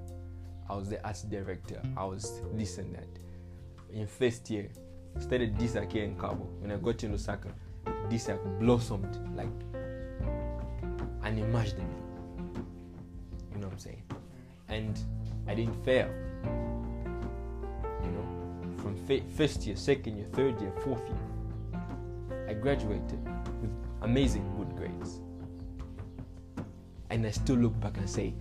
I 0.70 0.76
was 0.76 0.90
the 0.90 1.04
arts 1.06 1.24
director, 1.24 1.82
I 1.98 2.06
was 2.06 2.42
this 2.54 2.78
and 2.78 2.94
that. 2.96 3.08
In 3.92 4.06
first 4.08 4.50
year, 4.50 4.70
started 5.20 5.58
DISAC 5.58 5.92
here 5.92 6.04
in 6.04 6.16
Kabwe. 6.16 6.46
When 6.62 6.72
I 6.72 6.78
got 6.78 6.98
to 7.00 7.08
Lusaka, 7.08 7.52
DISAC 8.10 8.60
blossomed 8.60 9.18
like 9.36 9.48
unimaginable. 11.24 11.90
You 13.54 13.62
know 13.62 13.68
what 13.68 13.74
I'm 13.74 13.80
saying? 13.80 14.04
And 14.70 15.00
I 15.48 15.56
didn't 15.56 15.84
fail. 15.84 16.10
You 18.04 18.12
know, 18.12 18.26
from 18.78 18.96
first 19.36 19.66
year, 19.66 19.76
second 19.76 20.18
year, 20.18 20.28
third 20.34 20.62
year, 20.62 20.72
fourth 20.84 21.04
year, 21.08 22.42
I 22.48 22.54
graduated 22.54 23.24
with 23.62 23.72
amazing 24.02 24.56
good 24.56 24.76
grades. 24.76 25.20
And 27.10 27.26
I 27.26 27.32
still 27.32 27.58
look 27.58 27.80
back 27.80 27.98
and 27.98 28.10
say, 28.10 28.34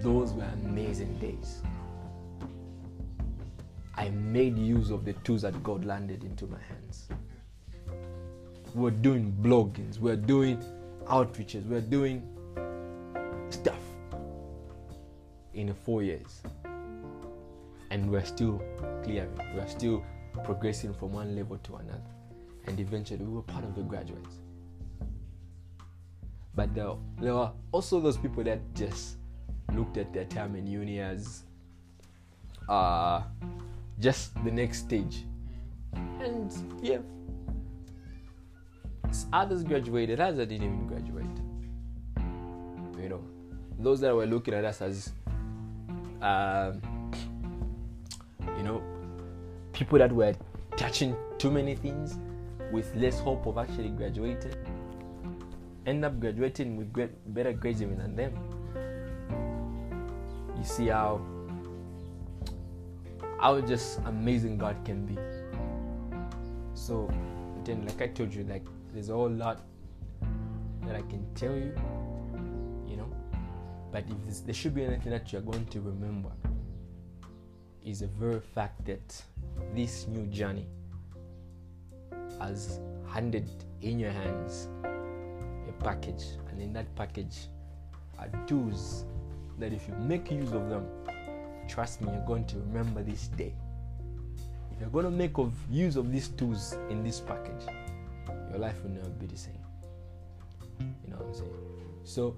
those 0.00 0.32
were 0.32 0.48
amazing 0.64 1.18
days. 1.18 1.62
I 3.94 4.08
made 4.10 4.56
use 4.56 4.90
of 4.90 5.04
the 5.04 5.12
tools 5.12 5.42
that 5.42 5.62
God 5.62 5.84
landed 5.84 6.24
into 6.24 6.46
my 6.46 6.58
hands. 6.68 7.08
We're 8.74 8.90
doing 8.90 9.36
bloggings, 9.42 9.98
we're 9.98 10.16
doing 10.16 10.62
outreaches, 11.04 11.66
we're 11.66 11.82
doing 11.82 12.26
stuff 13.50 13.78
in 15.52 15.74
four 15.74 16.02
years. 16.02 16.42
And 17.90 18.10
we're 18.10 18.24
still 18.24 18.62
clearing, 19.04 19.38
we're 19.54 19.68
still 19.68 20.02
progressing 20.42 20.94
from 20.94 21.12
one 21.12 21.36
level 21.36 21.58
to 21.58 21.76
another. 21.76 22.00
And 22.66 22.80
eventually 22.80 23.24
we 23.24 23.34
were 23.34 23.42
part 23.42 23.64
of 23.64 23.74
the 23.74 23.82
graduates. 23.82 24.41
But 26.54 26.74
there, 26.74 26.92
there 27.20 27.34
were 27.34 27.50
also 27.72 28.00
those 28.00 28.16
people 28.16 28.44
that 28.44 28.60
just 28.74 29.16
looked 29.74 29.96
at 29.96 30.12
their 30.12 30.26
time 30.26 30.54
in 30.54 30.66
uni 30.66 31.00
as 31.00 31.44
uh, 32.68 33.22
just 33.98 34.34
the 34.44 34.50
next 34.50 34.80
stage. 34.80 35.24
And 35.94 36.52
yeah, 36.82 36.98
others 39.32 39.64
graduated, 39.64 40.20
others 40.20 40.48
didn't 40.48 40.66
even 40.66 40.86
graduate. 40.86 41.26
You 43.02 43.08
know, 43.08 43.24
those 43.78 44.00
that 44.00 44.14
were 44.14 44.26
looking 44.26 44.54
at 44.54 44.64
us 44.64 44.80
as, 44.82 45.12
um, 46.20 46.80
you 48.56 48.62
know, 48.62 48.82
people 49.72 49.98
that 49.98 50.12
were 50.12 50.34
touching 50.76 51.16
too 51.38 51.50
many 51.50 51.74
things 51.74 52.18
with 52.70 52.94
less 52.94 53.18
hope 53.18 53.46
of 53.46 53.58
actually 53.58 53.90
graduating, 53.90 54.52
end 55.86 56.04
up 56.04 56.20
graduating 56.20 56.76
with 56.76 56.92
great, 56.92 57.10
better 57.34 57.52
grades 57.52 57.82
even 57.82 57.98
than 57.98 58.16
them. 58.16 58.32
You 60.56 60.64
see 60.64 60.86
how 60.88 61.20
how 63.40 63.60
just 63.60 63.98
amazing 64.06 64.56
God 64.56 64.76
can 64.84 65.04
be. 65.04 65.18
So 66.74 67.10
then, 67.64 67.84
like 67.86 68.00
I 68.00 68.06
told 68.08 68.32
you, 68.32 68.44
like 68.44 68.64
there's 68.92 69.08
a 69.08 69.14
whole 69.14 69.30
lot 69.30 69.62
that 70.84 70.94
I 70.94 71.02
can 71.02 71.26
tell 71.34 71.54
you, 71.54 71.74
you 72.86 72.96
know. 72.96 73.10
But 73.90 74.04
if 74.28 74.44
there 74.46 74.54
should 74.54 74.74
be 74.74 74.84
anything 74.84 75.10
that 75.10 75.32
you're 75.32 75.42
going 75.42 75.66
to 75.66 75.80
remember, 75.80 76.30
is 77.84 78.00
the 78.00 78.06
very 78.06 78.40
fact 78.40 78.84
that 78.86 79.22
this 79.74 80.06
new 80.06 80.26
journey 80.26 80.66
has 82.38 82.80
handed 83.12 83.50
in 83.80 83.98
your 83.98 84.12
hands 84.12 84.68
package, 85.82 86.24
and 86.50 86.60
in 86.60 86.72
that 86.72 86.94
package 86.96 87.48
are 88.18 88.28
tools 88.46 89.04
that 89.58 89.72
if 89.72 89.86
you 89.88 89.94
make 89.94 90.30
use 90.30 90.52
of 90.52 90.68
them, 90.68 90.86
trust 91.68 92.00
me, 92.00 92.10
you're 92.12 92.26
going 92.26 92.44
to 92.46 92.56
remember 92.58 93.02
this 93.02 93.28
day. 93.28 93.54
If 94.72 94.80
you're 94.80 94.90
going 94.90 95.04
to 95.04 95.10
make 95.10 95.38
of 95.38 95.52
use 95.70 95.96
of 95.96 96.10
these 96.12 96.28
tools 96.28 96.76
in 96.90 97.02
this 97.02 97.20
package, 97.20 97.66
your 98.50 98.58
life 98.58 98.82
will 98.82 98.90
never 98.90 99.08
be 99.10 99.26
the 99.26 99.36
same. 99.36 99.54
You 100.80 101.10
know 101.10 101.16
what 101.16 101.26
I'm 101.26 101.34
saying? 101.34 101.50
So, 102.04 102.36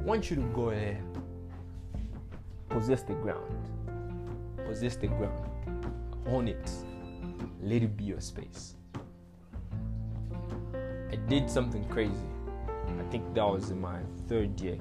I 0.00 0.04
want 0.04 0.30
you 0.30 0.36
to 0.36 0.42
go 0.54 0.70
ahead, 0.70 1.02
possess 2.68 3.02
the 3.02 3.14
ground, 3.14 3.52
possess 4.64 4.96
the 4.96 5.08
ground, 5.08 5.44
own 6.26 6.48
it, 6.48 6.70
let 7.62 7.82
it 7.82 7.96
be 7.96 8.04
your 8.04 8.20
space. 8.20 8.74
Did 11.30 11.48
something 11.48 11.84
crazy. 11.84 12.26
I 12.98 13.04
think 13.04 13.34
that 13.34 13.46
was 13.46 13.70
in 13.70 13.80
my 13.80 14.00
third 14.26 14.60
year. 14.60 14.78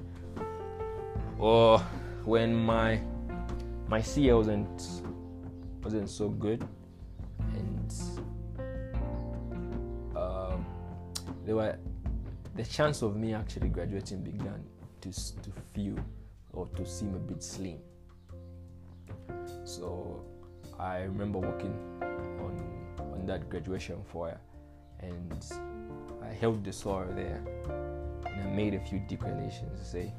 Or 1.38 1.78
when 2.26 2.56
my 2.56 3.00
my 3.88 4.02
CA 4.02 4.34
wasn't 4.34 5.04
wasn't 5.84 6.10
so 6.10 6.30
good, 6.30 6.68
and 7.54 7.94
uh, 10.16 10.58
there 11.46 11.56
were 11.56 11.78
the 12.56 12.64
chance 12.64 13.04
of 13.04 13.16
me 13.16 13.36
actually 13.36 13.70
graduating 13.70 14.24
began 14.24 14.64
to 15.02 15.10
to 15.12 15.52
feel 15.76 15.98
or 16.54 16.66
to 16.70 16.84
seem 16.84 17.14
a 17.14 17.20
bit 17.20 17.44
slim. 17.44 17.78
So 19.66 20.26
I 20.80 21.02
remember 21.04 21.38
working 21.38 21.78
on 22.42 23.14
on 23.14 23.28
that 23.28 23.52
graduation 23.52 24.04
foyer, 24.12 24.40
and 25.02 25.46
I 26.24 26.34
held 26.34 26.64
the 26.64 26.74
soil 26.74 27.08
there, 27.16 27.42
and 28.26 28.42
I 28.42 28.46
made 28.54 28.74
a 28.74 28.80
few 28.80 29.00
declarations 29.00 29.80
to 29.80 29.86
say, 29.86 30.14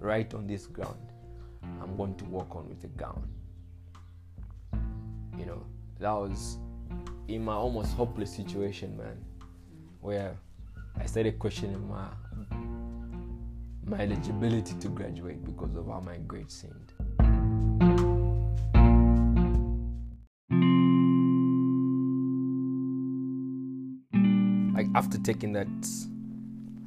right 0.00 0.32
on 0.34 0.46
this 0.46 0.66
ground, 0.66 1.12
I'm 1.82 1.96
going 1.96 2.14
to 2.16 2.24
work 2.26 2.54
on 2.54 2.68
with 2.68 2.84
a 2.84 2.88
gown. 2.88 3.28
You 5.36 5.46
know, 5.46 5.66
that 6.00 6.10
was 6.10 6.58
in 7.28 7.44
my 7.44 7.54
almost 7.54 7.94
hopeless 7.94 8.34
situation, 8.34 8.96
man, 8.96 9.24
where 10.00 10.36
I 11.00 11.06
started 11.06 11.38
questioning 11.38 11.88
my 11.88 12.06
my 13.84 14.00
eligibility 14.00 14.74
to 14.80 14.88
graduate 14.88 15.42
because 15.44 15.74
of 15.74 15.86
how 15.86 16.00
my 16.00 16.18
grades 16.18 16.54
seemed. 16.54 16.92
After 24.98 25.16
taking 25.18 25.52
that 25.52 25.68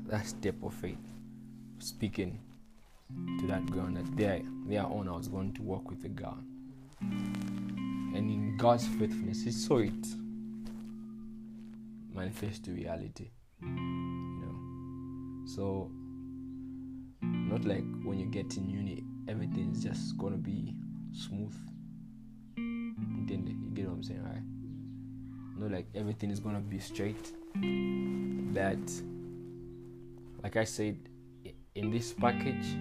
that 0.08 0.28
step 0.28 0.56
of 0.64 0.74
faith, 0.74 0.98
speaking 1.80 2.38
to 3.40 3.48
that 3.48 3.66
girl 3.72 3.88
that 3.88 4.18
there 4.18 4.42
on 4.84 5.08
I 5.08 5.16
was 5.16 5.30
going 5.30 5.54
to 5.54 5.62
work 5.62 5.90
with 5.90 6.02
the 6.02 6.10
girl. 6.10 6.38
And 7.00 8.18
in 8.18 8.58
God's 8.58 8.86
faithfulness, 8.86 9.44
He 9.44 9.52
saw 9.52 9.78
it 9.78 10.06
manifest 12.14 12.66
to 12.66 12.72
reality. 12.72 13.30
You 13.62 14.42
know. 14.42 15.46
So 15.46 15.90
not 17.22 17.64
like 17.64 17.86
when 18.04 18.20
you 18.20 18.26
get 18.26 18.58
in 18.58 18.70
uni, 18.70 19.06
everything 19.30 19.72
is 19.72 19.84
just 19.84 20.18
gonna 20.18 20.36
be 20.36 20.76
smooth. 21.14 21.56
You 22.58 23.72
get 23.74 23.88
what 23.88 23.94
I'm 23.94 24.04
saying, 24.04 24.24
right? 24.24 24.44
Not 25.58 25.72
like 25.72 25.88
everything 25.96 26.30
is 26.30 26.42
gonna 26.42 26.60
be 26.60 26.80
straight. 26.80 27.32
That 28.54 28.80
like 30.44 30.58
I 30.58 30.64
said, 30.64 30.98
in 31.76 31.92
this 31.92 32.14
package 32.14 32.76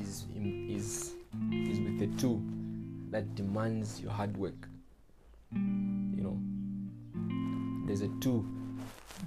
is 0.00 0.26
is 0.68 1.14
is 1.52 1.80
with 1.80 2.02
a 2.02 2.20
tool 2.20 2.42
that 3.10 3.34
demands 3.34 4.00
your 4.00 4.10
hard 4.12 4.36
work. 4.36 4.68
You 5.52 6.22
know, 6.22 6.38
there's 7.86 8.02
a 8.02 8.08
tool. 8.20 8.44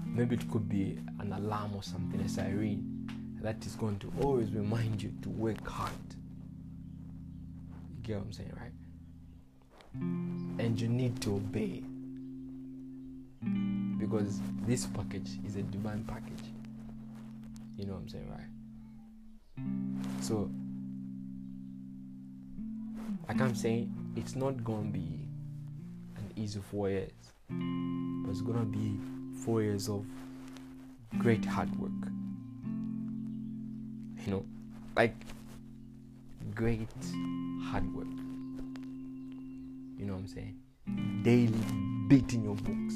Maybe 0.06 0.36
it 0.36 0.50
could 0.52 0.70
be 0.70 1.00
an 1.20 1.34
alarm 1.34 1.76
or 1.76 1.84
something, 1.84 2.20
a 2.20 2.30
siren, 2.30 3.10
that 3.42 3.65
is 3.65 3.76
going 3.76 4.00
to 4.00 4.12
always 4.22 4.52
remind 4.52 5.02
you 5.02 5.12
to 5.22 5.30
work 5.30 5.65
hard. 5.68 5.92
You 7.96 8.04
get 8.04 8.18
what 8.18 8.26
I'm 8.26 8.34
saying, 8.34 8.54
right? 8.60 8.72
And 10.63 10.80
you 10.80 10.88
need 10.88 11.22
to 11.22 11.36
obey 11.36 11.84
because 14.00 14.40
this 14.66 14.86
package 14.88 15.30
is 15.46 15.56
a 15.56 15.62
divine 15.64 16.04
package. 16.06 16.46
You 17.78 17.86
know 17.86 17.94
what 17.94 18.02
I'm 18.02 18.10
saying, 18.10 18.30
right? 18.30 20.24
So 20.24 20.50
like 23.28 23.42
I'm 23.42 23.54
saying, 23.54 23.94
it's 24.16 24.36
not 24.36 24.64
gonna 24.64 24.90
be 24.90 25.28
an 26.18 26.32
easy 26.36 26.60
four 26.60 26.90
years, 26.90 27.12
but 27.48 28.32
it's 28.32 28.42
gonna 28.42 28.66
be 28.66 28.98
four 29.46 29.62
years 29.62 29.88
of 29.88 30.06
great 31.20 31.46
hard 31.46 31.70
work. 31.80 31.92
You 34.26 34.32
know, 34.32 34.46
like 34.96 35.16
great 36.56 36.90
hard 37.66 37.94
work. 37.96 38.08
You 39.98 40.06
know 40.06 40.14
what 40.14 40.22
I'm 40.22 40.28
saying? 40.28 40.56
Daily 41.24 41.54
beating 42.08 42.44
your 42.44 42.56
books, 42.56 42.96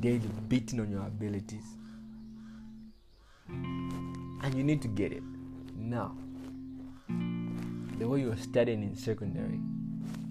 daily 0.00 0.30
beating 0.48 0.80
on 0.80 0.90
your 0.90 1.06
abilities. 1.06 1.64
And 3.48 4.54
you 4.54 4.64
need 4.64 4.80
to 4.82 4.88
get 4.88 5.12
it 5.12 5.22
now. 5.76 6.16
The 7.98 8.08
way 8.08 8.20
you're 8.22 8.36
studying 8.36 8.82
in 8.82 8.96
secondary 8.96 9.60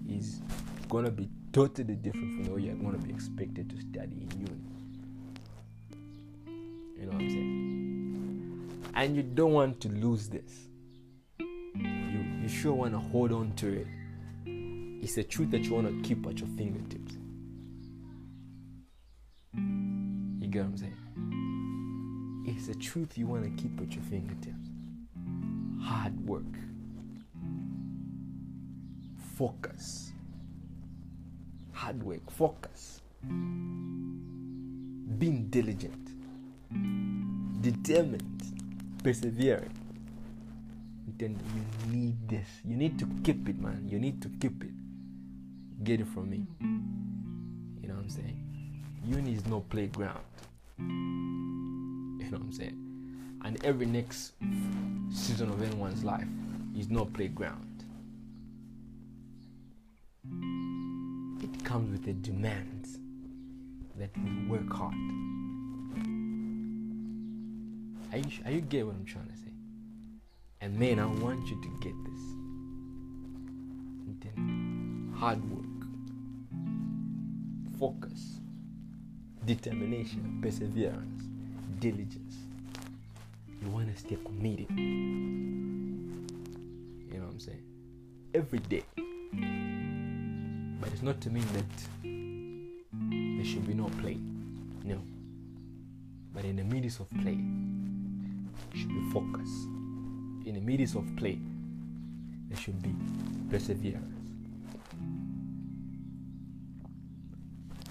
is 0.08 0.40
gonna 0.88 1.10
be 1.10 1.28
totally 1.52 1.94
different 1.94 2.34
from 2.34 2.44
the 2.44 2.52
way 2.52 2.62
you're 2.62 2.74
gonna 2.74 2.98
be 2.98 3.10
expected 3.10 3.70
to 3.70 3.80
study 3.80 4.26
in 4.28 4.40
uni. 4.40 4.60
You 6.98 7.06
know 7.06 7.12
what 7.12 7.22
I'm 7.22 7.30
saying? 7.30 8.92
And 8.94 9.16
you 9.16 9.22
don't 9.22 9.52
want 9.52 9.80
to 9.82 9.88
lose 9.88 10.28
this. 10.28 10.68
You 11.38 12.24
you 12.42 12.48
sure 12.48 12.72
want 12.72 12.92
to 12.92 12.98
hold 12.98 13.32
on 13.32 13.52
to 13.56 13.68
it. 13.80 13.86
It's 15.02 15.16
a 15.16 15.22
truth 15.22 15.50
that 15.52 15.62
you 15.62 15.74
want 15.74 15.86
to 15.86 16.08
keep 16.08 16.26
at 16.26 16.38
your 16.38 16.48
fingertips. 16.56 17.19
You 20.50 20.54
get 20.54 20.64
what 20.64 20.72
I'm 20.72 20.78
saying? 20.78 22.44
It's 22.44 22.66
a 22.66 22.74
truth 22.74 23.16
you 23.16 23.28
want 23.28 23.44
to 23.44 23.50
keep 23.62 23.80
at 23.80 23.94
your 23.94 24.02
fingertips. 24.02 24.68
Hard 25.80 26.26
work. 26.26 26.42
Focus. 29.36 30.10
Hard 31.70 32.02
work. 32.02 32.28
Focus. 32.32 33.00
Being 35.18 35.46
diligent 35.50 36.10
determined, 37.60 38.42
persevering, 39.04 39.70
then 41.16 41.38
you 41.54 41.92
need 41.92 42.28
this. 42.28 42.48
You 42.64 42.76
need 42.76 42.98
to 42.98 43.06
keep 43.22 43.48
it, 43.48 43.60
man. 43.60 43.86
You 43.88 44.00
need 44.00 44.20
to 44.22 44.28
keep 44.40 44.64
it. 44.64 44.70
Get 45.84 46.00
it 46.00 46.08
from 46.08 46.30
me. 46.30 46.46
You 46.60 47.88
know 47.88 47.94
what 47.94 48.02
I'm 48.02 48.10
saying? 48.10 48.49
Uni 49.04 49.34
is 49.34 49.46
no 49.46 49.60
playground. 49.60 50.24
You 50.78 50.84
know 50.84 52.38
what 52.38 52.40
I'm 52.40 52.52
saying? 52.52 52.78
And 53.44 53.64
every 53.64 53.86
next 53.86 54.32
season 55.12 55.50
of 55.50 55.62
anyone's 55.62 56.04
life 56.04 56.26
is 56.76 56.88
no 56.90 57.04
playground. 57.06 57.84
It 61.42 61.64
comes 61.64 61.90
with 61.90 62.06
a 62.08 62.12
demand 62.12 62.86
that 63.96 64.10
we 64.16 64.46
work 64.48 64.72
hard. 64.72 64.94
Are 68.12 68.18
you, 68.18 68.30
are 68.44 68.50
you 68.50 68.60
get 68.60 68.86
what 68.86 68.94
I'm 68.94 69.04
trying 69.04 69.28
to 69.28 69.36
say? 69.36 69.52
And 70.60 70.78
man, 70.78 70.98
I 70.98 71.06
want 71.06 71.46
you 71.48 71.60
to 71.62 71.68
get 71.80 71.94
this. 72.04 72.20
Hard 75.18 75.42
work, 75.50 75.64
focus, 77.78 78.40
determination, 79.54 80.38
perseverance, 80.40 81.24
diligence. 81.80 82.36
You 83.60 83.68
want 83.70 83.92
to 83.92 84.00
stay 84.00 84.16
committed. 84.24 84.70
You 84.70 84.76
know 87.18 87.24
what 87.26 87.32
I'm 87.32 87.40
saying? 87.40 87.64
Every 88.32 88.60
day. 88.60 88.84
But 90.80 90.92
it's 90.92 91.02
not 91.02 91.20
to 91.22 91.30
mean 91.30 91.46
that 91.54 91.64
there 93.36 93.44
should 93.44 93.66
be 93.66 93.74
no 93.74 93.90
play. 94.00 94.18
No. 94.84 95.02
But 96.32 96.44
in 96.44 96.54
the 96.54 96.64
midst 96.64 97.00
of 97.00 97.10
play, 97.10 97.34
there 98.70 98.80
should 98.80 98.88
be 98.88 99.10
focus. 99.12 99.50
In 100.46 100.54
the 100.54 100.60
midst 100.60 100.94
of 100.94 101.04
play, 101.16 101.40
there 102.48 102.56
should 102.56 102.80
be 102.80 102.94
perseverance. 103.50 104.14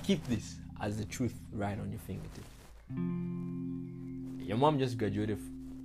Keep 0.03 0.25
this 0.27 0.55
as 0.81 0.97
the 0.97 1.05
truth 1.05 1.39
right 1.51 1.79
on 1.79 1.91
your 1.91 1.99
fingertip. 1.99 2.43
Your 4.45 4.57
mom 4.57 4.79
just 4.79 4.97
graduated 4.97 5.37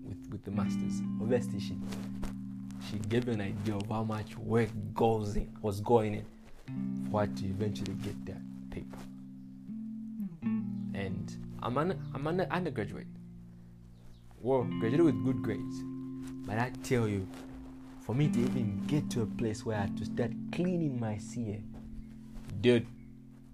with, 0.07 0.31
with 0.31 0.45
the 0.45 0.51
masters. 0.51 1.03
Obviously, 1.21 1.61
she 1.61 1.77
she 2.91 2.99
gave 3.09 3.27
you 3.27 3.33
an 3.33 3.41
idea 3.41 3.77
of 3.77 3.89
how 3.89 4.05
much 4.05 4.37
work 4.37 4.69
goes 4.95 5.37
in, 5.37 5.51
was 5.63 5.81
going 5.81 6.15
in 6.15 7.11
for 7.11 7.21
her 7.21 7.27
to 7.27 7.45
eventually 7.47 7.95
get 7.95 8.27
that 8.27 8.41
paper. 8.71 8.99
And 10.95 11.37
I'm 11.63 11.77
an 11.79 11.99
I'm 12.15 12.27
an 12.27 12.41
undergraduate 12.51 13.07
well, 14.45 14.65
graduated 14.79 15.07
with 15.07 15.25
good 15.25 15.43
grades. 15.43 15.83
But 16.47 16.59
I 16.59 16.71
tell 16.83 17.09
you, 17.09 17.27
for 18.01 18.15
me 18.15 18.29
to 18.29 18.39
even 18.39 18.85
get 18.87 19.09
to 19.13 19.23
a 19.23 19.27
place 19.27 19.65
where 19.65 19.79
I 19.79 19.81
had 19.81 19.97
to 19.97 20.05
start 20.05 20.33
cleaning 20.53 21.01
my 21.01 21.17
CA, 21.17 21.63
dude, 22.61 22.87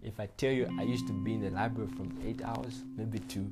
if 0.03 0.19
I 0.19 0.27
tell 0.37 0.51
you 0.51 0.69
I 0.79 0.83
used 0.83 1.07
to 1.09 1.13
be 1.13 1.35
in 1.35 1.43
the 1.43 1.51
library 1.51 1.91
from 1.91 2.17
8 2.25 2.43
hours, 2.43 2.83
maybe 2.97 3.19
to 3.19 3.51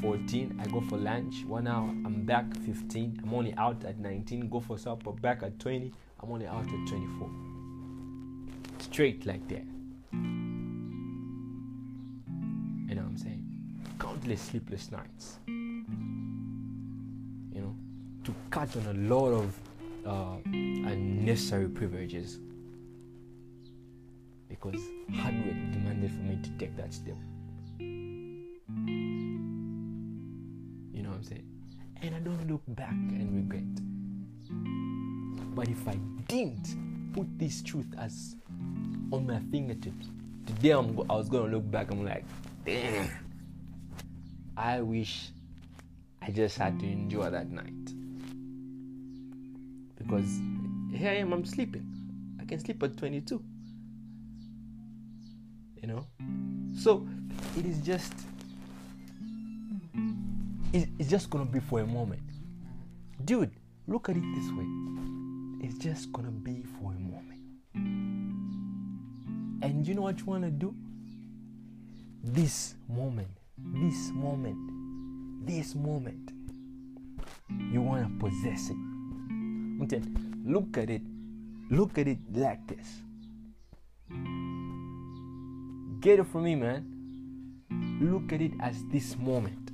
14, 0.00 0.60
I 0.62 0.66
go 0.68 0.80
for 0.82 0.98
lunch, 0.98 1.44
one 1.46 1.66
hour, 1.66 1.88
I'm 1.88 2.24
back 2.26 2.44
15, 2.66 3.20
I'm 3.22 3.32
only 3.32 3.54
out 3.54 3.84
at 3.84 3.98
19, 3.98 4.48
go 4.50 4.60
for 4.60 4.76
supper, 4.78 5.12
back 5.12 5.42
at 5.42 5.58
20, 5.58 5.92
I'm 6.20 6.30
only 6.30 6.46
out 6.46 6.64
at 6.64 6.88
24. 6.88 7.30
Straight 8.80 9.24
like 9.26 9.48
that. 9.48 9.64
You 12.88 12.94
know 12.94 13.02
what 13.02 13.10
I'm 13.10 13.16
saying? 13.16 13.44
Countless 13.98 14.40
sleepless 14.40 14.90
nights 14.90 15.38
You 15.46 15.84
know, 17.54 17.74
to 18.24 18.34
cut 18.50 18.76
on 18.76 18.86
a 18.86 18.94
lot 19.14 19.30
of 19.32 19.58
uh, 20.06 20.36
unnecessary 20.44 21.68
privileges 21.68 22.38
because 24.60 24.80
hard 25.14 25.34
work 25.46 25.54
demanded 25.72 26.10
for 26.10 26.22
me 26.22 26.38
to 26.42 26.50
take 26.58 26.76
that 26.76 26.92
step. 26.92 27.16
You 30.92 31.02
know 31.02 31.10
what 31.10 31.16
I'm 31.16 31.24
saying? 31.24 31.46
And 32.02 32.14
I 32.14 32.18
don't 32.20 32.48
look 32.48 32.62
back 32.68 32.92
and 32.92 33.34
regret. 33.36 33.64
But 35.54 35.68
if 35.68 35.86
I 35.86 35.94
didn't 36.26 36.76
put 37.12 37.26
this 37.38 37.62
truth 37.62 37.86
as 37.98 38.36
on 39.12 39.26
my 39.26 39.40
fingertips, 39.50 40.08
today 40.46 40.70
I'm, 40.70 40.98
I 41.10 41.14
was 41.14 41.28
gonna 41.28 41.52
look 41.52 41.70
back. 41.70 41.90
I'm 41.90 42.04
like, 42.04 42.24
damn. 42.64 43.10
I 44.56 44.80
wish 44.80 45.30
I 46.20 46.30
just 46.30 46.58
had 46.58 46.80
to 46.80 46.86
enjoy 46.86 47.30
that 47.30 47.48
night 47.50 47.72
because 49.96 50.40
here 50.92 51.10
I 51.10 51.16
am, 51.16 51.32
I'm 51.32 51.44
sleeping. 51.44 51.86
I 52.40 52.44
can 52.44 52.58
sleep 52.58 52.82
at 52.82 52.96
22. 52.96 53.42
You 55.88 55.94
know? 55.94 56.06
So 56.78 57.06
it 57.56 57.64
is 57.64 57.78
just, 57.78 58.12
it's 60.72 61.08
just 61.08 61.30
gonna 61.30 61.46
be 61.46 61.60
for 61.60 61.80
a 61.80 61.86
moment. 61.86 62.20
Dude, 63.24 63.52
look 63.86 64.10
at 64.10 64.16
it 64.16 64.22
this 64.34 64.52
way 64.52 64.66
it's 65.60 65.78
just 65.78 66.12
gonna 66.12 66.30
be 66.30 66.62
for 66.62 66.92
a 66.92 66.98
moment. 66.98 67.40
And 69.62 69.86
you 69.86 69.94
know 69.94 70.02
what 70.02 70.18
you 70.20 70.26
wanna 70.26 70.50
do? 70.50 70.74
This 72.22 72.74
moment, 72.86 73.28
this 73.56 74.10
moment, 74.10 75.46
this 75.46 75.74
moment, 75.74 76.32
you 77.72 77.80
wanna 77.80 78.10
possess 78.20 78.70
it 78.70 78.76
Look 80.48 80.78
at 80.78 80.88
it. 80.88 81.02
Look 81.70 81.98
at 81.98 82.08
it 82.08 82.18
like 82.32 82.66
this. 82.66 83.02
Get 86.00 86.20
it 86.20 86.26
from 86.26 86.44
me, 86.44 86.54
man. 86.54 86.84
Look 88.00 88.32
at 88.32 88.40
it 88.40 88.52
as 88.60 88.82
this 88.92 89.16
moment. 89.16 89.72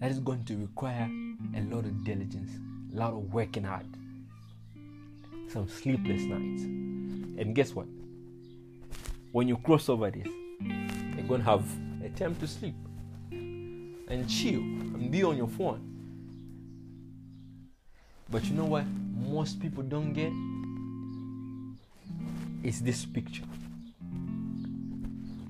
That 0.00 0.10
is 0.10 0.18
going 0.18 0.44
to 0.44 0.56
require 0.56 1.08
a 1.56 1.60
lot 1.62 1.84
of 1.84 2.04
diligence, 2.04 2.50
a 2.92 2.96
lot 2.96 3.12
of 3.12 3.32
working 3.32 3.64
hard, 3.64 3.86
some 5.48 5.68
sleepless 5.68 6.22
nights. 6.22 6.62
And 6.62 7.54
guess 7.54 7.74
what? 7.74 7.86
When 9.32 9.48
you 9.48 9.56
cross 9.58 9.88
over 9.88 10.10
this, 10.10 10.26
you're 10.60 11.26
going 11.28 11.40
to 11.40 11.50
have 11.50 11.64
a 12.04 12.08
time 12.10 12.34
to 12.36 12.46
sleep 12.46 12.74
and 13.30 14.28
chill 14.28 14.60
and 14.60 15.10
be 15.10 15.22
on 15.22 15.36
your 15.36 15.48
phone 15.48 15.92
but 18.32 18.46
you 18.46 18.54
know 18.54 18.64
what 18.64 18.86
most 19.28 19.60
people 19.60 19.82
don't 19.82 20.14
get? 20.14 20.32
Is 22.66 22.80
this 22.80 23.04
picture. 23.04 23.44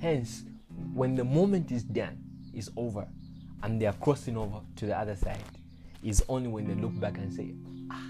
Hence, 0.03 0.43
when 0.95 1.15
the 1.15 1.23
moment 1.23 1.71
is 1.71 1.85
done, 1.85 2.19
is 2.53 2.73
over, 2.77 3.07
and 3.63 3.81
they 3.81 3.87
are 3.87 3.93
crossing 3.93 4.37
over 4.37 4.59
to 4.75 4.87
the 4.87 4.99
other 4.99 5.15
side, 5.15 5.39
is 6.03 6.25
only 6.29 6.49
when 6.49 6.67
they 6.67 6.75
look 6.75 6.99
back 6.99 7.19
and 7.19 7.33
say, 7.33 7.55
ah. 7.89 8.03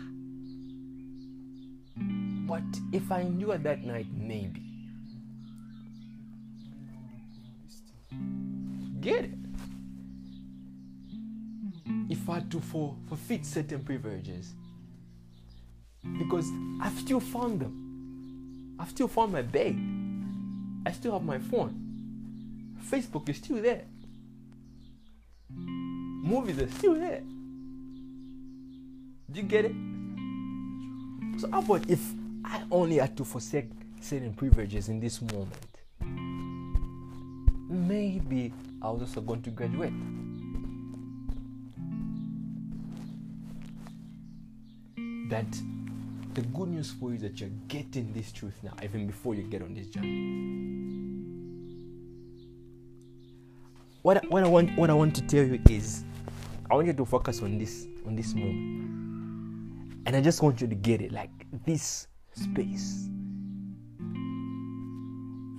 But 2.49 2.63
if 2.93 3.13
I 3.13 3.21
endured 3.21 3.63
that 3.65 3.85
night, 3.85 4.07
maybe. 4.11 4.63
Get 9.03 9.27
it? 9.27 9.35
If 12.09 12.27
I 12.31 12.37
had 12.37 12.51
to 12.53 12.61
for, 12.61 12.97
forfeit 13.07 13.45
certain 13.45 13.85
privileges, 13.85 14.55
because 16.17 16.49
I've 16.81 16.99
still 16.99 17.21
found 17.21 17.61
them. 17.61 18.77
I've 18.81 18.89
still 18.89 19.09
found 19.09 19.33
my 19.33 19.43
bed. 19.43 19.79
I 20.87 20.93
still 20.93 21.13
have 21.13 21.23
my 21.23 21.39
phone. 21.39 21.82
Facebook 22.93 23.27
is 23.31 23.39
still 23.39 23.63
there. 23.63 23.85
Movies 25.49 26.59
are 26.59 26.69
still 26.69 26.95
there. 26.95 27.23
Do 29.31 29.41
you 29.41 29.45
get 29.45 29.65
it? 29.65 29.73
So 31.41 31.51
how 31.51 31.61
about 31.61 31.89
if 31.89 32.01
I 32.45 32.63
only 32.71 32.99
had 32.99 33.17
to 33.17 33.25
forsake 33.25 33.71
certain 34.03 34.35
privileges 34.35 34.91
in 34.91 35.01
this 35.01 35.23
moment? 35.23 35.57
Maybe 37.71 38.53
I 38.83 38.91
was 38.91 39.01
also 39.01 39.23
going 39.23 39.41
to 39.43 39.51
graduate. 39.51 39.95
That 45.31 45.51
the 46.35 46.43
good 46.43 46.69
news 46.69 46.91
for 46.91 47.09
you 47.09 47.17
is 47.17 47.23
that 47.23 47.41
you're 47.41 47.49
getting 47.69 48.13
this 48.13 48.33
truth 48.33 48.59
now, 48.63 48.75
even 48.83 49.07
before 49.07 49.35
you 49.35 49.45
get 49.45 49.63
on 49.63 49.73
this 49.73 49.87
journey. 49.87 51.12
What, 54.03 54.29
what 54.31 54.43
I 54.43 54.49
want 54.49 54.77
what 54.77 54.91
I 54.91 54.95
want 54.95 55.15
to 55.15 55.23
tell 55.23 55.45
you 55.45 55.61
is 55.71 56.05
I 56.69 56.75
want 56.75 56.89
you 56.89 56.93
to 56.93 57.05
focus 57.05 57.41
on 57.41 57.57
this 57.57 57.87
on 58.05 58.17
this 58.17 58.35
moment. 58.35 58.83
And 60.07 60.17
I 60.17 60.21
just 60.21 60.43
want 60.43 60.61
you 60.61 60.67
to 60.67 60.75
get 60.75 61.01
it 61.01 61.13
like 61.13 61.31
this 61.65 62.09
space. 62.33 63.09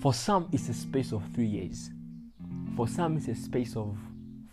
For 0.01 0.13
some, 0.13 0.49
it's 0.51 0.67
a 0.67 0.73
space 0.73 1.13
of 1.13 1.23
three 1.33 1.45
years. 1.45 1.89
For 2.75 2.89
some, 2.89 3.15
it's 3.15 3.29
a 3.29 3.35
space 3.35 3.77
of 3.77 3.97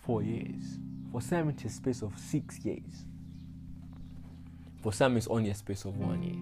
four 0.03 0.23
years. 0.23 0.79
For 1.11 1.21
some, 1.21 1.49
it's 1.49 1.65
a 1.65 1.69
space 1.69 2.03
of 2.03 2.17
six 2.17 2.65
years. 2.65 3.05
For 4.81 4.93
some, 4.93 5.17
it's 5.17 5.27
only 5.27 5.51
a 5.51 5.55
space 5.55 5.85
of 5.85 5.99
one 5.99 6.23
year. 6.23 6.37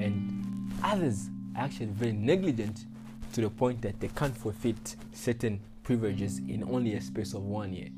And 0.00 0.70
others 0.84 1.30
are 1.56 1.64
actually 1.64 1.86
very 1.86 2.12
negligent 2.12 2.84
to 3.32 3.40
the 3.40 3.50
point 3.50 3.82
that 3.82 4.00
they 4.00 4.08
can't 4.08 4.36
forfeit 4.36 4.96
certain 5.12 5.60
privileges 5.82 6.38
in 6.38 6.64
only 6.64 6.94
a 6.94 7.00
space 7.00 7.34
of 7.34 7.42
one 7.42 7.72
year. 7.72 7.88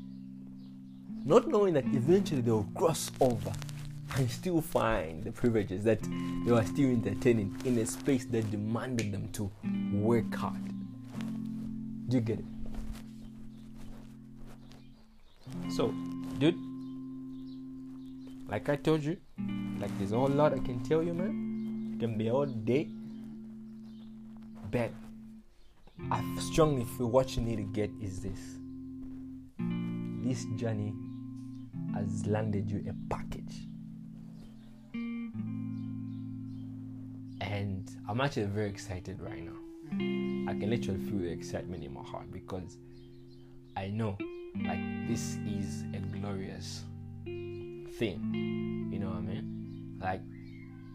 Not 1.25 1.47
knowing 1.47 1.73
that 1.75 1.85
eventually 1.85 2.41
they 2.41 2.51
will 2.51 2.67
cross 2.75 3.11
over 3.19 3.51
and 4.17 4.29
still 4.29 4.61
find 4.61 5.23
the 5.23 5.31
privileges 5.31 5.83
that 5.83 6.01
they 6.45 6.51
were 6.51 6.65
still 6.65 6.89
entertaining 6.89 7.55
in 7.65 7.77
a 7.77 7.85
space 7.85 8.25
that 8.25 8.49
demanded 8.51 9.11
them 9.11 9.29
to 9.33 9.51
work 9.93 10.33
hard. 10.35 10.61
Do 12.07 12.17
you 12.17 12.21
get 12.21 12.39
it? 12.39 12.45
So, 15.69 15.93
dude, 16.39 16.55
like 18.49 18.67
I 18.67 18.75
told 18.75 19.03
you, 19.03 19.17
like 19.79 19.97
there's 19.97 20.11
a 20.11 20.17
whole 20.17 20.27
lot 20.27 20.53
I 20.53 20.59
can 20.59 20.83
tell 20.83 21.01
you, 21.01 21.13
man. 21.13 21.93
It 21.95 21.99
can 21.99 22.17
be 22.17 22.29
all 22.29 22.45
day. 22.45 22.89
But 24.69 24.91
I 26.09 26.23
strongly 26.39 26.85
feel 26.85 27.09
what 27.09 27.35
you 27.35 27.43
need 27.43 27.57
to 27.57 27.63
get 27.63 27.91
is 28.01 28.21
this. 28.21 28.39
This 30.23 30.45
journey 30.55 30.93
has 31.93 32.25
landed 32.25 32.69
you 32.69 32.83
a 32.89 33.13
package. 33.13 33.67
And 37.41 37.89
I'm 38.07 38.21
actually 38.21 38.45
very 38.45 38.69
excited 38.69 39.19
right 39.21 39.43
now. 39.43 39.57
I 40.49 40.53
can 40.53 40.69
literally 40.69 40.99
feel 40.99 41.19
the 41.19 41.29
excitement 41.29 41.83
in 41.83 41.93
my 41.93 42.03
heart 42.03 42.31
because 42.31 42.77
I 43.75 43.87
know 43.87 44.17
like 44.63 44.79
this 45.07 45.37
is 45.47 45.83
a 45.93 45.99
glorious 46.17 46.83
thing. 47.25 48.89
You 48.91 48.99
know 48.99 49.09
what 49.09 49.17
I 49.17 49.21
mean? 49.21 49.97
Like 50.01 50.21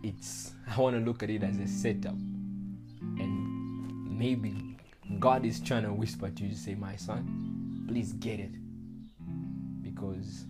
it's 0.03 0.53
I 0.77 0.81
want 0.81 0.97
to 0.97 1.03
look 1.03 1.23
at 1.23 1.31
it 1.31 1.43
as 1.43 1.59
a 1.59 1.67
setup. 1.67 2.15
And 2.15 4.19
maybe 4.19 4.55
God 5.19 5.45
is 5.45 5.61
trying 5.61 5.85
to 5.85 5.93
whisper 5.93 6.29
to 6.31 6.43
you 6.43 6.51
to 6.51 6.57
say, 6.57 6.75
My 6.75 6.97
son, 6.97 7.85
please 7.89 8.13
get 8.15 8.41
it. 8.41 8.55
Because 9.83 10.45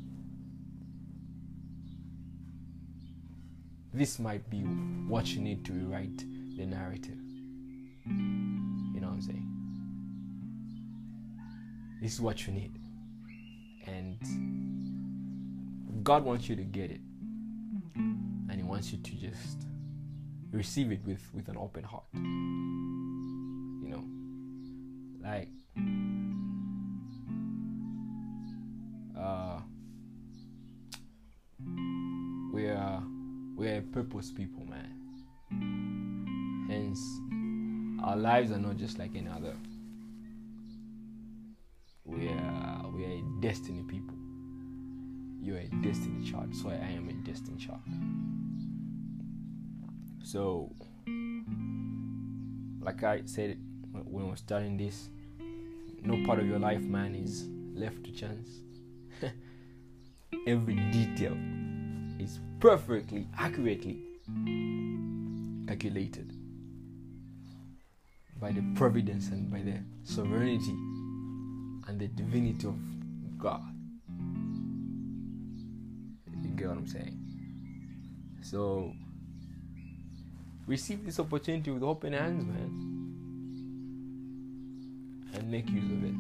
this 3.92 4.18
might 4.18 4.48
be 4.50 4.61
what 4.61 5.26
you 5.28 5.40
need 5.40 5.64
to 5.66 5.72
rewrite 5.72 6.18
the 6.57 6.66
narrative. 6.66 7.18
You 8.07 9.00
know 9.00 9.09
what 9.09 9.14
I'm 9.14 9.22
saying? 9.22 9.46
This 12.02 12.14
is 12.14 12.20
what 12.20 12.46
you 12.46 12.52
need. 12.52 12.78
And 13.86 14.18
God 16.02 16.24
wants 16.24 16.48
you 16.48 16.57
to 16.57 16.64
get 16.64 16.90
it. 16.90 17.00
And 17.94 18.52
He 18.54 18.62
wants 18.62 18.92
you 18.92 18.98
to 18.98 19.11
just 19.12 19.66
receive 20.50 20.92
it 20.92 21.00
with, 21.04 21.22
with 21.34 21.48
an 21.48 21.57
open 21.57 21.84
heart. 21.84 22.04
Purpose 33.83 34.31
people, 34.31 34.64
man. 34.66 34.93
Hence, 36.68 37.01
our 38.03 38.16
lives 38.16 38.51
are 38.51 38.59
not 38.59 38.77
just 38.77 38.99
like 38.99 39.14
any 39.14 39.29
other. 39.29 39.57
We 42.05 42.29
are 42.29 42.89
we 42.95 43.05
are 43.05 43.18
a 43.18 43.22
destiny 43.41 43.83
people. 43.83 44.16
You're 45.41 45.59
a 45.59 45.68
destiny 45.83 46.29
child, 46.31 46.55
so 46.55 46.70
I 46.70 46.74
am 46.74 47.09
a 47.09 47.12
destiny 47.29 47.57
child. 47.59 47.81
So, 50.22 50.72
like 52.81 53.03
I 53.05 53.22
said 53.27 53.59
when 53.93 54.29
we're 54.29 54.37
starting 54.37 54.77
this, 54.77 55.09
no 56.03 56.24
part 56.27 56.39
of 56.39 56.47
your 56.47 56.59
life, 56.59 56.83
man, 56.83 57.14
is 57.14 57.49
left 57.74 58.05
to 58.05 58.12
chance. 58.12 58.49
Every 60.47 60.77
detail 60.91 61.37
is 62.27 62.41
perfectly, 62.59 63.29
accurately 63.39 64.03
calculated 65.66 66.33
by 68.41 68.51
the 68.51 68.62
providence 68.74 69.29
and 69.29 69.49
by 69.51 69.61
the 69.62 69.79
sovereignty 70.03 70.77
and 71.89 72.01
the 72.01 72.09
divinity 72.09 72.66
of 72.66 72.77
God. 73.39 73.62
You 76.43 76.51
get 76.57 76.68
what 76.68 76.79
I'm 76.79 76.87
saying? 76.87 77.16
So, 78.43 78.93
receive 80.66 81.05
this 81.05 81.20
opportunity 81.20 81.70
with 81.70 81.85
open 81.85 82.12
hands, 82.12 82.45
man, 82.45 82.70
and 85.35 85.51
make 85.51 85.70
use 85.70 85.91
of 85.93 86.05
it. 86.05 86.14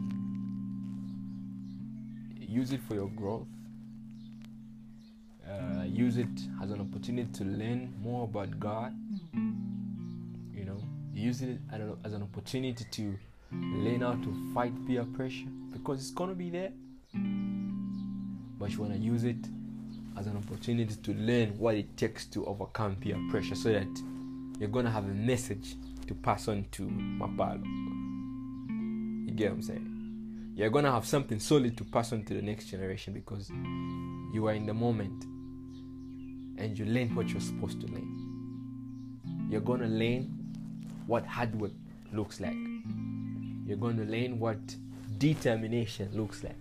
Use 2.48 2.72
it 2.72 2.80
for 2.88 2.94
your 2.94 3.08
growth 3.08 3.48
use 5.96 6.18
it 6.18 6.28
as 6.62 6.70
an 6.70 6.80
opportunity 6.80 7.30
to 7.32 7.44
learn 7.44 7.94
more 8.02 8.24
about 8.24 8.60
God. 8.60 8.92
You 10.52 10.64
know, 10.66 10.78
use 11.14 11.40
it 11.40 11.58
as 12.04 12.12
an 12.12 12.22
opportunity 12.22 12.84
to 12.90 13.18
learn 13.50 14.02
how 14.02 14.12
to 14.12 14.52
fight 14.52 14.72
peer 14.86 15.04
pressure 15.04 15.46
because 15.72 16.00
it's 16.00 16.10
gonna 16.10 16.34
be 16.34 16.50
there. 16.50 16.72
But 18.58 18.72
you 18.72 18.80
wanna 18.80 18.96
use 18.96 19.24
it 19.24 19.38
as 20.18 20.26
an 20.26 20.36
opportunity 20.36 20.94
to 20.94 21.14
learn 21.14 21.58
what 21.58 21.76
it 21.76 21.96
takes 21.96 22.26
to 22.26 22.44
overcome 22.44 22.96
peer 22.96 23.16
pressure 23.30 23.54
so 23.54 23.72
that 23.72 23.88
you're 24.58 24.68
gonna 24.68 24.90
have 24.90 25.04
a 25.04 25.14
message 25.14 25.76
to 26.06 26.14
pass 26.14 26.48
on 26.48 26.66
to 26.72 26.82
Mapalo. 26.82 27.64
You 29.26 29.32
get 29.34 29.48
what 29.50 29.56
I'm 29.56 29.62
saying? 29.62 30.52
You're 30.56 30.70
gonna 30.70 30.92
have 30.92 31.06
something 31.06 31.40
solid 31.40 31.74
to 31.78 31.84
pass 31.84 32.12
on 32.12 32.22
to 32.24 32.34
the 32.34 32.42
next 32.42 32.66
generation 32.66 33.14
because 33.14 33.50
you 34.34 34.46
are 34.46 34.52
in 34.52 34.66
the 34.66 34.74
moment 34.74 35.24
and 36.58 36.78
you 36.78 36.84
learn 36.84 37.14
what 37.14 37.28
you're 37.28 37.40
supposed 37.40 37.80
to 37.80 37.86
learn. 37.88 39.48
You're 39.50 39.60
going 39.60 39.80
to 39.80 39.86
learn 39.86 40.24
what 41.06 41.24
hard 41.26 41.54
work 41.60 41.72
looks 42.12 42.40
like. 42.40 42.56
You're 43.66 43.76
going 43.76 43.96
to 43.96 44.04
learn 44.04 44.38
what 44.38 44.58
determination 45.18 46.08
looks 46.12 46.42
like. 46.42 46.54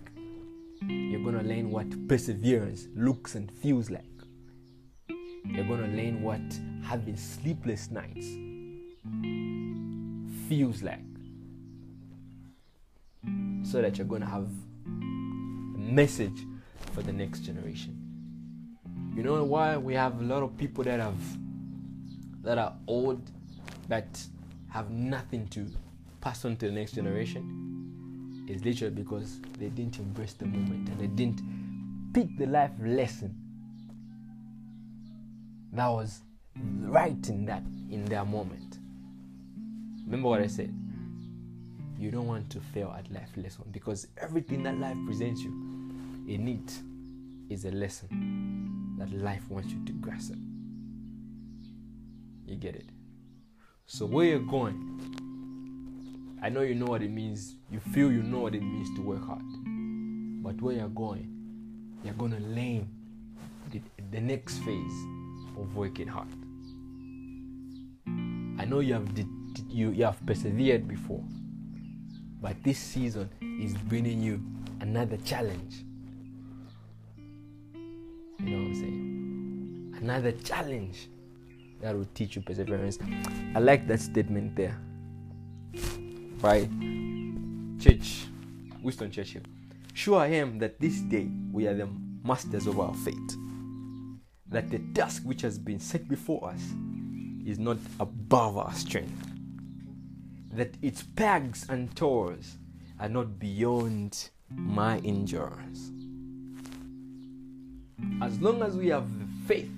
You're 0.82 1.24
going 1.24 1.38
to 1.38 1.44
learn 1.44 1.72
what 1.72 2.08
perseverance 2.08 2.88
looks 2.96 3.36
and 3.36 3.52
feels 3.52 3.90
like. 3.90 4.04
You're 5.46 5.66
going 5.66 5.82
to 5.82 5.88
learn 5.88 6.22
what 6.22 6.42
having 6.84 7.16
sleepless 7.16 7.90
nights 7.92 8.28
feels 10.48 10.82
like. 10.84 11.00
So 13.64 13.82
that 13.82 13.98
you're 13.98 14.08
going 14.08 14.22
to 14.22 14.28
have 14.28 14.48
a 14.86 15.78
message 15.78 16.46
for 16.94 17.02
the 17.02 17.14
next 17.14 17.40
generation. 17.40 18.05
You 19.16 19.24
know 19.24 19.44
why 19.46 19.78
we 19.78 19.94
have 19.94 20.20
a 20.20 20.24
lot 20.24 20.44
of 20.44 20.58
people 20.58 20.84
that 20.84 21.00
have 21.00 21.16
that 22.44 22.58
are 22.58 22.74
old 22.86 23.22
that 23.88 24.22
have 24.70 24.92
nothing 24.92 25.48
to 25.48 25.66
pass 26.20 26.44
on 26.44 26.58
to 26.58 26.66
the 26.68 26.72
next 26.74 26.92
generation? 26.92 28.46
Is 28.50 28.64
literally 28.64 28.94
because 28.94 29.40
they 29.58 29.70
didn't 29.70 29.98
embrace 29.98 30.34
the 30.34 30.46
moment 30.46 30.90
and 30.90 31.00
they 31.00 31.08
didn't 31.08 31.42
pick 32.14 32.38
the 32.38 32.46
life 32.46 32.72
lesson 32.80 33.34
that 35.76 35.88
was 35.88 36.22
right 36.82 37.30
in 37.30 37.46
that 37.46 37.64
in 37.90 38.06
their 38.06 38.24
moment. 38.24 38.80
Remember 40.06 40.30
what 40.30 40.42
I 40.42 40.48
said? 40.48 40.74
You 41.98 42.12
don't 42.12 42.28
want 42.28 42.50
to 42.52 42.60
fail 42.60 42.94
at 42.98 43.12
life 43.12 43.32
lesson 43.36 43.66
because 43.72 44.08
everything 44.18 44.64
that 44.64 44.78
life 44.78 44.98
presents 45.06 45.42
you 45.42 45.52
in 46.28 46.48
it 46.48 46.80
is 47.50 47.66
a 47.66 47.72
lesson 47.72 48.96
that 48.98 49.12
life 49.12 49.50
wants 49.50 49.72
you 49.72 49.84
to 49.86 49.92
grasp. 49.94 50.34
You 52.46 52.56
get 52.56 52.76
it? 52.76 52.90
So 53.86 54.06
where 54.06 54.26
you're 54.26 54.40
going, 54.40 56.40
I 56.42 56.50
know 56.50 56.62
you 56.62 56.76
know 56.76 56.86
what 56.86 57.02
it 57.02 57.12
means. 57.12 57.56
You 57.72 57.80
feel 57.80 58.12
you 58.12 58.24
know 58.24 58.40
what 58.40 58.56
it 58.56 58.62
means 58.62 58.94
to 58.96 59.02
work 59.02 59.26
hard. 59.26 59.44
But 60.44 60.62
where 60.62 60.76
you're 60.76 60.88
going, 60.90 61.32
you're 62.04 62.14
gonna 62.14 62.40
learn 62.40 62.88
the, 63.72 63.82
the 64.12 64.22
next 64.22 64.60
phase 64.60 65.06
of 65.58 65.76
working 65.76 66.08
hard. 66.08 66.28
I 68.60 68.66
know 68.66 68.80
you 68.80 68.94
have 68.94 69.08
you, 69.70 69.92
you 69.92 70.06
have 70.06 70.24
persevered 70.26 70.88
before, 70.88 71.24
but 72.42 72.62
this 72.64 72.80
season 72.80 73.30
is 73.62 73.74
bringing 73.74 74.22
you 74.22 74.42
another 74.82 75.18
challenge. 75.18 75.84
Another 80.02 80.32
challenge 80.32 81.10
that 81.82 81.96
will 81.96 82.08
teach 82.14 82.36
you 82.36 82.42
perseverance. 82.42 82.98
I 83.56 83.60
like 83.60 83.88
that 83.88 84.00
statement 84.00 84.56
there. 84.56 84.78
By 86.42 86.70
Church, 87.80 88.26
Winston 88.82 89.12
Churchill. 89.12 89.42
Sure 89.94 90.20
I 90.20 90.28
am 90.28 90.60
that 90.60 90.80
this 90.80 91.00
day 91.02 91.30
we 91.52 91.68
are 91.68 91.74
the 91.74 91.88
masters 92.24 92.68
of 92.68 92.80
our 92.80 92.94
fate. 92.94 93.36
That 94.48 94.70
the 94.70 94.80
task 94.94 95.24
which 95.24 95.42
has 95.42 95.58
been 95.58 95.80
set 95.80 96.08
before 96.08 96.50
us 96.50 96.62
is 97.46 97.60
not 97.60 97.78
above 98.00 98.58
our 98.58 98.74
strength. 98.74 99.32
That 100.52 100.76
its 100.82 101.04
pegs 101.04 101.66
and 101.70 101.96
tours 101.96 102.58
are 103.00 103.10
not 103.10 103.40
beyond 103.40 104.30
my 104.50 105.00
endurance. 105.00 105.92
As 108.22 108.40
long 108.42 108.62
as 108.62 108.76
we 108.76 108.88
have 108.88 109.08
the 109.20 109.26
faith 109.48 109.72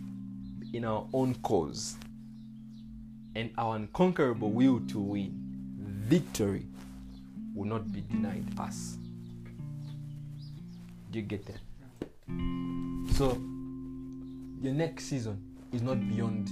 in 0.73 0.85
our 0.85 1.05
own 1.13 1.35
cause 1.35 1.95
and 3.35 3.51
our 3.57 3.75
unconquerable 3.75 4.51
will 4.51 4.79
to 4.87 4.99
win, 4.99 5.31
victory 5.77 6.65
will 7.53 7.65
not 7.65 7.91
be 7.91 8.01
denied 8.01 8.45
us. 8.59 8.97
Do 11.11 11.19
you 11.19 11.25
get 11.25 11.45
that? 11.45 11.59
So, 13.15 13.41
your 14.61 14.73
next 14.73 15.05
season 15.05 15.41
is 15.71 15.81
not 15.81 16.07
beyond 16.09 16.49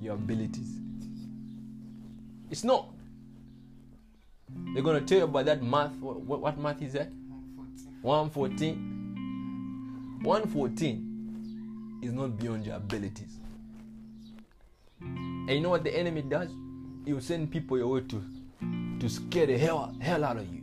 your 0.00 0.14
abilities. 0.14 0.78
It's 2.50 2.64
not. 2.64 2.88
They're 4.74 4.82
going 4.82 5.00
to 5.00 5.06
tell 5.06 5.18
you 5.18 5.24
about 5.24 5.46
that 5.46 5.62
math. 5.62 5.94
What, 5.96 6.40
what, 6.40 6.58
math 6.58 6.82
is 6.82 6.92
that? 6.92 7.08
114. 8.02 10.20
114 10.22 11.11
is 12.02 12.12
not 12.12 12.38
beyond 12.38 12.66
your 12.66 12.76
abilities. 12.76 13.38
And 15.00 15.50
you 15.50 15.60
know 15.60 15.70
what 15.70 15.84
the 15.84 15.96
enemy 15.96 16.22
does? 16.22 16.50
He 17.04 17.12
will 17.12 17.20
send 17.20 17.50
people 17.50 17.78
your 17.78 17.88
way 17.88 18.00
to, 18.00 18.22
to 19.00 19.08
scare 19.08 19.46
the 19.46 19.56
hell, 19.56 19.94
hell 20.00 20.24
out 20.24 20.36
of 20.36 20.52
you. 20.52 20.62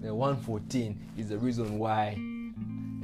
The 0.00 0.14
114 0.14 0.98
is 1.16 1.28
the 1.28 1.38
reason 1.38 1.78
why 1.78 2.18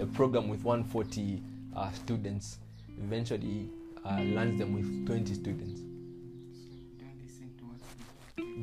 a 0.01 0.07
program 0.07 0.49
with 0.49 0.62
140 0.64 1.43
uh, 1.77 1.91
students 1.93 2.59
eventually 3.03 3.69
uh, 4.05 4.21
lands 4.21 4.59
them 4.59 4.75
with 4.75 5.07
20 5.07 5.35
students. 5.35 5.81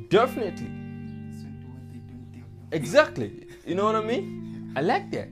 Definitely. 0.08 0.70
Exactly. 2.72 3.46
You 3.66 3.74
know 3.74 3.84
what 3.84 3.96
I 3.96 4.02
mean? 4.02 4.72
I 4.76 4.80
like 4.80 5.10
that. 5.12 5.28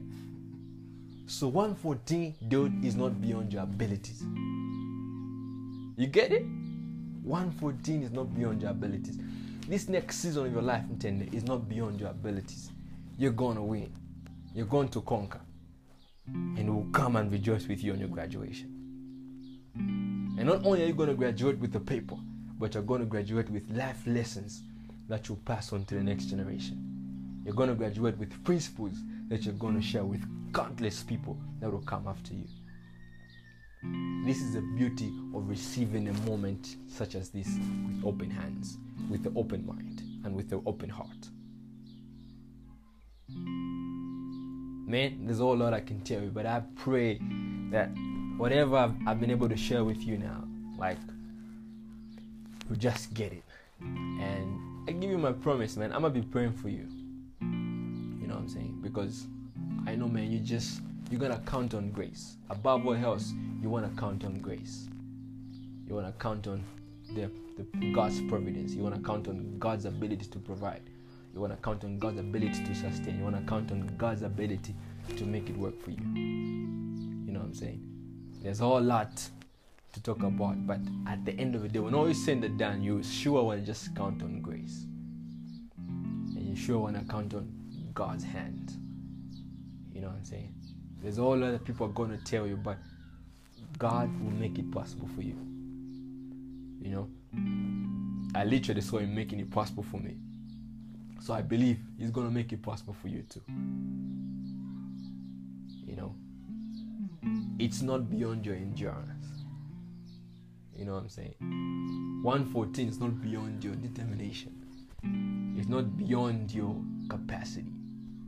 So 1.26 1.48
114, 1.48 2.34
dude, 2.48 2.84
is 2.84 2.96
not 2.96 3.20
beyond 3.20 3.52
your 3.52 3.62
abilities. 3.62 4.22
You 5.96 6.06
get 6.06 6.32
it? 6.32 6.44
114 7.22 8.02
is 8.02 8.10
not 8.10 8.34
beyond 8.34 8.60
your 8.60 8.72
abilities. 8.72 9.18
This 9.66 9.88
next 9.88 10.16
season 10.16 10.46
of 10.46 10.52
your 10.52 10.60
life, 10.60 10.84
Mutende, 10.84 11.32
is 11.32 11.44
not 11.44 11.66
beyond 11.66 11.98
your 11.98 12.10
abilities. 12.10 12.70
You're 13.16 13.32
going 13.32 13.56
to 13.56 13.62
win. 13.62 13.90
You're 14.54 14.66
going 14.66 14.88
to 14.88 15.00
conquer. 15.00 15.40
And 16.26 16.74
we'll 16.74 16.92
come 16.92 17.16
and 17.16 17.32
rejoice 17.32 17.66
with 17.68 17.82
you 17.82 17.94
on 17.94 18.00
your 18.00 18.08
graduation. 18.08 18.70
And 19.76 20.44
not 20.44 20.66
only 20.66 20.82
are 20.82 20.86
you 20.86 20.94
going 20.94 21.08
to 21.08 21.14
graduate 21.14 21.58
with 21.58 21.72
the 21.72 21.80
paper, 21.80 22.16
but 22.58 22.74
you're 22.74 22.82
going 22.82 23.00
to 23.00 23.06
graduate 23.06 23.48
with 23.48 23.70
life 23.70 24.02
lessons 24.06 24.62
that 25.08 25.26
you'll 25.28 25.40
pass 25.46 25.72
on 25.72 25.86
to 25.86 25.94
the 25.94 26.02
next 26.02 26.26
generation. 26.26 27.42
You're 27.46 27.54
going 27.54 27.70
to 27.70 27.74
graduate 27.74 28.18
with 28.18 28.44
principles 28.44 28.96
that 29.28 29.44
you're 29.44 29.54
going 29.54 29.76
to 29.76 29.82
share 29.82 30.04
with 30.04 30.22
countless 30.54 31.02
people 31.02 31.36
that 31.60 31.70
will 31.70 31.82
come 31.82 32.06
after 32.06 32.32
you. 32.32 32.46
This 34.24 34.40
is 34.40 34.54
the 34.54 34.62
beauty 34.76 35.12
of 35.34 35.48
receiving 35.48 36.08
a 36.08 36.12
moment 36.28 36.76
such 36.88 37.16
as 37.16 37.28
this 37.28 37.48
with 37.48 38.02
open 38.04 38.30
hands, 38.30 38.78
with 39.10 39.22
the 39.24 39.32
open 39.36 39.66
mind, 39.66 40.02
and 40.24 40.34
with 40.34 40.48
the 40.48 40.62
open 40.64 40.88
heart. 40.88 41.28
Man, 44.86 45.26
there's 45.26 45.40
a 45.40 45.42
whole 45.42 45.56
lot 45.56 45.74
I 45.74 45.80
can 45.80 46.00
tell 46.02 46.22
you, 46.22 46.30
but 46.30 46.46
I 46.46 46.62
pray 46.76 47.20
that 47.70 47.90
whatever 48.36 48.76
I've, 48.76 48.94
I've 49.06 49.20
been 49.20 49.30
able 49.30 49.48
to 49.48 49.56
share 49.56 49.84
with 49.84 50.02
you 50.02 50.16
now, 50.18 50.44
like, 50.78 50.98
you 52.70 52.76
just 52.76 53.12
get 53.12 53.32
it. 53.32 53.42
And 53.80 54.88
I 54.88 54.92
give 54.92 55.10
you 55.10 55.18
my 55.18 55.32
promise, 55.32 55.76
man. 55.76 55.92
I'm 55.92 56.02
gonna 56.02 56.14
be 56.14 56.22
praying 56.22 56.52
for 56.52 56.68
you. 56.68 56.86
You 57.40 58.28
know 58.28 58.34
what 58.34 58.42
I'm 58.42 58.48
saying? 58.48 58.78
Because 58.82 59.26
I 59.86 59.96
know, 59.96 60.08
man, 60.08 60.30
you 60.30 60.40
just 60.40 60.80
you're 61.10 61.20
gonna 61.20 61.42
count 61.46 61.74
on 61.74 61.90
grace. 61.90 62.36
Above 62.48 62.86
all 62.86 62.94
else, 62.94 63.32
you 63.62 63.68
wanna 63.68 63.90
count 63.98 64.24
on 64.24 64.40
grace. 64.40 64.88
You 65.86 65.94
wanna 65.94 66.14
count 66.18 66.46
on 66.46 66.64
the, 67.14 67.30
the 67.58 67.92
God's 67.92 68.20
providence. 68.22 68.72
You 68.72 68.82
wanna 68.82 69.00
count 69.00 69.28
on 69.28 69.58
God's 69.58 69.84
ability 69.84 70.26
to 70.26 70.38
provide. 70.38 70.82
You 71.34 71.40
wanna 71.40 71.58
count 71.62 71.84
on 71.84 71.98
God's 71.98 72.18
ability 72.18 72.64
to 72.64 72.74
sustain. 72.74 73.18
You 73.18 73.24
wanna 73.24 73.44
count 73.46 73.70
on 73.70 73.86
God's 73.98 74.22
ability 74.22 74.74
to 75.16 75.24
make 75.24 75.50
it 75.50 75.56
work 75.56 75.78
for 75.82 75.90
you. 75.90 76.02
You 76.14 77.32
know 77.32 77.40
what 77.40 77.46
I'm 77.46 77.54
saying? 77.54 77.82
There's 78.42 78.60
a 78.60 78.64
whole 78.64 78.80
lot 78.80 79.28
to 79.92 80.02
talk 80.02 80.22
about, 80.22 80.66
but 80.66 80.80
at 81.06 81.24
the 81.24 81.32
end 81.32 81.54
of 81.54 81.62
the 81.62 81.68
day, 81.68 81.78
when 81.78 81.94
all 81.94 82.06
is 82.06 82.24
said 82.24 82.42
and 82.42 82.58
done, 82.58 82.82
you 82.82 83.02
sure 83.02 83.42
wanna 83.44 83.60
just 83.60 83.94
count 83.94 84.22
on 84.22 84.40
grace. 84.40 84.86
And 85.76 86.48
you 86.48 86.56
sure 86.56 86.78
wanna 86.78 87.04
count 87.08 87.34
on 87.34 87.52
God's 87.92 88.24
hand. 88.24 88.72
You 89.94 90.00
know 90.00 90.08
what 90.08 90.16
I'm 90.16 90.24
saying? 90.24 90.52
There's 91.00 91.18
all 91.18 91.42
other 91.42 91.58
people 91.58 91.86
are 91.86 91.92
to 92.18 92.24
tell 92.24 92.46
you, 92.46 92.56
but 92.56 92.78
God 93.78 94.10
will 94.22 94.32
make 94.32 94.58
it 94.58 94.70
possible 94.72 95.08
for 95.14 95.22
you. 95.22 95.36
You 96.80 96.90
know, 96.90 97.08
I 98.34 98.44
literally 98.44 98.80
saw 98.80 98.98
Him 98.98 99.14
making 99.14 99.40
it 99.40 99.50
possible 99.50 99.84
for 99.84 100.00
me. 100.00 100.16
So 101.20 101.32
I 101.32 101.42
believe 101.42 101.78
He's 101.98 102.10
to 102.26 102.32
make 102.32 102.52
it 102.52 102.62
possible 102.62 102.94
for 103.00 103.08
you 103.08 103.22
too. 103.22 103.42
You 105.86 105.96
know, 105.96 106.14
it's 107.58 107.80
not 107.80 108.10
beyond 108.10 108.44
your 108.44 108.56
endurance. 108.56 109.26
You 110.76 110.84
know 110.86 110.94
what 110.94 111.02
I'm 111.02 111.08
saying? 111.08 111.34
114 112.22 112.88
is 112.88 112.98
not 112.98 113.22
beyond 113.22 113.62
your 113.62 113.76
determination. 113.76 114.52
It's 115.56 115.68
not 115.68 115.96
beyond 115.96 116.52
your 116.52 116.82
capacity. 117.08 117.72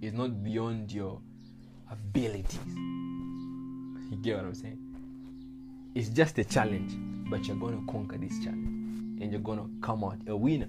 It's 0.01 0.17
not 0.17 0.45
beyond 0.45 0.93
your 0.93 1.21
abilities. 1.91 2.59
You 2.67 4.17
get 4.23 4.37
what 4.37 4.47
I'm 4.47 4.55
saying? 4.55 4.79
It's 5.95 6.09
just 6.09 6.39
a 6.39 6.45
challenge, 6.45 6.93
but 7.31 7.47
you're 7.47 7.57
going 7.57 7.81
to 7.81 7.93
conquer 7.93 8.19
this 8.19 8.39
challenge 8.45 9.21
and 9.21 9.33
you're 9.33 9.41
going 9.41 9.59
to 9.59 9.71
come 9.81 10.05
out 10.05 10.19
a 10.27 10.37
winner. 10.37 10.69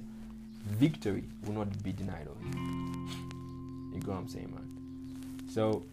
Victory 0.65 1.23
will 1.45 1.53
not 1.53 1.83
be 1.83 1.91
denied 1.91 2.27
of 2.27 2.41
you. 2.41 2.51
You 3.93 3.99
get 3.99 4.07
what 4.07 4.17
I'm 4.17 4.27
saying, 4.27 4.51
man? 4.53 4.67
So, 5.49 5.83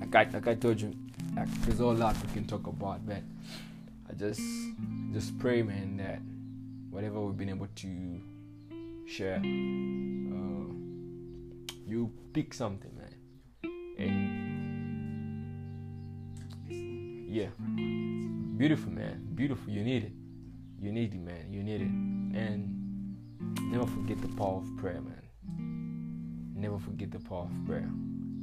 like 0.00 0.14
I, 0.14 0.30
like 0.30 0.48
I 0.48 0.54
told 0.54 0.80
you, 0.80 0.94
like, 1.36 1.48
there's 1.62 1.80
a 1.80 1.86
lot 1.86 2.16
we 2.26 2.32
can 2.32 2.44
talk 2.46 2.66
about, 2.66 3.06
but 3.06 3.22
I 4.08 4.14
just 4.14 4.40
just 5.12 5.38
pray, 5.38 5.62
man, 5.62 5.96
that 5.98 6.20
whatever 6.90 7.20
we've 7.20 7.36
been 7.36 7.50
able 7.50 7.68
to 7.76 8.20
share, 9.06 9.36
uh, 9.36 10.72
you 11.86 12.10
pick 12.32 12.52
something, 12.54 12.90
and 13.98 14.38
yeah, 17.28 17.48
beautiful, 18.56 18.90
man. 18.90 19.28
Beautiful. 19.34 19.70
You 19.72 19.84
need 19.84 20.04
it. 20.04 20.12
You 20.80 20.92
need 20.92 21.14
it, 21.14 21.20
man. 21.20 21.52
You 21.52 21.62
need 21.62 21.82
it. 21.82 21.90
And 22.38 23.16
never 23.70 23.86
forget 23.86 24.20
the 24.22 24.28
power 24.28 24.58
of 24.58 24.76
prayer, 24.76 25.00
man. 25.00 25.22
Never 26.54 26.78
forget 26.78 27.10
the 27.10 27.18
power 27.18 27.44
of 27.44 27.66
prayer. 27.66 27.88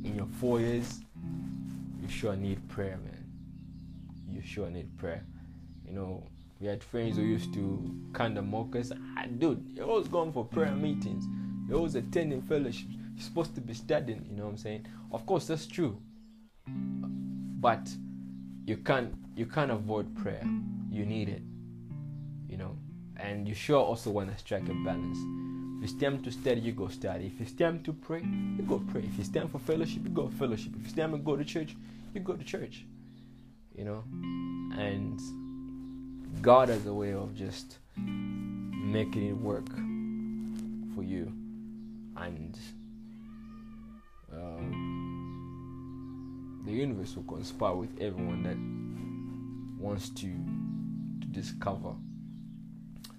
In 0.04 0.14
your 0.16 0.28
four 0.40 0.60
years, 0.60 1.02
you 2.02 2.08
sure 2.08 2.36
need 2.36 2.68
prayer, 2.70 3.00
man. 3.04 3.26
You 4.30 4.42
sure 4.42 4.70
need 4.70 4.96
prayer. 4.98 5.26
You 5.88 5.94
know, 5.94 6.28
we 6.60 6.68
had 6.68 6.84
friends 6.84 7.18
who 7.18 7.24
used 7.24 7.54
to 7.56 7.94
kind 8.14 8.38
of 8.38 8.46
mock 8.46 8.76
us. 8.76 8.92
Ah, 9.18 9.26
dude, 9.38 9.66
you're 9.74 9.88
always 9.88 10.08
going 10.08 10.32
for 10.32 10.46
prayer 10.46 10.72
meetings. 10.72 11.26
You're 11.68 11.78
always 11.78 11.96
attending 11.96 12.42
fellowships. 12.44 12.96
You're 13.16 13.24
supposed 13.24 13.56
to 13.56 13.62
be 13.62 13.74
studying. 13.74 14.26
You 14.30 14.38
know 14.38 14.44
what 14.44 14.52
I'm 14.52 14.58
saying? 14.58 14.86
Of 15.12 15.26
course, 15.26 15.48
that's 15.48 15.66
true. 15.66 15.98
But 16.68 17.90
you 18.66 18.78
can't 18.78 19.14
you 19.36 19.46
can't 19.46 19.72
avoid 19.72 20.16
prayer. 20.16 20.44
You 20.92 21.06
need 21.06 21.30
it. 21.30 21.42
You 22.48 22.58
know, 22.58 22.78
and 23.18 23.48
you 23.48 23.56
sure 23.56 23.82
also 23.82 24.12
want 24.12 24.32
to 24.32 24.38
strike 24.38 24.68
a 24.70 24.74
balance. 24.84 25.18
If 25.78 25.92
it's 25.92 26.02
time 26.02 26.22
to 26.24 26.32
study, 26.32 26.62
you 26.62 26.72
go 26.72 26.88
study. 26.88 27.28
If 27.28 27.42
it's 27.42 27.52
time 27.52 27.84
to 27.84 27.94
pray, 27.94 28.22
you 28.22 28.64
go 28.68 28.82
pray. 28.92 29.02
If 29.02 29.20
it's 29.20 29.30
time 29.30 29.50
for 29.50 29.60
fellowship, 29.60 30.04
you 30.04 30.10
go 30.10 30.30
fellowship. 30.30 30.74
If 30.80 30.86
it's 30.86 30.94
time 30.94 31.12
to 31.12 31.18
go 31.18 31.36
to 31.36 31.44
church, 31.44 31.76
you 32.14 32.22
go 32.22 32.34
to 32.34 32.44
church. 32.44 32.86
You 33.76 33.84
know, 33.84 34.04
and 34.78 35.20
God 36.42 36.70
has 36.70 36.86
a 36.86 36.94
way 36.94 37.14
of 37.14 37.36
just 37.36 37.78
making 37.96 39.28
it 39.28 39.38
work 39.38 39.68
for 40.96 41.04
you, 41.04 41.34
and 42.16 42.58
um, 44.42 45.04
the 46.66 46.72
universe 46.72 47.16
will 47.16 47.24
conspire 47.24 47.76
with 47.76 48.00
everyone 48.00 48.44
that 48.44 48.58
wants 49.84 50.10
to 50.10 50.28
to 51.22 51.28
discover 51.28 51.94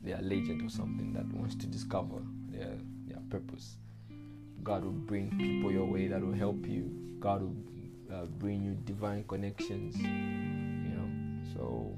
their 0.02 0.20
legend 0.22 0.62
or 0.62 0.68
something 0.68 1.12
that 1.12 1.26
wants 1.32 1.54
to 1.56 1.66
discover 1.66 2.22
their 2.48 2.78
their 3.06 3.20
purpose. 3.30 3.76
God 4.62 4.84
will 4.84 4.90
bring 4.90 5.30
people 5.30 5.70
your 5.70 5.86
way 5.86 6.08
that 6.08 6.20
will 6.20 6.32
help 6.34 6.66
you. 6.66 6.90
God 7.20 7.42
will 7.42 7.56
uh, 8.12 8.26
bring 8.26 8.62
you 8.64 8.74
divine 8.84 9.24
connections. 9.24 9.96
You 9.96 10.94
know, 10.96 11.08
so 11.54 11.96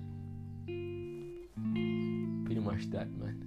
pretty 2.45 2.61
much 2.61 2.91
that, 2.91 3.11
man. 3.17 3.45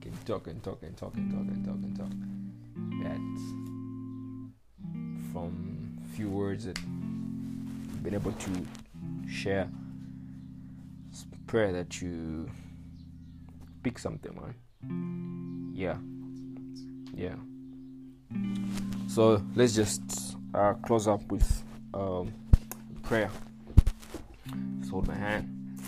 Can 0.00 0.12
talk 0.24 0.46
and 0.46 0.62
talk 0.62 0.82
and 0.82 0.96
talk 0.96 1.16
and 1.16 1.30
talk 1.30 1.48
and 1.48 1.64
talk 1.64 1.74
and 1.74 1.96
talk. 1.96 2.10
That 3.02 3.75
from 5.36 5.98
few 6.14 6.30
words 6.30 6.64
that 6.64 6.78
I've 6.78 8.02
been 8.02 8.14
able 8.14 8.32
to 8.32 8.66
share. 9.30 9.68
Prayer 11.46 11.72
that 11.72 12.00
you 12.00 12.48
pick 13.82 13.98
something, 13.98 14.34
man. 14.34 15.74
Yeah, 15.74 15.98
yeah. 17.14 17.34
So 19.08 19.42
let's 19.54 19.74
just 19.74 20.02
uh, 20.54 20.72
close 20.86 21.06
up 21.06 21.30
with 21.30 21.62
um, 21.92 22.32
prayer. 23.02 23.30
Just 24.80 24.90
hold 24.90 25.06
my 25.06 25.14
hand. 25.14 25.78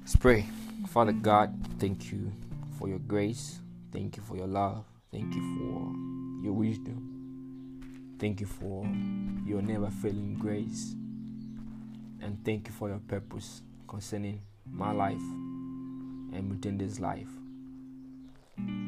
Let's 0.00 0.16
pray. 0.16 0.44
Father 0.88 1.12
God, 1.12 1.54
thank 1.78 2.10
you 2.10 2.32
for 2.78 2.88
your 2.88 2.98
grace. 2.98 3.60
Thank 3.92 4.16
you 4.16 4.24
for 4.24 4.36
your 4.36 4.48
love. 4.48 4.84
Thank 5.12 5.34
you 5.36 5.40
for 5.56 6.44
your 6.44 6.52
wisdom. 6.52 7.17
Thank 8.18 8.40
you 8.40 8.46
for 8.46 8.84
your 9.46 9.62
never 9.62 9.90
failing 9.90 10.36
grace. 10.40 10.96
And 12.20 12.36
thank 12.44 12.66
you 12.66 12.74
for 12.74 12.88
your 12.88 12.98
purpose 12.98 13.62
concerning 13.86 14.42
my 14.68 14.90
life 14.90 15.22
and 16.34 16.50
within 16.50 16.78
this 16.78 16.98
life. 16.98 17.28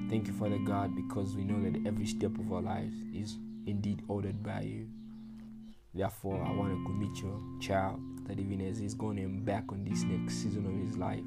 Thank 0.09 0.27
you, 0.27 0.33
Father 0.33 0.59
God, 0.59 0.97
because 0.97 1.37
we 1.37 1.45
know 1.45 1.63
that 1.71 1.87
every 1.87 2.07
step 2.07 2.37
of 2.41 2.53
our 2.53 2.61
lives 2.61 2.97
is 3.15 3.39
indeed 3.67 4.03
ordered 4.09 4.43
by 4.43 4.63
you. 4.63 4.89
Therefore, 5.95 6.43
I 6.45 6.51
want 6.51 6.73
to 6.73 6.85
commit 6.85 7.23
your 7.23 7.41
child 7.61 8.01
that 8.27 8.41
even 8.41 8.61
as 8.61 8.81
he's 8.81 8.95
going 8.95 9.45
back 9.45 9.71
on 9.71 9.85
this 9.85 10.03
next 10.03 10.43
season 10.43 10.67
of 10.67 10.89
his 10.89 10.97
life, 10.97 11.23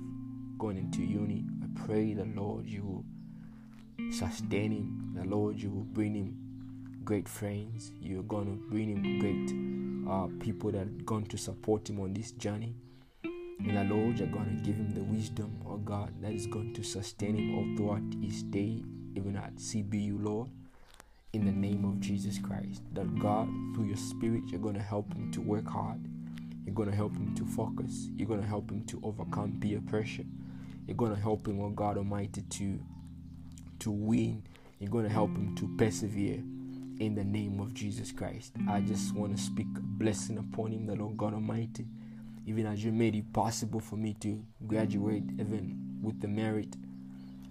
going 0.57 0.77
into 0.77 1.01
uni, 1.03 1.45
I 1.63 1.85
pray 1.85 2.13
the 2.13 2.25
Lord 2.25 2.67
you 2.67 2.83
will 2.83 4.11
sustain 4.11 4.73
him, 4.73 5.13
the 5.15 5.23
Lord 5.23 5.57
you 5.57 5.69
will 5.69 5.85
bring 5.85 6.15
him 6.15 6.42
great 7.05 7.27
friends, 7.27 7.91
you're 8.01 8.23
going 8.23 8.45
to 8.45 8.69
bring 8.69 8.89
him 8.89 9.19
great 9.19 10.09
uh, 10.11 10.27
people 10.39 10.71
that 10.71 10.83
are 10.83 11.03
going 11.03 11.25
to 11.25 11.37
support 11.37 11.89
him 11.89 11.99
on 11.99 12.13
this 12.13 12.31
journey. 12.31 12.75
And 13.23 13.77
the 13.77 13.95
Lord, 13.95 14.19
you're 14.19 14.27
going 14.29 14.57
to 14.57 14.63
give 14.63 14.75
him 14.75 14.93
the 14.93 15.03
wisdom, 15.03 15.61
oh 15.67 15.77
God, 15.77 16.13
that 16.21 16.31
is 16.31 16.47
going 16.47 16.73
to 16.73 16.83
sustain 16.83 17.35
him 17.35 17.55
all 17.55 17.75
throughout 17.75 18.21
his 18.21 18.43
day, 18.43 18.83
even 19.15 19.35
at 19.35 19.55
CBU, 19.55 20.23
Lord. 20.23 20.49
In 21.33 21.45
the 21.45 21.51
name 21.51 21.83
of 21.83 21.99
Jesus 21.99 22.37
Christ, 22.37 22.83
that 22.93 23.19
God, 23.19 23.49
through 23.73 23.85
your 23.85 23.97
Spirit, 23.97 24.43
you're 24.47 24.61
going 24.61 24.75
to 24.75 24.81
help 24.81 25.11
him 25.13 25.31
to 25.31 25.41
work 25.41 25.67
hard. 25.67 25.99
You're 26.65 26.75
going 26.75 26.89
to 26.89 26.95
help 26.95 27.13
him 27.13 27.35
to 27.35 27.45
focus. 27.45 28.09
You're 28.15 28.27
going 28.27 28.41
to 28.41 28.47
help 28.47 28.69
him 28.69 28.85
to 28.85 29.01
overcome 29.03 29.57
peer 29.59 29.81
pressure. 29.81 30.25
You're 30.87 30.97
going 30.97 31.15
to 31.15 31.19
help 31.19 31.47
him, 31.47 31.59
oh 31.61 31.69
God 31.69 31.97
Almighty, 31.97 32.43
to 32.43 32.79
to 33.79 33.91
win. 33.91 34.43
You're 34.79 34.91
going 34.91 35.05
to 35.05 35.11
help 35.11 35.31
him 35.31 35.55
to 35.55 35.67
persevere 35.77 36.43
in 36.99 37.15
the 37.15 37.23
name 37.23 37.59
of 37.59 37.73
Jesus 37.73 38.11
Christ. 38.11 38.53
I 38.69 38.81
just 38.81 39.15
want 39.15 39.35
to 39.35 39.41
speak 39.41 39.67
a 39.77 39.81
blessing 39.81 40.37
upon 40.37 40.71
him, 40.71 40.85
the 40.85 40.95
Lord 40.95 41.17
God 41.17 41.33
Almighty 41.33 41.85
even 42.45 42.65
as 42.65 42.83
you 42.83 42.91
made 42.91 43.15
it 43.15 43.31
possible 43.33 43.79
for 43.79 43.95
me 43.95 44.13
to 44.19 44.43
graduate 44.67 45.23
even 45.39 45.77
with 46.01 46.19
the 46.19 46.27
merit. 46.27 46.75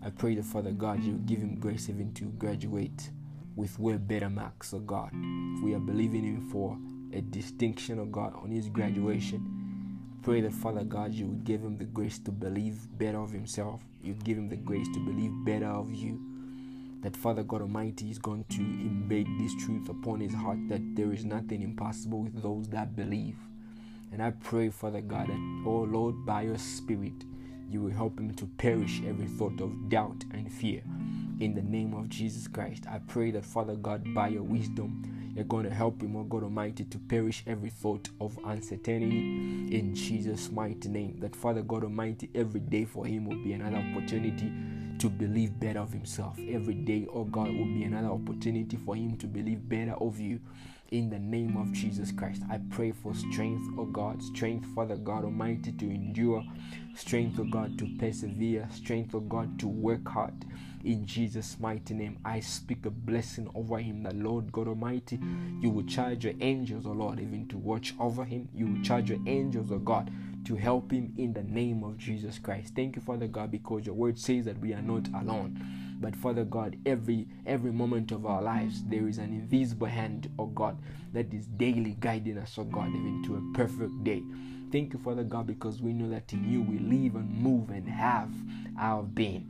I 0.04 0.10
pray 0.10 0.34
the 0.34 0.42
Father 0.42 0.72
God 0.72 1.02
you 1.02 1.14
give 1.24 1.38
him 1.38 1.58
grace 1.58 1.88
even 1.88 2.12
to 2.14 2.24
graduate 2.24 3.10
with 3.56 3.78
way 3.78 3.96
better 3.96 4.28
marks, 4.28 4.74
oh 4.74 4.80
God. 4.80 5.10
If 5.12 5.64
we 5.64 5.74
are 5.74 5.80
believing 5.80 6.24
him 6.24 6.50
for 6.50 6.76
a 7.16 7.20
distinction, 7.20 8.00
oh 8.00 8.06
God, 8.06 8.34
on 8.42 8.50
his 8.50 8.68
graduation, 8.68 10.00
pray 10.22 10.40
that 10.40 10.52
Father 10.52 10.84
God 10.84 11.12
you 11.12 11.26
would 11.26 11.44
give 11.44 11.62
him 11.62 11.78
the 11.78 11.84
grace 11.84 12.18
to 12.20 12.30
believe 12.30 12.76
better 12.98 13.18
of 13.18 13.30
himself. 13.30 13.80
You 14.02 14.14
give 14.14 14.36
him 14.36 14.48
the 14.48 14.56
grace 14.56 14.88
to 14.92 15.04
believe 15.04 15.32
better 15.44 15.66
of 15.68 15.92
you. 15.94 16.20
That 17.02 17.16
Father 17.16 17.42
God 17.42 17.62
Almighty 17.62 18.10
is 18.10 18.18
going 18.18 18.44
to 18.50 18.60
embed 18.60 19.26
this 19.38 19.54
truth 19.64 19.88
upon 19.88 20.20
his 20.20 20.32
heart 20.32 20.58
that 20.68 20.80
there 20.94 21.12
is 21.12 21.24
nothing 21.24 21.62
impossible 21.62 22.22
with 22.22 22.40
those 22.42 22.68
that 22.68 22.94
believe. 22.94 23.36
And 24.12 24.22
I 24.22 24.30
pray, 24.30 24.70
Father 24.70 25.00
God, 25.00 25.28
that, 25.28 25.64
oh 25.66 25.86
Lord, 25.90 26.24
by 26.24 26.42
your 26.42 26.58
Spirit, 26.58 27.24
you 27.72 27.80
will 27.80 27.90
help 27.90 28.20
him 28.20 28.34
to 28.34 28.46
perish 28.58 29.00
every 29.06 29.26
thought 29.26 29.60
of 29.60 29.88
doubt 29.88 30.24
and 30.32 30.52
fear. 30.52 30.82
In 31.40 31.54
the 31.54 31.62
name 31.62 31.94
of 31.94 32.08
Jesus 32.08 32.46
Christ, 32.46 32.84
I 32.88 32.98
pray 32.98 33.30
that, 33.32 33.44
Father 33.44 33.74
God, 33.74 34.14
by 34.14 34.28
your 34.28 34.42
wisdom, 34.42 35.32
you're 35.34 35.44
going 35.44 35.64
to 35.64 35.74
help 35.74 36.02
him, 36.02 36.14
oh 36.16 36.24
God 36.24 36.42
Almighty, 36.42 36.84
to 36.84 36.98
perish 36.98 37.42
every 37.46 37.70
thought 37.70 38.10
of 38.20 38.38
uncertainty 38.44 39.76
in 39.76 39.94
Jesus' 39.94 40.50
mighty 40.50 40.88
name. 40.88 41.18
That, 41.20 41.34
Father 41.34 41.62
God 41.62 41.84
Almighty, 41.84 42.28
every 42.34 42.60
day 42.60 42.84
for 42.84 43.06
him 43.06 43.24
will 43.24 43.42
be 43.42 43.54
another 43.54 43.78
opportunity 43.78 44.52
to 44.98 45.08
believe 45.08 45.58
better 45.58 45.80
of 45.80 45.92
himself. 45.92 46.38
Every 46.38 46.74
day, 46.74 47.06
oh 47.12 47.24
God, 47.24 47.48
will 47.48 47.64
be 47.64 47.84
another 47.84 48.08
opportunity 48.10 48.76
for 48.76 48.94
him 48.94 49.16
to 49.16 49.26
believe 49.26 49.66
better 49.68 49.94
of 49.94 50.20
you 50.20 50.38
in 50.92 51.08
the 51.08 51.18
name 51.18 51.56
of 51.56 51.72
Jesus 51.72 52.12
Christ. 52.12 52.42
I 52.50 52.60
pray 52.70 52.92
for 52.92 53.14
strength, 53.14 53.64
oh 53.78 53.86
God, 53.86 54.22
strength, 54.22 54.66
Father 54.74 54.96
God 54.96 55.24
Almighty, 55.24 55.72
to 55.72 55.86
endure, 55.86 56.44
strength, 56.94 57.40
oh 57.40 57.48
God, 57.50 57.78
to 57.78 57.88
persevere, 57.98 58.68
strength, 58.70 59.14
oh 59.14 59.20
God, 59.20 59.58
to 59.58 59.68
work 59.68 60.06
hard. 60.06 60.44
In 60.84 61.06
Jesus' 61.06 61.56
mighty 61.58 61.94
name, 61.94 62.18
I 62.24 62.40
speak 62.40 62.84
a 62.84 62.90
blessing 62.90 63.48
over 63.54 63.78
him. 63.78 64.02
The 64.02 64.12
Lord 64.12 64.52
God 64.52 64.68
Almighty, 64.68 65.18
you 65.60 65.70
will 65.70 65.84
charge 65.84 66.24
your 66.24 66.34
angels, 66.40 66.84
oh 66.86 66.92
Lord, 66.92 67.20
even 67.20 67.48
to 67.48 67.56
watch 67.56 67.94
over 67.98 68.24
him. 68.24 68.48
You 68.54 68.66
will 68.66 68.82
charge 68.82 69.08
your 69.08 69.20
angels, 69.26 69.72
oh 69.72 69.78
God, 69.78 70.10
to 70.44 70.56
help 70.56 70.92
him 70.92 71.14
in 71.16 71.32
the 71.32 71.44
name 71.44 71.84
of 71.84 71.96
Jesus 71.96 72.38
Christ. 72.38 72.74
Thank 72.76 72.96
you, 72.96 73.02
Father 73.02 73.28
God, 73.28 73.50
because 73.50 73.86
your 73.86 73.94
word 73.94 74.18
says 74.18 74.44
that 74.44 74.58
we 74.58 74.74
are 74.74 74.82
not 74.82 75.08
alone. 75.14 75.81
But 76.02 76.16
Father 76.16 76.44
God, 76.44 76.76
every 76.84 77.28
every 77.46 77.70
moment 77.70 78.10
of 78.10 78.26
our 78.26 78.42
lives, 78.42 78.82
there 78.86 79.06
is 79.06 79.18
an 79.18 79.32
invisible 79.32 79.86
hand, 79.86 80.28
oh 80.36 80.46
God, 80.46 80.76
that 81.12 81.32
is 81.32 81.46
daily 81.46 81.96
guiding 82.00 82.38
us, 82.38 82.58
oh 82.58 82.64
God, 82.64 82.88
even 82.88 83.22
to 83.26 83.36
a 83.36 83.56
perfect 83.56 84.02
day. 84.02 84.20
Thank 84.72 84.94
you, 84.94 84.98
Father 84.98 85.22
God, 85.22 85.46
because 85.46 85.80
we 85.80 85.92
know 85.92 86.10
that 86.10 86.32
in 86.32 86.50
you 86.50 86.60
we 86.62 86.80
live 86.80 87.14
and 87.14 87.30
move 87.40 87.70
and 87.70 87.88
have 87.88 88.30
our 88.80 89.04
being. 89.04 89.48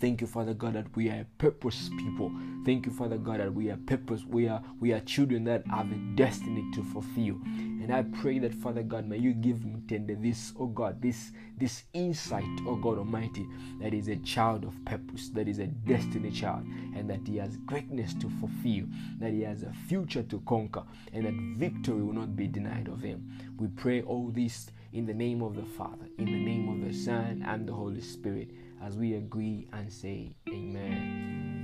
Thank 0.00 0.22
you, 0.22 0.26
Father 0.26 0.54
God, 0.54 0.74
that 0.74 0.96
we 0.96 1.10
are 1.10 1.20
a 1.20 1.26
purpose 1.36 1.90
people. 1.98 2.32
Thank 2.64 2.86
you, 2.86 2.92
Father 2.92 3.18
God, 3.18 3.40
that 3.40 3.52
we 3.52 3.70
are 3.70 3.76
purpose. 3.76 4.24
We 4.24 4.48
are 4.48 4.62
we 4.80 4.94
are 4.94 5.00
children 5.00 5.44
that 5.44 5.66
have 5.66 5.92
a 5.92 5.96
destiny 6.14 6.64
to 6.72 6.82
fulfill. 6.82 7.38
And 7.44 7.92
I 7.92 8.02
pray 8.22 8.38
that, 8.38 8.54
Father 8.54 8.82
God, 8.82 9.06
may 9.06 9.18
you 9.18 9.34
give 9.34 9.58
Mutende 9.58 10.22
this, 10.22 10.54
oh 10.58 10.68
God, 10.68 11.02
this 11.02 11.32
this 11.58 11.84
insight, 11.92 12.48
oh 12.66 12.76
God 12.76 12.96
Almighty, 12.96 13.46
that 13.82 13.92
is 13.92 14.08
a 14.08 14.16
child 14.16 14.64
of 14.64 14.82
purpose, 14.86 15.28
that 15.30 15.46
is 15.46 15.58
a 15.58 15.66
destiny 15.66 16.30
child, 16.30 16.64
and 16.96 17.10
that 17.10 17.26
he 17.26 17.36
has 17.36 17.58
greatness 17.66 18.14
to 18.14 18.30
fulfill, 18.40 18.86
that 19.18 19.32
he 19.32 19.42
has 19.42 19.64
a 19.64 19.72
future 19.86 20.22
to 20.22 20.40
conquer, 20.46 20.84
and 21.12 21.26
that 21.26 21.34
victory 21.58 22.02
will 22.02 22.14
not 22.14 22.36
be 22.36 22.46
denied 22.46 22.88
of 22.88 23.02
him. 23.02 23.30
We 23.58 23.66
pray 23.68 24.00
all 24.00 24.30
this 24.30 24.70
in 24.94 25.04
the 25.04 25.14
name 25.14 25.42
of 25.42 25.56
the 25.56 25.66
Father, 25.76 26.08
in 26.16 26.24
the 26.24 26.42
name 26.42 26.68
of 26.70 26.88
the 26.88 26.94
Son, 26.96 27.44
and 27.46 27.68
the 27.68 27.74
Holy 27.74 28.00
Spirit 28.00 28.48
as 28.82 28.96
we 28.96 29.14
agree 29.14 29.68
and 29.72 29.92
say 29.92 30.32
amen. 30.48 31.59